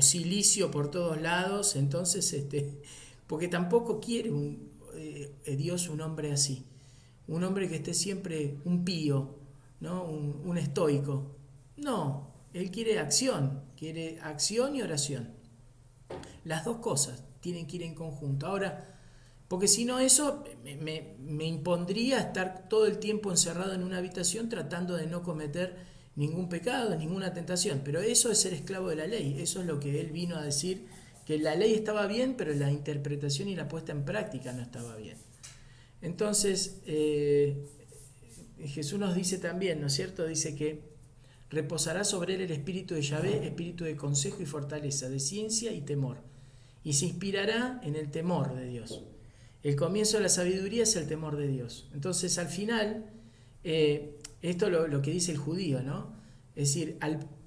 [0.00, 2.82] silicio por todos lados, entonces, este,
[3.26, 6.66] porque tampoco quiere un, eh, Dios un hombre así,
[7.26, 9.36] un hombre que esté siempre un pío,
[9.80, 10.04] ¿no?
[10.04, 11.34] un estoico.
[11.78, 15.35] No, él quiere acción, quiere acción y oración.
[16.46, 18.46] Las dos cosas tienen que ir en conjunto.
[18.46, 18.98] Ahora,
[19.48, 20.44] porque si no eso
[20.80, 25.76] me, impondría estar todo el tiempo encerrado en una habitación tratando de no cometer
[26.14, 27.82] ningún pecado, ninguna tentación.
[27.84, 29.36] Pero eso es ser esclavo de la ley.
[29.40, 30.86] Eso es lo que él vino a decir,
[31.26, 34.94] que la ley estaba bien, pero la interpretación y la puesta en práctica no estaba
[34.96, 35.18] bien.
[36.00, 37.68] Entonces, eh,
[38.64, 40.24] Jesús nos dice también, ¿no es cierto?
[40.26, 40.96] Dice que
[41.48, 45.80] Reposará sobre él el espíritu de Yahvé, espíritu de consejo y fortaleza, de ciencia y
[45.80, 46.18] temor.
[46.86, 49.02] Y se inspirará en el temor de Dios.
[49.64, 51.90] El comienzo de la sabiduría es el temor de Dios.
[51.92, 53.10] Entonces, al final,
[53.64, 56.14] eh, esto es lo, que dice el judío, ¿no?
[56.54, 56.96] Es decir,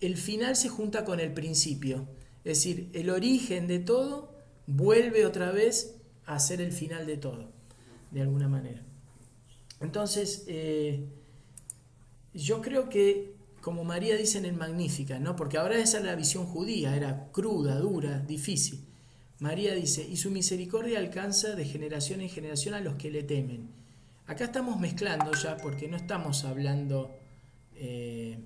[0.02, 2.10] el final se junta con el principio.
[2.44, 4.36] Es decir, el origen de todo
[4.68, 5.96] vuelve otra vez
[6.26, 7.50] a ser el final de todo,
[8.12, 8.84] de alguna manera.
[9.80, 11.08] Entonces, eh,
[12.34, 15.38] yo creo que como María dice en el Magnífica, ¿no?
[15.38, 18.89] porque ahora esa era la visión judía, era cruda, dura, difícil.
[19.40, 23.70] María dice, y su misericordia alcanza de generación en generación a los que le temen.
[24.28, 27.10] Acá estamos mezclando ya, porque no estamos hablando,
[27.76, 28.38] eh,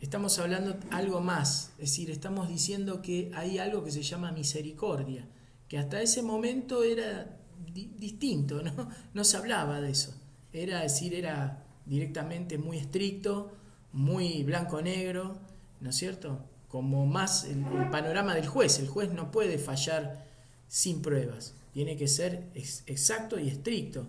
[0.00, 5.26] estamos hablando algo más, es decir, estamos diciendo que hay algo que se llama misericordia,
[5.68, 7.36] que hasta ese momento era
[7.74, 8.88] distinto, ¿no?
[9.14, 10.14] no se hablaba de eso,
[10.52, 13.52] era decir, era directamente muy estricto,
[13.92, 15.38] muy blanco-negro,
[15.80, 16.40] ¿no es cierto?
[16.68, 18.78] Como más el, panorama del juez.
[18.78, 20.26] El juez no puede fallar
[20.68, 21.54] sin pruebas.
[21.72, 24.06] Tiene que ser exacto y estricto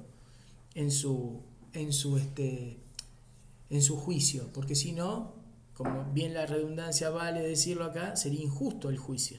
[0.73, 1.41] en su,
[1.73, 2.77] en su, este,
[3.69, 5.35] en su juicio, porque si no,
[5.73, 9.37] como bien la redundancia vale decirlo acá, sería injusto el juicio,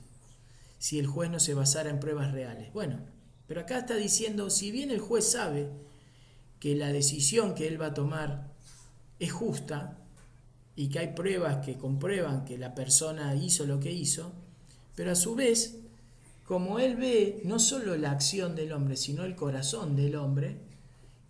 [0.78, 2.72] si el juez no se basara en pruebas reales.
[2.72, 3.00] Bueno,
[3.46, 5.70] pero acá está diciendo, si bien el juez sabe
[6.60, 8.52] que la decisión que él va a tomar
[9.18, 9.97] es justa,
[10.78, 14.30] y que hay pruebas que comprueban que la persona hizo lo que hizo,
[14.94, 15.74] pero a su vez,
[16.44, 20.54] como él ve no solo la acción del hombre, sino el corazón del hombre,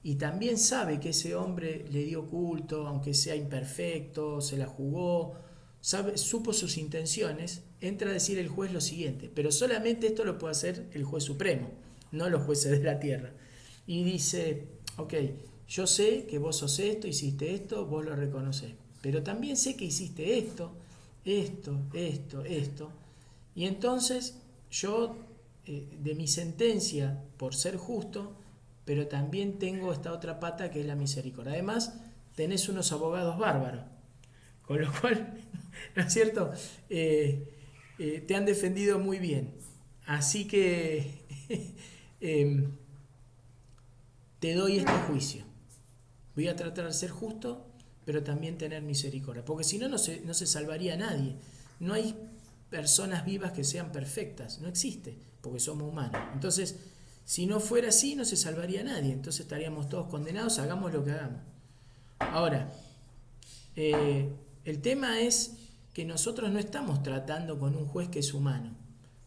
[0.02, 5.32] y también sabe que ese hombre le dio culto, aunque sea imperfecto, se la jugó,
[5.80, 10.36] sabe, supo sus intenciones, entra a decir el juez lo siguiente, pero solamente esto lo
[10.36, 11.70] puede hacer el juez supremo,
[12.12, 13.32] no los jueces de la tierra.
[13.86, 14.64] Y dice,
[14.98, 15.14] ok,
[15.66, 18.72] yo sé que vos sos esto, hiciste esto, vos lo reconoces
[19.02, 20.72] pero también sé que hiciste esto,
[21.24, 22.90] esto, esto, esto.
[23.54, 24.38] Y entonces
[24.70, 25.16] yo
[25.66, 28.34] eh, de mi sentencia por ser justo,
[28.84, 31.52] pero también tengo esta otra pata que es la misericordia.
[31.52, 31.94] Además,
[32.34, 33.84] tenés unos abogados bárbaros,
[34.62, 35.34] con lo cual,
[35.96, 36.52] ¿no es cierto?
[36.88, 37.52] Eh,
[37.98, 39.52] eh, te han defendido muy bien.
[40.06, 41.26] Así que
[42.20, 42.70] em,
[44.40, 45.44] te doy este juicio.
[46.34, 47.67] Voy a tratar de ser justo,
[48.08, 51.36] pero también tener misericordia, porque si no, no se, no se salvaría nadie.
[51.78, 52.14] No hay
[52.70, 56.18] personas vivas que sean perfectas, no existe, porque somos humanos.
[56.32, 56.76] Entonces,
[57.26, 61.10] si no fuera así, no se salvaría nadie, entonces estaríamos todos condenados, hagamos lo que
[61.10, 61.42] hagamos.
[62.20, 62.72] Ahora,
[63.76, 64.32] eh,
[64.64, 65.58] el tema es
[65.92, 68.74] que nosotros no estamos tratando con un juez que es humano,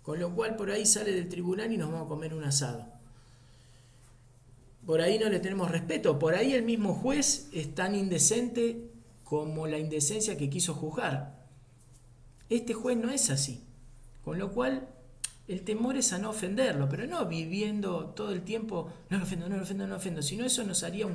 [0.01, 2.90] con lo cual por ahí sale del tribunal y nos vamos a comer un asado.
[4.85, 8.89] Por ahí no le tenemos respeto, por ahí el mismo juez es tan indecente
[9.23, 11.45] como la indecencia que quiso juzgar.
[12.49, 13.63] Este juez no es así.
[14.23, 14.87] Con lo cual,
[15.47, 19.49] el temor es a no ofenderlo, pero no viviendo todo el tiempo, no lo ofendo,
[19.49, 21.07] no lo ofendo, no lo ofendo, sino eso nos haría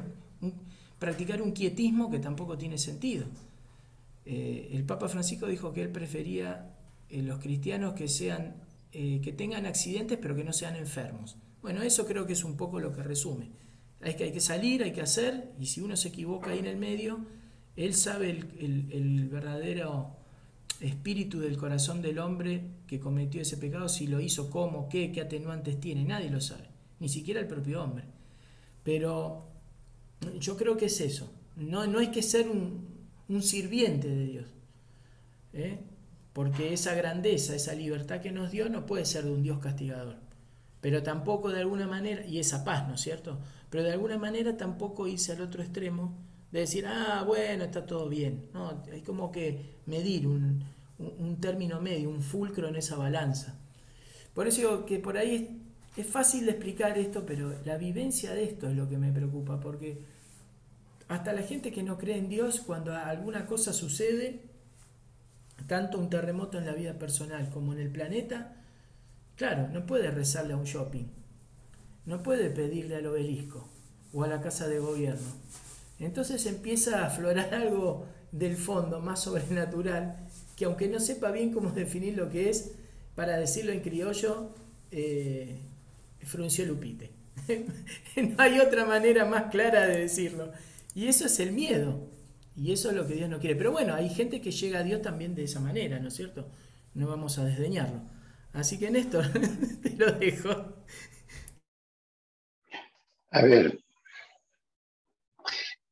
[0.98, 3.26] practicar un quietismo que tampoco tiene sentido.
[4.24, 6.74] Eh, el Papa Francisco dijo que él prefería
[7.08, 8.56] eh, los cristianos que sean
[8.98, 11.36] eh, que tengan accidentes pero que no sean enfermos.
[11.60, 13.50] Bueno, eso creo que es un poco lo que resume.
[14.00, 16.66] Hay que, hay que salir, hay que hacer, y si uno se equivoca ahí en
[16.66, 17.26] el medio,
[17.76, 20.16] él sabe el, el verdadero
[20.80, 25.20] espíritu del corazón del hombre que cometió ese pecado, si lo hizo, cómo, qué, qué
[25.20, 26.68] atenuantes tiene, nadie lo sabe,
[26.98, 28.04] ni siquiera el propio hombre.
[28.82, 29.46] Pero
[30.40, 32.86] yo creo que es eso, no, no hay que ser un,
[33.28, 34.46] un sirviente de Dios,
[35.52, 35.80] ¿eh?
[36.36, 40.16] Porque esa grandeza, esa libertad que nos dio no puede ser de un Dios castigador,
[40.82, 43.38] pero tampoco de alguna manera, y esa paz, ¿no es cierto?
[43.70, 46.14] Pero de alguna manera tampoco irse al otro extremo
[46.52, 48.50] de decir, ah, bueno, está todo bien.
[48.52, 50.62] No, hay como que medir un,
[51.40, 53.58] término medio, un fulcro en esa balanza.
[54.34, 55.62] Por eso digo que por ahí
[55.96, 59.58] es, fácil de explicar esto, pero la vivencia de esto es lo que me preocupa,
[59.58, 60.02] porque
[61.08, 64.54] hasta la gente que no cree en Dios, cuando alguna cosa sucede,
[65.66, 68.56] tanto un terremoto en la vida personal como en el planeta,
[69.36, 71.06] claro, no puede rezarle a un shopping,
[72.04, 73.68] no puede pedirle al obelisco
[74.12, 75.46] o a la casa de gobierno
[75.98, 80.16] entonces empieza a aflorar algo del fondo más sobrenatural,
[80.56, 82.72] que aunque no sepa bien cómo definir lo que es,
[83.14, 84.50] para decirlo en criollo,
[84.90, 85.56] eh,
[86.24, 87.10] frunció Lupite.
[88.16, 90.52] no hay otra manera más clara de decirlo.
[90.94, 92.00] Y eso es el miedo.
[92.56, 93.54] Y eso es lo que Dios no quiere.
[93.54, 96.50] Pero bueno, hay gente que llega a Dios también de esa manera, ¿no es cierto?
[96.94, 98.00] No vamos a desdeñarlo.
[98.52, 99.26] Así que Néstor,
[99.82, 100.82] te lo dejo.
[103.30, 103.78] A ver,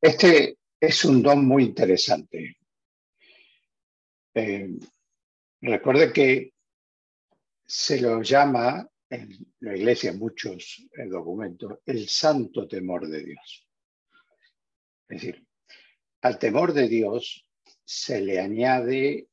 [0.01, 2.57] este es un don muy interesante.
[4.33, 4.69] Eh,
[5.61, 6.53] recuerde que
[7.63, 9.29] se lo llama en
[9.59, 13.67] la iglesia, muchos eh, documentos, el santo temor de Dios.
[15.07, 15.44] Es decir,
[16.25, 17.47] al temor de Dios
[17.83, 19.29] se le añade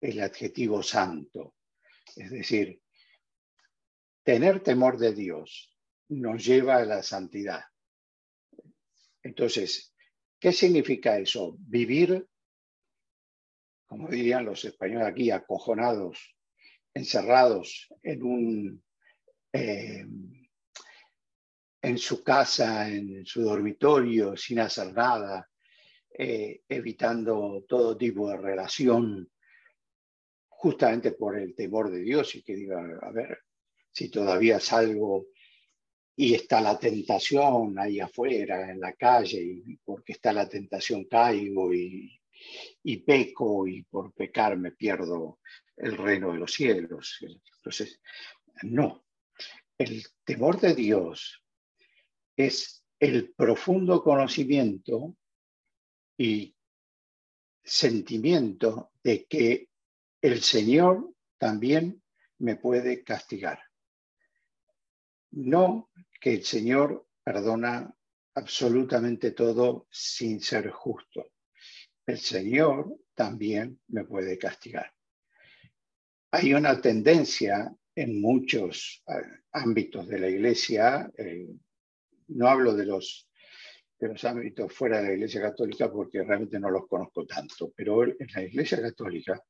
[0.00, 1.56] el adjetivo santo.
[2.16, 2.80] Es decir,
[4.22, 5.76] tener temor de Dios
[6.08, 7.60] nos lleva a la santidad.
[9.22, 9.94] Entonces,
[10.38, 11.56] ¿qué significa eso?
[11.58, 12.26] Vivir,
[13.86, 16.34] como dirían los españoles aquí, acojonados,
[16.94, 18.84] encerrados en un...
[19.52, 20.06] Eh,
[21.82, 25.49] en su casa, en su dormitorio, sin hacer nada,
[26.12, 29.30] eh, evitando todo tipo de relación,
[30.48, 33.38] justamente por el temor de Dios y que diga, a ver,
[33.90, 35.26] si todavía salgo
[36.16, 41.72] y está la tentación ahí afuera, en la calle, y porque está la tentación caigo
[41.72, 42.20] y,
[42.82, 45.38] y peco y por pecar me pierdo
[45.76, 47.18] el reino de los cielos.
[47.56, 48.00] Entonces,
[48.62, 49.04] no,
[49.78, 51.42] el temor de Dios
[52.36, 55.16] es el profundo conocimiento
[56.20, 56.54] y
[57.64, 59.70] sentimiento de que
[60.20, 62.02] el Señor también
[62.40, 63.58] me puede castigar.
[65.30, 65.88] No
[66.20, 67.90] que el Señor perdona
[68.34, 71.32] absolutamente todo sin ser justo.
[72.04, 74.92] El Señor también me puede castigar.
[76.32, 79.12] Hay una tendencia en muchos eh,
[79.52, 81.48] ámbitos de la iglesia, eh,
[82.28, 83.29] no hablo de los,
[84.00, 88.04] de los ámbitos fuera de la iglesia católica porque realmente no los conozco tanto, pero
[88.04, 89.44] en la iglesia católica,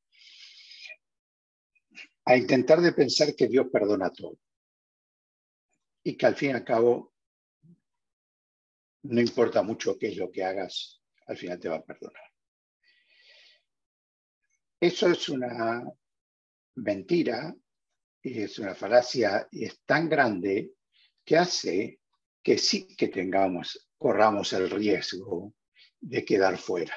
[2.24, 4.36] a intentar de pensar que Dios perdona todo
[6.02, 7.14] y que al fin y al cabo
[9.02, 12.24] no importa mucho qué es lo que hagas, al final te va a perdonar.
[14.81, 15.85] Eso es una
[16.74, 17.55] mentira
[18.22, 20.72] y es una falacia, y es tan grande
[21.24, 22.01] que hace
[22.43, 25.52] que sí que tengamos, corramos el riesgo
[26.01, 26.97] de quedar fuera.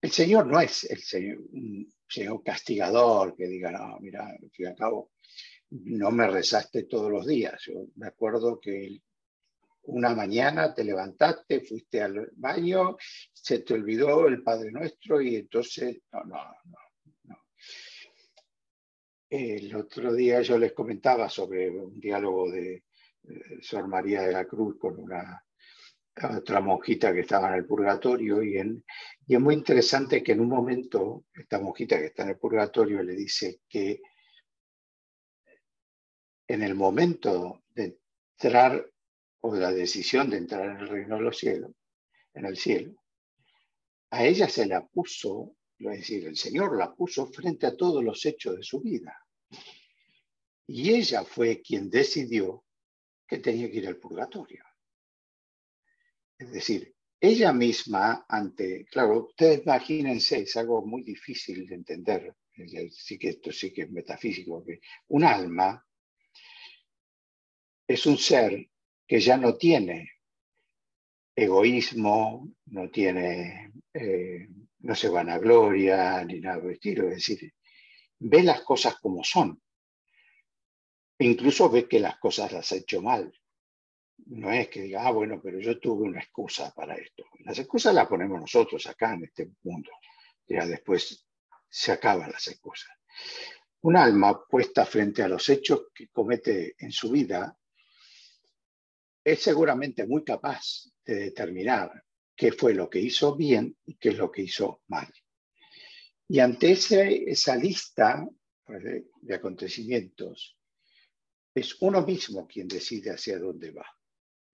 [0.00, 4.74] El Señor no es el Señor, un Señor castigador que diga, no, mira, y al
[4.74, 5.10] cabo,
[5.68, 7.62] no me rezaste todos los días.
[7.66, 9.02] Yo me acuerdo que
[9.82, 12.96] una mañana te levantaste, fuiste al baño,
[13.34, 16.78] se te olvidó el Padre Nuestro y entonces, no, no, no.
[17.24, 17.44] no.
[19.28, 22.84] El otro día yo les comentaba sobre un diálogo de
[23.62, 25.44] Sor María de la Cruz con una
[26.22, 28.84] otra monjita que estaba en el purgatorio y, en,
[29.26, 33.14] es muy interesante que en un momento esta monjita que está en el purgatorio le
[33.14, 34.00] dice que
[36.48, 37.98] en el momento de
[38.36, 38.84] entrar
[39.42, 41.70] o la decisión de entrar en el reino de los cielos,
[42.34, 43.00] en el cielo,
[44.10, 48.26] a ella se la puso, es decir, el Señor la puso frente a todos los
[48.26, 49.16] hechos de su vida.
[50.66, 52.64] Y ella fue quien decidió
[53.30, 54.64] que tenía que ir al purgatorio.
[56.36, 62.34] Es decir, ella misma ante, claro, ustedes imagínense, es algo muy difícil de entender,
[62.90, 65.86] sí que esto sí que es metafísico, que un alma
[67.86, 68.68] es un ser
[69.06, 70.10] que ya no tiene
[71.36, 74.48] egoísmo, no tiene, eh,
[74.80, 77.52] no se vanagloria ni nada de estilo, es decir,
[78.18, 79.62] ve las cosas como son.
[81.24, 83.32] Incluso ve que las cosas las ha hecho mal
[84.26, 87.24] no es que diga, ah, bueno, pero yo tuve una excusa para esto.
[87.40, 89.90] Las excusas las ponemos nosotros acá en este mundo.
[90.46, 91.26] Ya después
[91.68, 92.92] se acaban las excusas.
[93.82, 97.56] Un alma puesta frente a los hechos que comete en su vida
[99.24, 102.04] es seguramente muy capaz de determinar
[102.36, 105.12] qué fue lo que hizo bien y qué es lo que hizo mal.
[106.28, 108.26] Y ante esa lista
[108.64, 108.82] pues,
[109.20, 110.56] de acontecimientos,
[111.54, 113.86] es uno mismo quien decide hacia dónde va.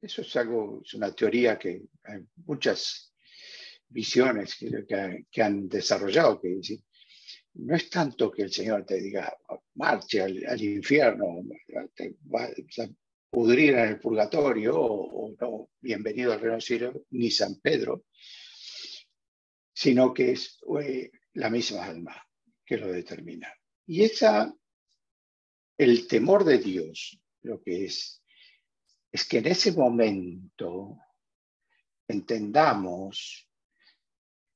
[0.01, 3.13] Eso es algo, es una teoría que hay muchas
[3.89, 6.61] visiones que, han desarrollado, que
[7.55, 9.37] no es tanto que el Señor te diga,
[9.75, 11.43] marche al, infierno,
[11.95, 12.89] te va a
[13.31, 18.05] pudrir en el purgatorio, o, no, bienvenido al reino ni San Pedro,
[19.73, 22.27] sino que es eh, la misma alma
[22.65, 23.53] que lo determina.
[23.87, 24.53] Y esa,
[25.79, 28.23] el temor de Dios, lo que es
[29.17, 30.99] es que en ese momento
[32.07, 33.49] entendamos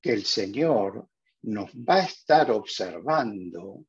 [0.03, 1.09] que el Señor
[1.43, 3.87] nos va a estar observando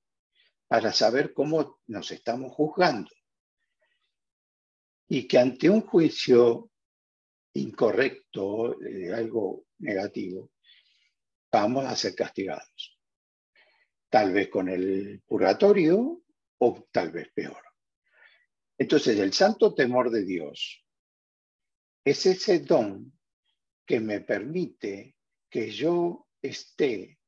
[0.69, 3.11] para saber cómo nos estamos juzgando.
[5.09, 6.71] Y que ante un juicio
[7.53, 10.51] incorrecto, de algo negativo,
[11.51, 12.97] vamos a ser castigados.
[14.09, 16.20] Tal vez con el purgatorio
[16.63, 17.63] o tal vez peor.
[18.77, 20.85] Entonces, el santo temor de Dios
[22.05, 23.11] es ese don
[23.85, 25.15] que me permite
[25.49, 27.19] que yo esté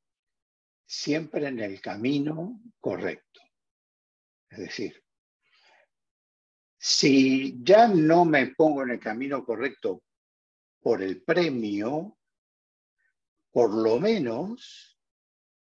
[0.86, 3.40] siempre en el camino correcto.
[4.50, 5.02] Es decir,
[6.78, 10.04] si ya no me pongo en el camino correcto
[10.80, 12.18] por el premio,
[13.50, 15.00] por lo menos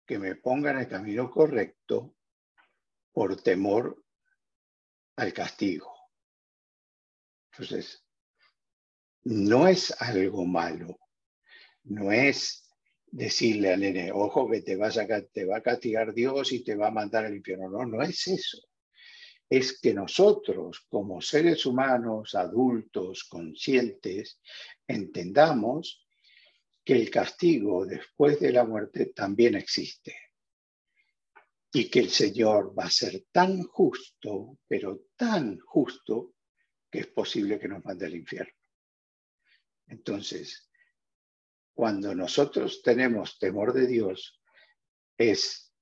[0.07, 2.16] que me ponga en el camino correcto
[3.12, 4.02] por temor
[5.16, 5.93] al castigo.
[7.52, 8.05] Entonces,
[9.24, 10.98] no es algo malo,
[11.84, 12.68] no es
[13.06, 16.74] decirle al nene, ojo que te, vas a, te va a castigar Dios y te
[16.74, 17.68] va a mandar al infierno.
[17.68, 18.59] No, no es eso.
[19.51, 24.40] Es que nosotros, como seres humanos, adultos, conscientes,
[24.89, 26.06] entendamos
[26.82, 30.22] que el castigo después de la muerte también existe
[31.74, 36.35] y que el Señor va a ser tan justo, pero tan justo,
[36.90, 38.53] que es posible que nos mande al infierno.
[39.86, 40.69] Entonces,
[41.74, 44.39] cuando nosotros tenemos temor de Dios,
[45.16, 45.73] es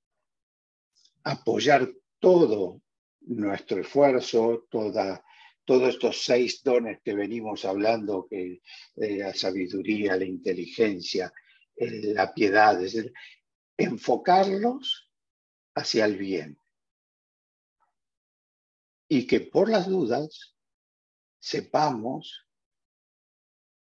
[1.25, 1.91] apoyar
[2.21, 2.83] todo
[3.23, 5.25] nuestro esfuerzo, toda,
[5.65, 8.63] todos estos seis dones que venimos hablando, que
[8.97, 11.33] eh, la sabiduría, la inteligencia,
[11.77, 13.11] la piedad, es
[13.77, 15.10] enfocarlos
[15.75, 16.59] hacia el bien.
[19.09, 20.57] Y que por las dudas
[21.39, 22.47] sepamos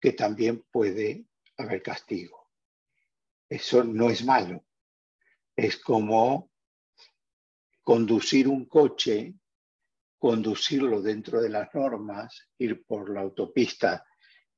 [0.00, 1.26] que también puede
[1.56, 2.50] haber castigo.
[3.48, 4.64] Eso no es malo.
[5.54, 6.50] Es como
[7.82, 9.34] conducir un coche,
[10.18, 14.06] conducirlo dentro de las normas, ir por la autopista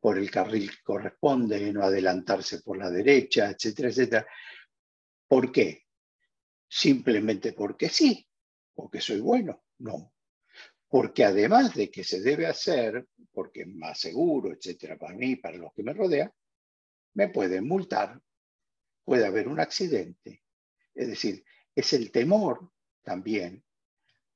[0.03, 4.27] por el carril que corresponde, no adelantarse por la derecha, etcétera, etcétera.
[5.29, 5.87] ¿Por qué?
[6.73, 8.27] Simplemente porque sí.
[8.77, 10.15] o que soy bueno, no.
[10.89, 15.37] Porque además de que se debe hacer, porque es más seguro, etcétera, para mí y
[15.37, 16.33] para los que me rodean,
[17.13, 18.19] me pueden multar,
[19.05, 20.43] puede haber un accidente.
[20.95, 21.45] Es decir,
[21.75, 22.71] es el temor
[23.03, 23.63] también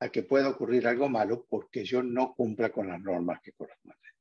[0.00, 4.12] a que pueda ocurrir algo malo porque yo no cumpla con las normas que corresponden.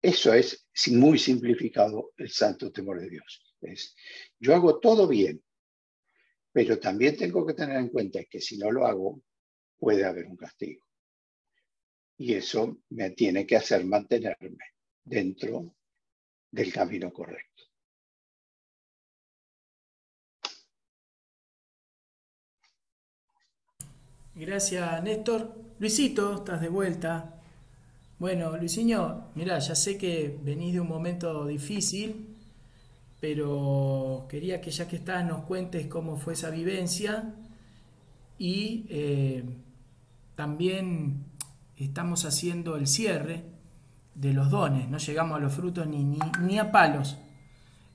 [0.00, 3.54] Eso es, muy simplificado, el santo temor de Dios.
[4.38, 5.42] Yo hago todo bien,
[6.58, 9.22] pero también tengo que tener en cuenta que si no lo hago,
[9.78, 10.84] puede haber un castigo.
[12.16, 14.64] Y eso me tiene que hacer mantenerme
[15.04, 15.72] dentro
[16.50, 17.62] del camino correcto.
[24.34, 25.54] Gracias, Néstor.
[25.78, 27.40] Luisito, estás de vuelta.
[28.18, 32.37] Bueno, Luisinho, mira, ya sé que venís de un momento difícil,
[33.20, 37.34] pero quería que ya que estás nos cuentes cómo fue esa vivencia
[38.38, 39.44] y eh,
[40.34, 41.24] también
[41.76, 43.44] estamos haciendo el cierre
[44.14, 47.18] de los dones, no llegamos a los frutos ni, ni, ni a palos.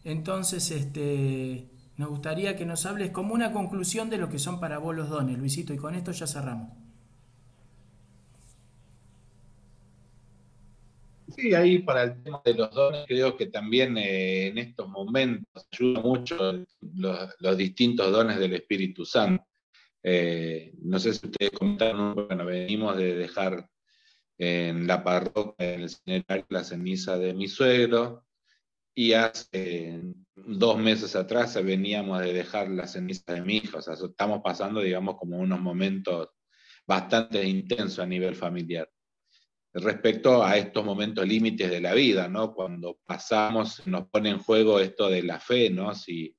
[0.06, 4.78] Entonces, este, nos gustaría que nos hables como una conclusión de lo que son para
[4.78, 6.83] vos los dones, Luisito, y con esto ya cerramos.
[11.30, 15.68] Sí, ahí para el tema de los dones, creo que también eh, en estos momentos
[15.72, 16.66] ayuda mucho
[17.40, 19.46] los, distintos dones del Espíritu Santo.
[20.04, 23.70] Eh, no sé si ustedes comentaron, bueno, venimos de dejar
[24.38, 28.26] en la parroquia, en el cinerario, la ceniza de mi suegro,
[28.96, 30.02] y hace
[30.36, 34.82] dos meses atrás veníamos de dejar la ceniza de mi hija, o sea, estamos pasando,
[34.82, 36.30] digamos, como unos momentos
[36.86, 38.90] bastante intensos a nivel familiar.
[39.76, 42.54] Respecto a estos momentos límites de la vida, ¿no?
[42.54, 45.96] Cuando pasamos, nos pone en juego esto de la fe, ¿no?
[45.96, 46.36] Si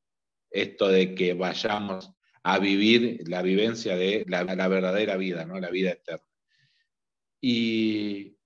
[0.51, 2.12] esto de que vayamos
[2.44, 5.59] a vivir la vivencia de la, verdadera vida, ¿no?
[5.59, 6.24] La vida eterna.
[7.40, 8.36] Y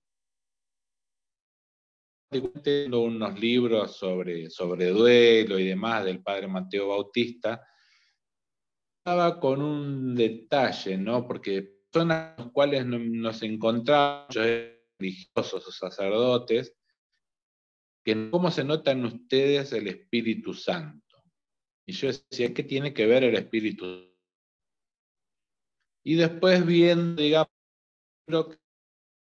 [2.63, 7.63] tengo unos libros sobre, sobre duelo y demás del padre Mateo Bautista,
[8.97, 11.27] estaba con un detalle, ¿no?
[11.27, 14.27] Porque son los cuales nos encontramos,
[14.99, 16.75] religiosos o sacerdotes,
[18.03, 21.23] que cómo se nota en ustedes el Espíritu Santo.
[21.87, 24.15] Y yo decía, ¿qué tiene que ver el Espíritu
[26.03, 27.49] Y después viendo, digamos,
[28.27, 28.57] lo que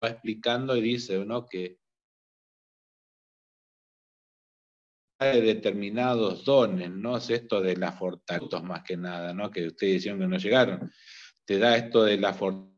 [0.03, 1.47] va explicando y dice, ¿no?
[1.47, 1.79] Que
[5.21, 7.17] de determinados dones, ¿no?
[7.17, 9.51] Es esto de la fortaleza más que nada, ¿no?
[9.51, 10.93] Que ustedes decían que no llegaron.
[11.45, 12.78] Te da esto de la fortaleza.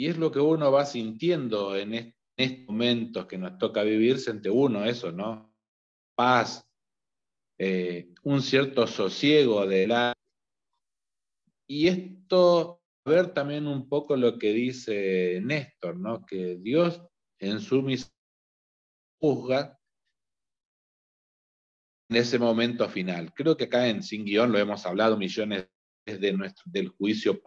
[0.00, 4.48] Y es lo que uno va sintiendo en, estos momentos que nos toca vivir, ante
[4.48, 5.54] uno eso, ¿no?
[6.14, 6.66] Paz,
[7.58, 10.14] eh, un cierto sosiego de la...
[11.66, 16.24] Y esto, ver también un poco lo que dice Néstor, ¿no?
[16.24, 17.02] Que Dios
[17.38, 18.16] en su misericordia
[19.20, 19.78] juzga
[22.08, 23.34] en ese momento final.
[23.34, 25.68] Creo que acá en Sin Guión lo hemos hablado millones
[26.06, 27.38] de nuestro, del juicio.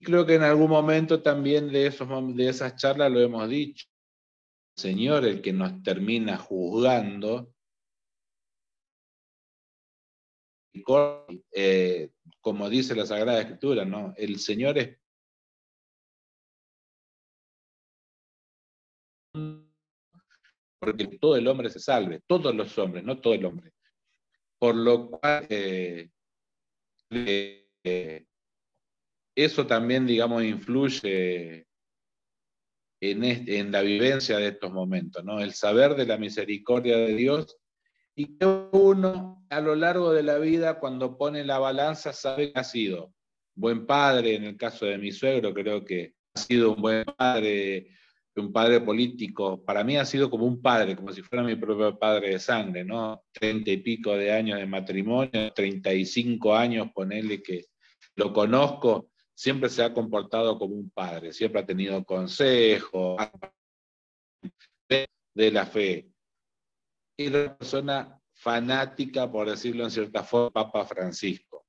[0.00, 3.86] Creo que en algún momento también de, esos, de esas charlas lo hemos dicho.
[4.76, 7.52] Señor, el que nos termina juzgando,
[11.52, 12.10] eh,
[12.40, 14.14] como dice la Sagrada Escritura, ¿no?
[14.16, 14.96] El Señor es
[20.78, 23.72] porque todo el hombre se salve, todos los hombres, no todo el hombre.
[24.58, 26.10] Por lo cual, eh,
[27.10, 28.26] eh,
[29.44, 31.66] eso también, digamos, influye
[33.00, 35.40] en, en, la vivencia de estos momentos, ¿no?
[35.40, 37.56] El saber de la misericordia de Dios
[38.16, 42.58] y que uno a lo largo de la vida, cuando pone la balanza, sabe que
[42.58, 43.14] ha sido
[43.54, 47.90] buen padre, en el caso de mi suegro, creo que ha sido un buen padre,
[48.34, 51.96] un padre político, para mí ha sido como un padre, como si fuera mi propio
[51.96, 53.22] padre de sangre, ¿no?
[53.30, 57.66] Treinta y pico de años de matrimonio, treinta y cinco años, ponerle que
[58.16, 63.16] lo conozco, siempre se ha comportado como un padre, siempre ha tenido consejo
[64.88, 66.10] de, la fe.
[67.16, 71.64] Y una persona fanática, por decirlo en cierta forma, Papa Francisco.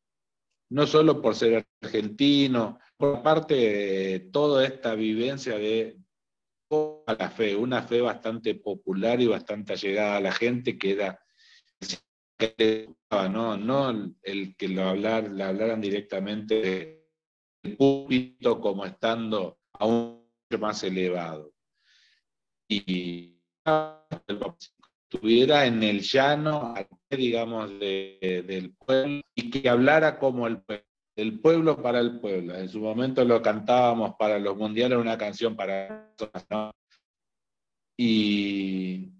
[0.72, 5.96] No solo por ser argentino, por parte de toda esta vivencia de,
[7.06, 11.20] la fe, una fe bastante popular y bastante allegada a la gente que era
[13.30, 16.99] no, no el que lo hablar, le hablaran directamente del
[17.78, 20.20] púlpito como estando aún
[20.60, 21.54] más elevado.
[22.68, 23.38] Y
[25.12, 26.74] estuviera en el llano,
[27.10, 32.56] digamos, del pueblo y que hablara como el pueblo, del pueblo para el pueblo.
[32.56, 36.14] En su momento lo cantábamos para los mundiales, una canción para
[37.98, 39.12] Y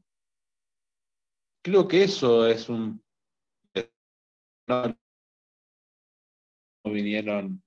[1.62, 3.04] creo que eso es un...
[4.68, 4.96] No
[6.86, 7.62] vinieron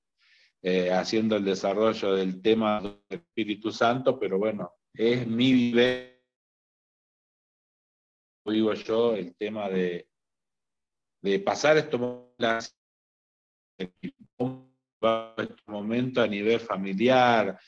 [0.62, 6.12] eh, haciendo el desarrollo del tema del Espíritu Santo, pero bueno, es mi vivencia
[8.44, 10.08] vivo yo el tema de,
[11.22, 12.00] de pasar estos
[15.66, 17.58] momentos a nivel familiar,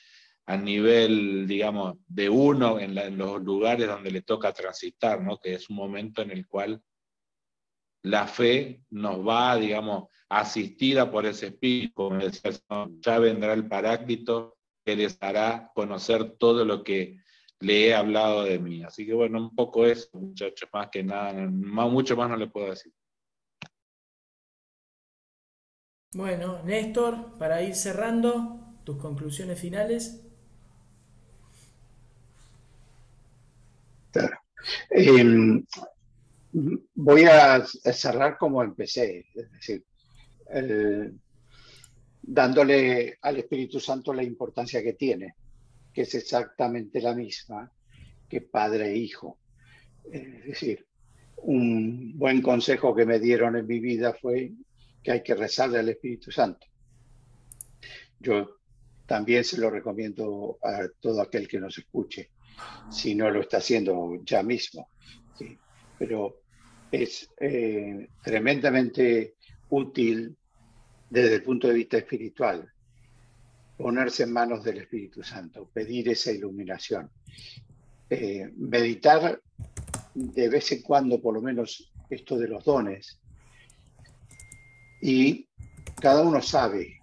[0.46, 5.38] a nivel, digamos, de uno en, los lugares donde le toca transitar, ¿no?
[5.38, 6.82] que es un momento en el cual
[8.04, 12.50] la fe nos va, digamos, asistida por ese espíritu, como decía
[13.00, 17.16] ya vendrá el paráclito que les hará conocer todo lo que
[17.60, 18.84] le he hablado de mí.
[18.84, 22.68] Así que bueno, un poco eso, muchachos, más que nada, mucho más no le puedo
[22.70, 22.92] decir.
[26.12, 30.20] Bueno, Néstor, para ir cerrando, tus conclusiones finales.
[34.12, 34.38] Claro.
[34.90, 35.64] Em,
[36.94, 39.84] voy a cerrar como empecé, es decir,
[42.22, 45.34] dándole al Espíritu Santo la importancia que tiene
[45.94, 47.70] que es exactamente la misma
[48.28, 49.38] que padre e hijo.
[50.12, 50.86] Es decir,
[51.36, 54.52] un buen consejo que me dieron en mi vida fue
[55.02, 56.66] que hay que rezarle al Espíritu Santo.
[58.18, 58.58] Yo
[59.06, 62.30] también se lo recomiendo a todo aquel que nos escuche,
[62.90, 64.88] si no lo está haciendo ya mismo.
[65.96, 66.42] Pero
[66.90, 69.34] es eh, tremendamente
[69.70, 70.36] útil
[71.10, 72.70] desde el punto de vista espiritual
[73.76, 77.10] ponerse en manos del Espíritu Santo, pedir esa iluminación.
[78.08, 79.40] Eh, meditar
[80.14, 83.18] de vez en cuando, por lo menos, esto de los dones.
[85.00, 85.48] Y
[86.00, 87.00] cada uno sabe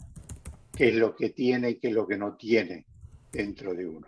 [0.75, 2.85] qué es lo que tiene y qué es lo que no tiene
[3.31, 4.07] dentro de uno.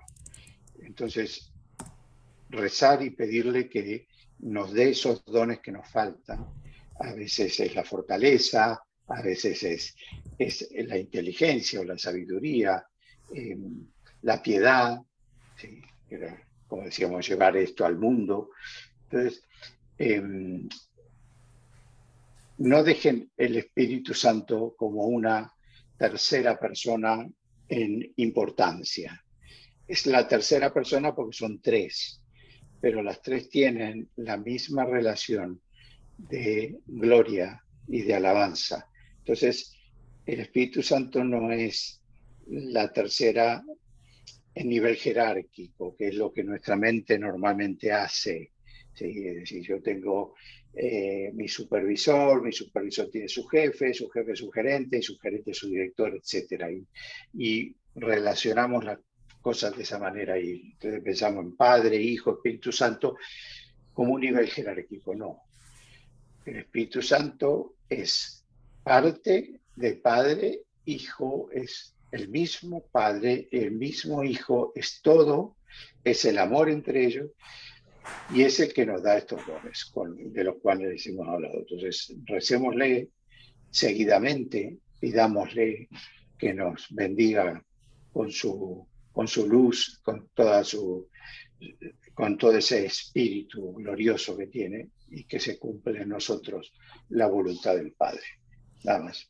[0.79, 1.51] Entonces,
[2.49, 4.07] rezar y pedirle que
[4.43, 6.45] nos dé esos dones que nos faltan.
[6.99, 9.95] A veces es la fortaleza, a veces es,
[10.37, 12.85] es la inteligencia o la sabiduría,
[13.33, 13.87] em,
[14.21, 15.01] la piedad,
[16.67, 18.49] como decíamos, llevar esto al mundo.
[19.03, 19.43] Entonces,
[19.97, 20.67] em,
[22.57, 25.51] no dejen el Espíritu Santo como una
[25.97, 27.27] tercera persona
[27.67, 29.23] en importancia.
[29.87, 32.22] Es la tercera persona porque son tres,
[32.83, 35.61] pero las tres tienen la misma relación
[36.17, 38.89] de gloria y de alabanza.
[39.19, 39.73] Entonces,
[40.25, 42.01] el Espíritu Santo no es
[42.45, 43.63] la tercera
[44.53, 48.51] en nivel jerárquico, que es lo que nuestra mente normalmente hace.
[48.93, 50.35] Es decir, yo tengo
[50.73, 55.69] eh, mi supervisor, mi supervisor tiene su jefe, su jefe su gerente, su gerente su
[55.69, 56.65] director, etc.
[57.33, 58.99] Y, y relacionamos las
[59.43, 63.17] cosas de esa manera y entonces pensamos en Padre, Hijo, Espíritu Santo
[63.93, 65.13] como un nivel jerárquico.
[65.13, 65.43] No.
[66.45, 68.45] El Espíritu Santo es
[68.83, 75.57] parte de Padre, Hijo, es el mismo Padre, el mismo Hijo, es todo,
[76.03, 77.31] es el amor entre ellos
[78.33, 79.91] y es el que nos da estos dones
[80.33, 81.59] de los cuales hemos hablado.
[81.59, 83.09] Entonces, recémosle
[83.71, 85.89] seguidamente, pidámosle
[86.37, 87.61] que nos bendiga
[88.13, 91.07] con su, con su luz, con, toda su,
[92.13, 96.73] con todo ese espíritu glorioso que tiene y que se cumple en nosotros
[97.09, 98.23] la voluntad del Padre.
[98.83, 99.29] Nada más.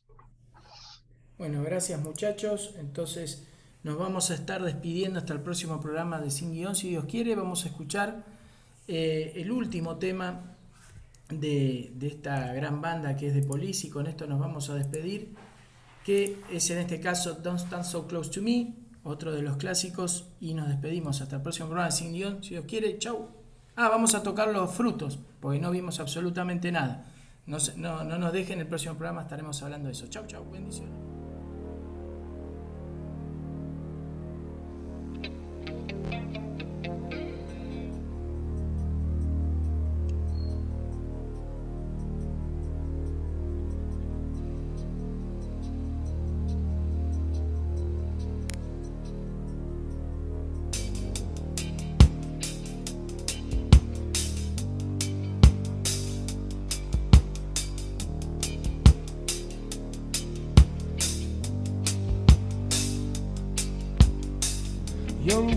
[1.38, 2.74] Bueno, gracias muchachos.
[2.78, 3.46] Entonces
[3.82, 6.74] nos vamos a estar despidiendo hasta el próximo programa de Sin Guión.
[6.74, 8.24] Si Dios quiere, vamos a escuchar
[8.88, 10.56] eh, el último tema
[11.28, 15.34] de, esta gran banda que es de Police y con esto nos vamos a despedir,
[16.04, 18.74] que es en este caso Don't Stand So Close to Me,
[19.04, 22.42] otro de los clásicos, y nos despedimos hasta el próximo programa Sin Guión.
[22.42, 23.28] Si Dios quiere, chau.
[23.76, 27.04] Ah, vamos a tocar los frutos, porque no vimos absolutamente nada.
[27.46, 30.06] No, no, no nos dejen, el próximo programa estaremos hablando de eso.
[30.08, 31.13] Chau, chau, bendiciones.